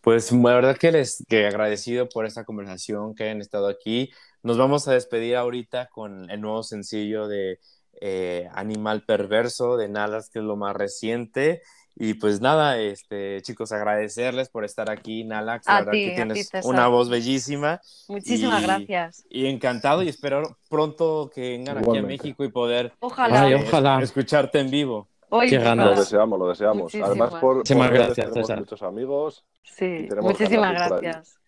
Pues 0.00 0.32
la 0.32 0.54
verdad 0.54 0.78
que 0.78 0.90
les 0.92 1.22
que 1.28 1.46
agradecido 1.46 2.08
por 2.08 2.24
esta 2.24 2.44
conversación 2.44 3.14
que 3.14 3.24
hayan 3.24 3.42
estado 3.42 3.68
aquí. 3.68 4.10
Nos 4.42 4.56
vamos 4.56 4.88
a 4.88 4.92
despedir 4.94 5.36
ahorita 5.36 5.88
con 5.88 6.30
el 6.30 6.40
nuevo 6.40 6.62
sencillo 6.62 7.28
de 7.28 7.58
eh, 8.00 8.48
Animal 8.52 9.02
Perverso 9.04 9.76
de 9.76 9.88
Nalas, 9.88 10.30
que 10.30 10.38
es 10.38 10.44
lo 10.46 10.56
más 10.56 10.74
reciente. 10.74 11.60
Y 11.98 12.14
pues 12.14 12.42
nada, 12.42 12.78
este, 12.78 13.40
chicos, 13.40 13.72
agradecerles 13.72 14.50
por 14.50 14.66
estar 14.66 14.90
aquí, 14.90 15.24
Nalax. 15.24 15.66
La 15.66 15.76
A 15.76 15.78
verdad 15.78 15.92
ti, 15.92 16.04
que 16.10 16.14
tienes 16.14 16.50
una 16.64 16.88
voz 16.88 17.08
bellísima. 17.08 17.80
Muchísimas 18.08 18.60
y- 18.60 18.64
gracias. 18.66 19.24
Y 19.30 19.46
encantado 19.46 20.02
y 20.02 20.08
espero 20.10 20.58
pronto 20.68 21.30
que 21.34 21.40
vengan 21.52 21.78
aquí 21.78 21.96
a. 21.96 22.02
México 22.02 22.44
y 22.44 22.50
poder 22.50 22.92
Ojalá. 23.00 23.42
Ay, 23.42 23.54
eh, 23.54 23.64
ojalá. 23.66 24.02
escucharte 24.02 24.60
en 24.60 24.70
vivo. 24.70 25.08
Hoy, 25.30 25.48
Qué 25.48 25.58
ganas. 25.58 25.86
Lo 25.86 26.00
deseamos, 26.00 26.38
lo 26.38 26.48
deseamos. 26.48 26.82
Muchísimas. 26.82 27.08
Además 27.10 27.34
por, 27.40 27.56
Muchísimas 27.56 27.90
gracias, 27.90 28.14
tenemos 28.28 28.34
César. 28.46 28.58
muchos 28.58 28.82
amigos. 28.82 29.44
Sí, 29.64 30.08
muchísimas 30.20 30.72
gracias. 30.74 31.38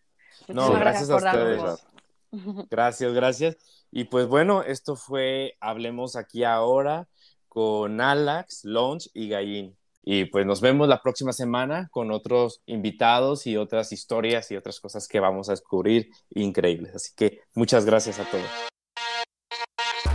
No, 0.49 0.55
Muchísimas 0.62 0.80
gracias 0.80 1.11
a 1.11 1.20
darnos 1.20 1.62
ustedes. 1.62 1.84
Gracias, 2.70 3.12
gracias. 3.14 3.57
Y 3.90 4.05
pues 4.05 4.26
bueno, 4.26 4.62
esto 4.62 4.96
fue 4.96 5.57
Hablemos 5.61 6.16
aquí 6.16 6.44
ahora 6.44 7.07
con 7.49 8.01
Alax, 8.03 8.64
Launch 8.64 9.09
y 9.14 9.28
Gallín. 9.30 9.77
Y 10.11 10.24
pues 10.24 10.46
nos 10.46 10.62
vemos 10.62 10.88
la 10.88 11.02
próxima 11.02 11.34
semana 11.34 11.88
con 11.90 12.11
otros 12.11 12.62
invitados 12.64 13.46
y 13.46 13.59
otras 13.59 13.92
historias 13.92 14.50
y 14.50 14.56
otras 14.56 14.80
cosas 14.80 15.06
que 15.06 15.20
vamos 15.20 15.50
a 15.50 15.52
descubrir 15.52 16.09
increíbles. 16.30 16.94
Así 16.94 17.12
que 17.14 17.42
muchas 17.54 17.84
gracias 17.84 18.18
a 18.18 18.24
todos. 18.24 18.46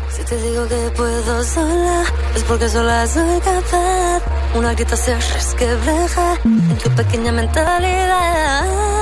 Si 0.09 0.25
te 0.25 0.35
digo 0.41 0.67
que 0.67 0.89
puedo 0.97 1.43
sola, 1.43 2.05
es 2.35 2.43
porque 2.45 2.69
sola 2.69 3.05
soy 3.05 3.39
capaz. 3.41 4.23
Una 4.57 4.73
grita 4.73 4.95
se 4.95 5.13
resquebraja 5.13 6.39
en 6.43 6.77
tu 6.79 6.89
pequeña 6.95 7.31
mentalidad. 7.31 8.92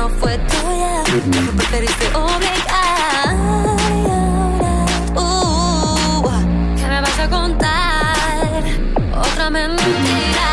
No 0.00 0.08
fue 0.08 0.38
tuya, 0.38 1.02
que 1.04 1.52
preferiste 1.58 2.06
obligar. 2.14 3.36
Tú, 5.14 6.24
¿qué 6.78 6.86
me 6.86 7.00
vas 7.02 7.18
a 7.18 7.28
contar? 7.28 8.64
Otra 9.14 9.50
mentira. 9.50 10.50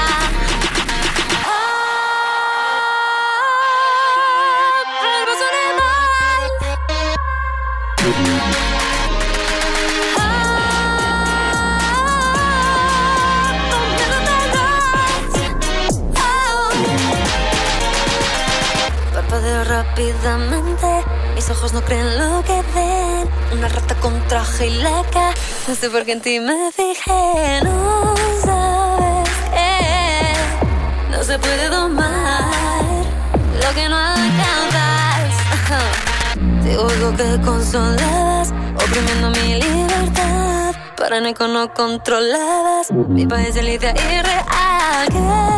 Perverso 5.02 5.46
animal. 5.54 6.50
Ah, 8.00 8.37
mis 21.34 21.50
ojos 21.50 21.74
no 21.74 21.82
creen 21.82 22.20
lo 22.20 22.44
que 22.44 22.62
ven. 22.76 23.28
Una 23.52 23.68
rata 23.68 23.96
con 23.96 24.14
traje 24.28 24.68
y 24.68 24.78
laca, 24.78 25.34
no 25.68 25.74
sé 25.74 25.90
por 25.90 26.06
qué 26.06 26.12
en 26.12 26.22
ti 26.22 26.40
me 26.40 26.72
fijé. 26.72 27.62
No 27.64 28.14
sabes 28.44 29.30
que 29.54 31.12
no 31.12 31.24
se 31.24 31.40
puede 31.40 31.70
domar 31.70 32.44
lo 33.64 33.74
que 33.74 33.90
no 33.90 33.98
alcanzas. 33.98 35.34
Te 36.64 36.78
oigo 36.78 37.16
que 37.16 37.42
consolabas, 37.44 38.54
oprimiendo 38.76 39.32
mi 39.32 39.56
libertad. 39.56 40.76
Paranoico 40.96 41.48
no 41.48 41.74
controlabas, 41.74 42.92
mi 42.92 43.26
país 43.26 43.56
delicia 43.56 43.92
irreal. 43.92 45.57